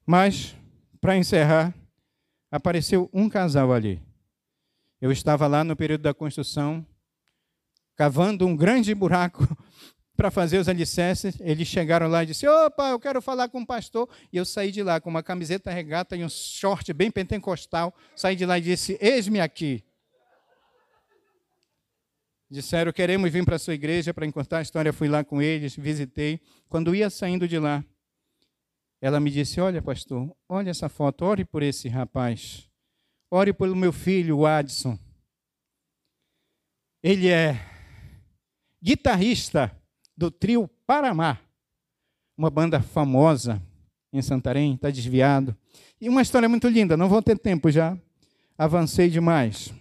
Mas, 0.07 0.57
para 1.01 1.17
encerrar, 1.17 1.75
apareceu 2.51 3.11
um 3.13 3.29
casal 3.29 3.73
ali. 3.73 4.01
Eu 5.01 5.13
estava 5.13 5.47
lá 5.47 5.63
no 5.63 5.77
período 5.77 6.03
da 6.03 6.15
construção, 6.15 6.87
cavando 7.95 8.47
um 8.47 8.57
grande 8.57 8.95
buraco 8.95 9.47
para 10.19 10.33
fazer 10.33 10.59
os 10.59 10.69
alicerces, 10.69 11.37
eles 11.39 11.69
chegaram 11.69 12.09
lá 12.09 12.25
e 12.25 12.27
disseram: 12.27 12.67
opa, 12.67 12.89
eu 12.89 12.99
quero 12.99 13.23
falar 13.23 13.49
com 13.49 13.61
o 13.61 13.67
pastor. 13.67 14.09
E 14.33 14.37
eu 14.37 14.45
saí 14.45 14.73
de 14.73 14.83
lá 14.83 15.01
com 15.01 15.09
uma 15.09 15.23
camiseta 15.23 15.71
regata 15.71 16.17
e 16.17 16.25
um 16.25 16.29
short 16.29 16.93
bem 16.93 17.09
pentecostal. 17.09 17.95
Saí 18.17 18.35
de 18.35 18.45
lá 18.45 18.59
e 18.59 18.63
disse: 18.63 18.99
eis-me 19.01 19.41
aqui. 19.41 19.85
Disseram: 22.51 22.93
queremos 22.93 23.31
vir 23.31 23.45
para 23.45 23.55
a 23.55 23.59
sua 23.61 23.75
igreja 23.75 24.13
para 24.13 24.27
encurtar 24.27 24.59
a 24.59 24.63
história. 24.63 24.93
Fui 24.93 25.07
lá 25.07 25.23
com 25.23 25.41
eles, 25.41 25.77
visitei. 25.77 26.41
Quando 26.69 26.97
ia 26.97 27.09
saindo 27.09 27.47
de 27.47 27.61
lá, 27.61 27.85
ela 29.01 29.21
me 29.21 29.31
disse: 29.31 29.61
Olha, 29.61 29.81
pastor, 29.81 30.37
olha 30.49 30.71
essa 30.71 30.89
foto, 30.89 31.25
ore 31.25 31.45
por 31.45 31.63
esse 31.63 31.89
rapaz. 31.89 32.69
Ore 33.31 33.53
pelo 33.53 33.77
meu 33.77 33.93
filho, 33.93 34.39
o 34.39 34.47
Adson. 34.47 34.99
Ele 37.05 37.29
é 37.29 37.65
guitarrista 38.83 39.78
do 40.19 40.33
trio 40.33 40.69
Paramá, 40.85 41.39
uma 42.37 42.51
banda 42.51 42.83
famosa 42.83 43.63
em 44.13 44.21
Santarém, 44.21 44.75
está 44.75 44.91
desviado. 44.91 45.57
E 46.01 46.09
uma 46.09 46.23
história 46.23 46.49
muito 46.49 46.67
linda, 46.67 46.97
não 46.97 47.09
vou 47.09 47.23
ter 47.23 47.39
tempo 47.39 47.71
já, 47.71 47.97
avancei 48.57 49.09
demais. 49.09 49.73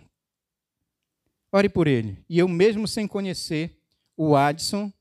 Ore 1.52 1.68
por 1.68 1.88
ele. 1.88 2.24
E 2.30 2.38
eu, 2.38 2.48
mesmo 2.48 2.88
sem 2.88 3.08
conhecer 3.08 3.80
o 4.16 4.36
Adson, 4.36 4.94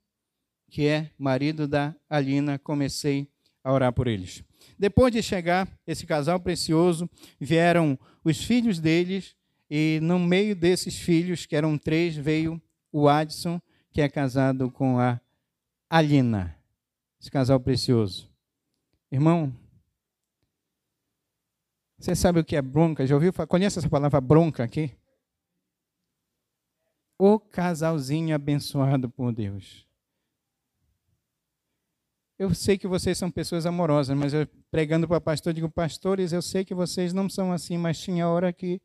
que 0.70 0.86
é 0.86 1.10
marido 1.18 1.68
da 1.68 1.94
Alina, 2.08 2.58
comecei 2.58 3.28
a 3.62 3.70
orar 3.70 3.92
por 3.92 4.06
eles. 4.06 4.42
Depois 4.78 5.12
de 5.12 5.22
chegar 5.22 5.68
esse 5.86 6.06
casal 6.06 6.40
precioso, 6.40 7.10
vieram 7.38 7.98
os 8.24 8.42
filhos 8.42 8.78
deles, 8.78 9.36
e 9.68 9.98
no 10.00 10.18
meio 10.18 10.56
desses 10.56 10.96
filhos, 10.96 11.44
que 11.44 11.54
eram 11.56 11.76
três, 11.76 12.16
veio 12.16 12.60
o 12.90 13.06
Adson, 13.06 13.60
que 13.90 14.00
é 14.00 14.08
casado 14.08 14.70
com 14.70 14.98
a 14.98 15.20
Alina, 15.88 16.56
esse 17.20 17.30
casal 17.30 17.60
precioso. 17.60 18.30
Irmão, 19.10 19.54
você 21.98 22.14
sabe 22.14 22.40
o 22.40 22.44
que 22.44 22.56
é 22.56 22.62
bronca? 22.62 23.06
Já 23.06 23.14
ouviu? 23.14 23.32
Conhece 23.48 23.78
essa 23.78 23.88
palavra 23.88 24.20
bronca 24.20 24.64
aqui? 24.64 24.92
O 27.18 27.38
casalzinho 27.38 28.34
abençoado 28.34 29.08
por 29.08 29.32
Deus. 29.32 29.86
Eu 32.38 32.54
sei 32.54 32.76
que 32.76 32.86
vocês 32.86 33.16
são 33.16 33.30
pessoas 33.30 33.64
amorosas, 33.64 34.14
mas 34.16 34.34
eu 34.34 34.46
pregando 34.70 35.08
para 35.08 35.20
pastor, 35.20 35.54
digo, 35.54 35.70
pastores, 35.70 36.32
eu 36.32 36.42
sei 36.42 36.66
que 36.66 36.74
vocês 36.74 37.14
não 37.14 37.30
são 37.30 37.50
assim, 37.50 37.78
mas 37.78 37.98
tinha 37.98 38.28
hora 38.28 38.52
que 38.52 38.78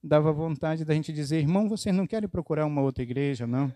dava 0.00 0.32
vontade 0.32 0.84
da 0.84 0.94
gente 0.94 1.12
dizer, 1.12 1.38
irmão, 1.38 1.68
vocês 1.68 1.92
não 1.92 2.06
querem 2.06 2.28
procurar 2.28 2.64
uma 2.64 2.80
outra 2.80 3.02
igreja, 3.02 3.44
não? 3.44 3.74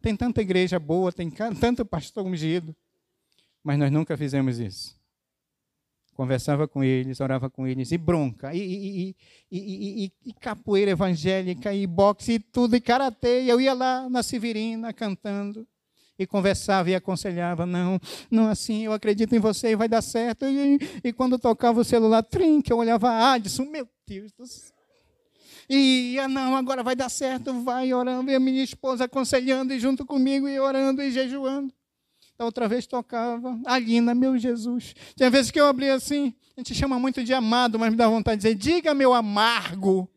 Tem 0.00 0.16
tanta 0.16 0.40
igreja 0.40 0.78
boa, 0.78 1.12
tem 1.12 1.30
tanto 1.30 1.84
pastor 1.84 2.24
ungido, 2.24 2.74
mas 3.62 3.78
nós 3.78 3.90
nunca 3.90 4.16
fizemos 4.16 4.58
isso. 4.58 4.96
Conversava 6.14 6.66
com 6.66 6.82
eles, 6.82 7.20
orava 7.20 7.48
com 7.48 7.66
eles, 7.66 7.92
e 7.92 7.98
bronca, 7.98 8.52
e, 8.52 8.60
e, 8.60 9.16
e, 9.52 10.12
e 10.26 10.32
capoeira 10.32 10.90
evangélica, 10.90 11.72
e 11.72 11.86
boxe, 11.86 12.32
e 12.32 12.38
tudo, 12.40 12.74
e 12.74 12.80
karatê. 12.80 13.44
Eu 13.44 13.60
ia 13.60 13.72
lá 13.72 14.08
na 14.08 14.22
Severina 14.22 14.92
cantando 14.92 15.66
e 16.18 16.26
conversava 16.26 16.90
e 16.90 16.94
aconselhava, 16.94 17.64
não, 17.64 18.00
não 18.28 18.48
assim, 18.48 18.84
eu 18.84 18.92
acredito 18.92 19.34
em 19.34 19.38
você 19.38 19.70
e 19.70 19.76
vai 19.76 19.88
dar 19.88 20.02
certo. 20.02 20.44
E, 20.46 20.78
e 21.04 21.12
quando 21.12 21.38
tocava 21.38 21.80
o 21.80 21.84
celular, 21.84 22.22
trinque, 22.22 22.72
eu 22.72 22.78
olhava, 22.78 23.32
Adson, 23.32 23.64
meu 23.64 23.88
Deus 24.04 24.32
do 24.32 24.44
céu. 24.44 24.77
E, 25.68 26.18
ah, 26.18 26.28
não, 26.28 26.56
agora 26.56 26.82
vai 26.82 26.96
dar 26.96 27.08
certo, 27.08 27.62
vai 27.62 27.92
orando. 27.92 28.30
E 28.30 28.34
a 28.34 28.40
minha 28.40 28.62
esposa 28.62 29.04
aconselhando 29.04 29.72
e 29.72 29.78
junto 29.78 30.06
comigo 30.06 30.48
e 30.48 30.58
orando 30.58 31.02
e 31.02 31.10
jejuando. 31.10 31.72
Da 32.38 32.44
outra 32.44 32.68
vez 32.68 32.86
tocava, 32.86 33.60
Alina, 33.66 34.14
meu 34.14 34.38
Jesus. 34.38 34.94
Tinha 35.16 35.28
vezes 35.28 35.50
que 35.50 35.60
eu 35.60 35.66
abria 35.66 35.94
assim, 35.94 36.32
a 36.56 36.60
gente 36.60 36.74
chama 36.74 36.98
muito 36.98 37.22
de 37.24 37.34
amado, 37.34 37.78
mas 37.78 37.90
me 37.90 37.96
dá 37.96 38.08
vontade 38.08 38.40
de 38.40 38.54
dizer, 38.54 38.74
diga 38.74 38.94
meu 38.94 39.12
amargo. 39.12 40.08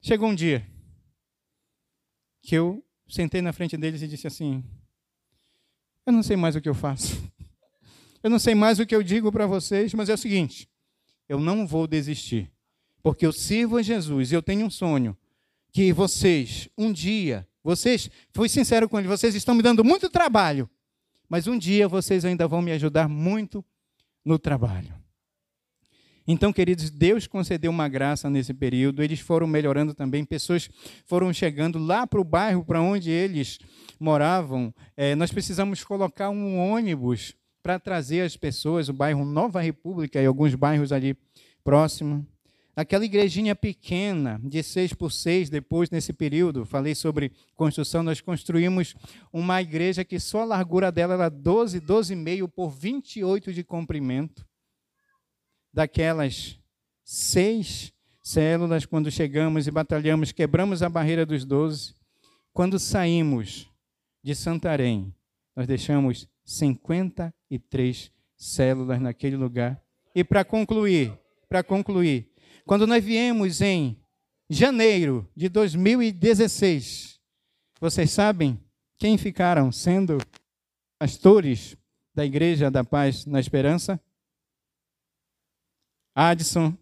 Chegou 0.00 0.28
um 0.28 0.34
dia 0.34 0.66
que 2.42 2.54
eu 2.54 2.84
sentei 3.08 3.42
na 3.42 3.52
frente 3.52 3.76
deles 3.76 4.02
e 4.02 4.08
disse 4.08 4.26
assim: 4.26 4.64
Eu 6.06 6.12
não 6.12 6.22
sei 6.22 6.36
mais 6.36 6.56
o 6.56 6.60
que 6.60 6.68
eu 6.68 6.74
faço. 6.74 7.22
Eu 8.22 8.30
não 8.30 8.38
sei 8.38 8.54
mais 8.54 8.78
o 8.78 8.86
que 8.86 8.94
eu 8.94 9.02
digo 9.02 9.32
para 9.32 9.46
vocês, 9.46 9.92
mas 9.94 10.08
é 10.08 10.14
o 10.14 10.18
seguinte: 10.18 10.68
eu 11.28 11.40
não 11.40 11.66
vou 11.66 11.86
desistir, 11.86 12.52
porque 13.02 13.26
eu 13.26 13.32
sirvo 13.32 13.76
a 13.76 13.82
Jesus 13.82 14.30
e 14.30 14.34
eu 14.34 14.42
tenho 14.42 14.66
um 14.66 14.70
sonho 14.70 15.16
que 15.72 15.92
vocês, 15.92 16.68
um 16.76 16.92
dia, 16.92 17.46
vocês, 17.64 18.10
fui 18.32 18.48
sincero 18.48 18.88
com 18.88 18.98
eles, 18.98 19.10
vocês 19.10 19.34
estão 19.34 19.54
me 19.54 19.62
dando 19.62 19.82
muito 19.82 20.08
trabalho, 20.08 20.68
mas 21.28 21.46
um 21.46 21.58
dia 21.58 21.88
vocês 21.88 22.24
ainda 22.24 22.46
vão 22.46 22.60
me 22.60 22.72
ajudar 22.72 23.08
muito 23.08 23.64
no 24.24 24.38
trabalho. 24.38 24.94
Então, 26.26 26.52
queridos, 26.52 26.88
Deus 26.88 27.26
concedeu 27.26 27.70
uma 27.70 27.88
graça 27.88 28.30
nesse 28.30 28.54
período, 28.54 29.02
eles 29.02 29.18
foram 29.18 29.46
melhorando 29.46 29.92
também, 29.92 30.24
pessoas 30.24 30.70
foram 31.04 31.32
chegando 31.32 31.78
lá 31.78 32.06
para 32.06 32.20
o 32.20 32.24
bairro 32.24 32.64
para 32.64 32.80
onde 32.80 33.10
eles 33.10 33.58
moravam. 33.98 34.72
É, 34.96 35.16
nós 35.16 35.32
precisamos 35.32 35.82
colocar 35.82 36.30
um 36.30 36.58
ônibus 36.58 37.34
para 37.62 37.78
trazer 37.78 38.20
as 38.20 38.36
pessoas, 38.36 38.88
o 38.88 38.92
bairro 38.92 39.24
Nova 39.24 39.60
República 39.60 40.20
e 40.20 40.26
alguns 40.26 40.54
bairros 40.54 40.92
ali 40.92 41.16
próximos. 41.64 42.24
Aquela 42.74 43.04
igrejinha 43.04 43.54
pequena, 43.54 44.40
de 44.42 44.62
seis 44.62 44.94
por 44.94 45.12
seis, 45.12 45.50
depois, 45.50 45.90
nesse 45.90 46.12
período, 46.12 46.64
falei 46.64 46.94
sobre 46.94 47.30
construção, 47.54 48.02
nós 48.02 48.20
construímos 48.22 48.94
uma 49.30 49.60
igreja 49.60 50.04
que 50.04 50.18
só 50.18 50.40
a 50.40 50.46
largura 50.46 50.90
dela 50.90 51.12
era 51.14 51.28
12, 51.28 51.80
12,5 51.82 52.48
por 52.48 52.70
28 52.70 53.52
de 53.52 53.62
comprimento 53.62 54.46
daquelas 55.70 56.58
seis 57.04 57.92
células, 58.22 58.86
quando 58.86 59.10
chegamos 59.10 59.66
e 59.66 59.70
batalhamos, 59.70 60.32
quebramos 60.32 60.82
a 60.82 60.88
barreira 60.88 61.26
dos 61.26 61.44
doze. 61.44 61.94
Quando 62.54 62.78
saímos 62.78 63.70
de 64.22 64.34
Santarém, 64.34 65.14
nós 65.54 65.66
deixamos 65.66 66.26
53 66.44 68.10
células 68.36 69.00
naquele 69.00 69.36
lugar. 69.36 69.82
E 70.14 70.24
para 70.24 70.44
concluir, 70.44 71.12
para 71.48 71.62
concluir, 71.62 72.31
quando 72.66 72.86
nós 72.86 73.02
viemos 73.02 73.60
em 73.60 73.98
janeiro 74.48 75.28
de 75.34 75.48
2016, 75.48 77.20
vocês 77.80 78.10
sabem 78.10 78.60
quem 78.98 79.18
ficaram 79.18 79.72
sendo 79.72 80.18
pastores 80.98 81.76
da 82.14 82.24
Igreja 82.24 82.70
da 82.70 82.84
Paz 82.84 83.26
na 83.26 83.40
Esperança? 83.40 84.00
Adson 86.14 86.76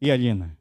e 0.00 0.10
Alina. 0.10 0.56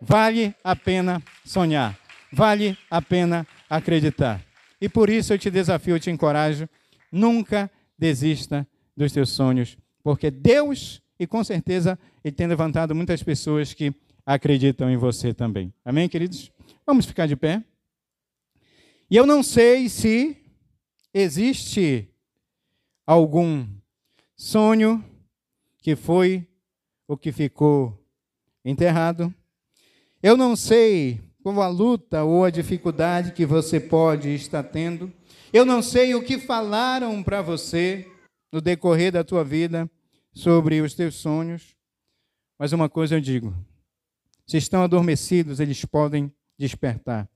Vale 0.00 0.54
a 0.64 0.74
pena 0.74 1.22
sonhar, 1.44 1.98
vale 2.32 2.76
a 2.90 3.00
pena 3.00 3.46
acreditar. 3.68 4.44
E 4.80 4.88
por 4.88 5.08
isso 5.08 5.32
eu 5.32 5.38
te 5.38 5.50
desafio, 5.50 5.96
eu 5.96 6.00
te 6.00 6.10
encorajo, 6.10 6.68
nunca 7.12 7.70
desista 7.98 8.66
dos 8.96 9.12
teus 9.12 9.30
sonhos, 9.30 9.76
porque 10.02 10.30
Deus, 10.30 11.02
e 11.20 11.26
com 11.26 11.44
certeza, 11.44 11.98
Ele 12.24 12.34
tem 12.34 12.46
levantado 12.46 12.94
muitas 12.94 13.22
pessoas 13.22 13.74
que 13.74 13.94
acreditam 14.24 14.88
em 14.88 14.96
você 14.96 15.34
também. 15.34 15.70
Amém, 15.84 16.08
queridos? 16.08 16.50
Vamos 16.86 17.04
ficar 17.04 17.26
de 17.26 17.36
pé. 17.36 17.62
E 19.10 19.18
eu 19.18 19.26
não 19.26 19.42
sei 19.42 19.90
se 19.90 20.34
existe 21.12 22.08
algum 23.06 23.68
sonho 24.34 25.04
que 25.82 25.94
foi 25.94 26.48
o 27.06 27.18
que 27.18 27.32
ficou 27.32 28.02
enterrado. 28.64 29.34
Eu 30.22 30.38
não 30.38 30.56
sei 30.56 31.20
qual 31.42 31.60
a 31.60 31.68
luta 31.68 32.24
ou 32.24 32.46
a 32.46 32.50
dificuldade 32.50 33.32
que 33.32 33.44
você 33.44 33.78
pode 33.78 34.30
estar 34.30 34.62
tendo. 34.62 35.12
Eu 35.52 35.66
não 35.66 35.82
sei 35.82 36.14
o 36.14 36.22
que 36.22 36.38
falaram 36.38 37.22
para 37.22 37.42
você 37.42 38.10
no 38.50 38.58
decorrer 38.62 39.12
da 39.12 39.22
tua 39.22 39.44
vida 39.44 39.90
sobre 40.32 40.80
os 40.80 40.94
teus 40.94 41.16
sonhos. 41.16 41.76
Mas 42.58 42.72
uma 42.72 42.88
coisa 42.88 43.16
eu 43.16 43.20
digo: 43.20 43.54
se 44.46 44.56
estão 44.56 44.82
adormecidos, 44.82 45.60
eles 45.60 45.84
podem 45.84 46.32
despertar. 46.58 47.28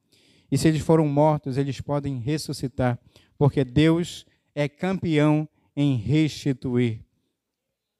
E 0.50 0.58
se 0.58 0.68
eles 0.68 0.82
foram 0.82 1.06
mortos, 1.08 1.56
eles 1.56 1.80
podem 1.80 2.18
ressuscitar, 2.18 2.98
porque 3.36 3.64
Deus 3.64 4.26
é 4.54 4.68
campeão 4.68 5.48
em 5.74 5.96
restituir 5.96 7.04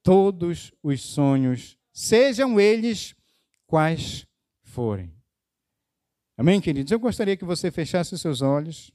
todos 0.03 0.73
os 0.83 1.01
sonhos, 1.01 1.79
sejam 1.93 2.61
eles 2.61 3.17
quais 3.67 4.27
forem. 4.63 5.13
Amém, 6.37 6.61
queridos? 6.61 6.93
Eu 6.93 7.01
gostaria 7.01 7.37
que 7.37 7.45
você 7.45 7.71
fechasse 7.71 8.15
os 8.15 8.21
seus 8.21 8.43
olhos, 8.43 8.93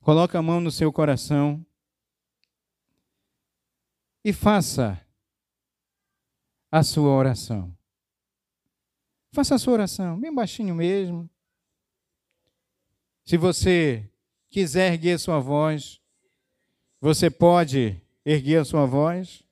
coloque 0.00 0.36
a 0.36 0.42
mão 0.42 0.60
no 0.60 0.70
seu 0.70 0.92
coração 0.92 1.64
e 4.26 4.32
faça 4.32 5.00
a 6.68 6.82
sua 6.82 7.10
oração. 7.10 7.72
Faça 9.32 9.54
a 9.54 9.58
sua 9.58 9.74
oração, 9.74 10.18
bem 10.18 10.34
baixinho 10.34 10.74
mesmo. 10.74 11.30
Se 13.24 13.36
você 13.36 14.10
quiser 14.50 14.92
erguer 14.92 15.20
sua 15.20 15.38
voz, 15.38 16.00
você 17.00 17.30
pode 17.30 18.02
erguer 18.24 18.62
a 18.62 18.64
sua 18.64 18.84
voz. 18.84 19.44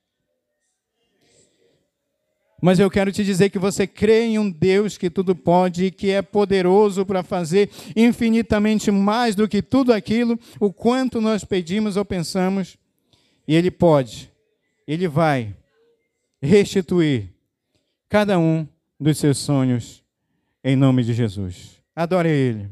Mas 2.61 2.77
eu 2.77 2.91
quero 2.91 3.13
te 3.13 3.23
dizer 3.23 3.51
que 3.51 3.59
você 3.59 3.87
crê 3.87 4.25
em 4.25 4.39
um 4.39 4.51
Deus 4.51 4.97
que 4.97 5.09
tudo 5.09 5.33
pode 5.33 5.85
e 5.85 5.91
que 5.91 6.09
é 6.09 6.21
poderoso 6.21 7.05
para 7.05 7.23
fazer 7.23 7.69
infinitamente 7.95 8.91
mais 8.91 9.35
do 9.35 9.47
que 9.47 9.61
tudo 9.61 9.93
aquilo, 9.93 10.37
o 10.59 10.73
quanto 10.73 11.21
nós 11.21 11.45
pedimos 11.45 11.95
ou 11.95 12.03
pensamos, 12.03 12.77
e 13.47 13.55
Ele 13.55 13.71
pode, 13.71 14.34
Ele 14.87 15.07
vai 15.07 15.55
restituir 16.41 17.33
cada 18.07 18.37
um 18.37 18.67
dos 18.99 19.17
seus 19.17 19.37
sonhos, 19.37 20.03
em 20.63 20.75
nome 20.75 21.03
de 21.03 21.13
Jesus. 21.13 21.81
Adore 21.95 22.29
Ele. 22.29 22.69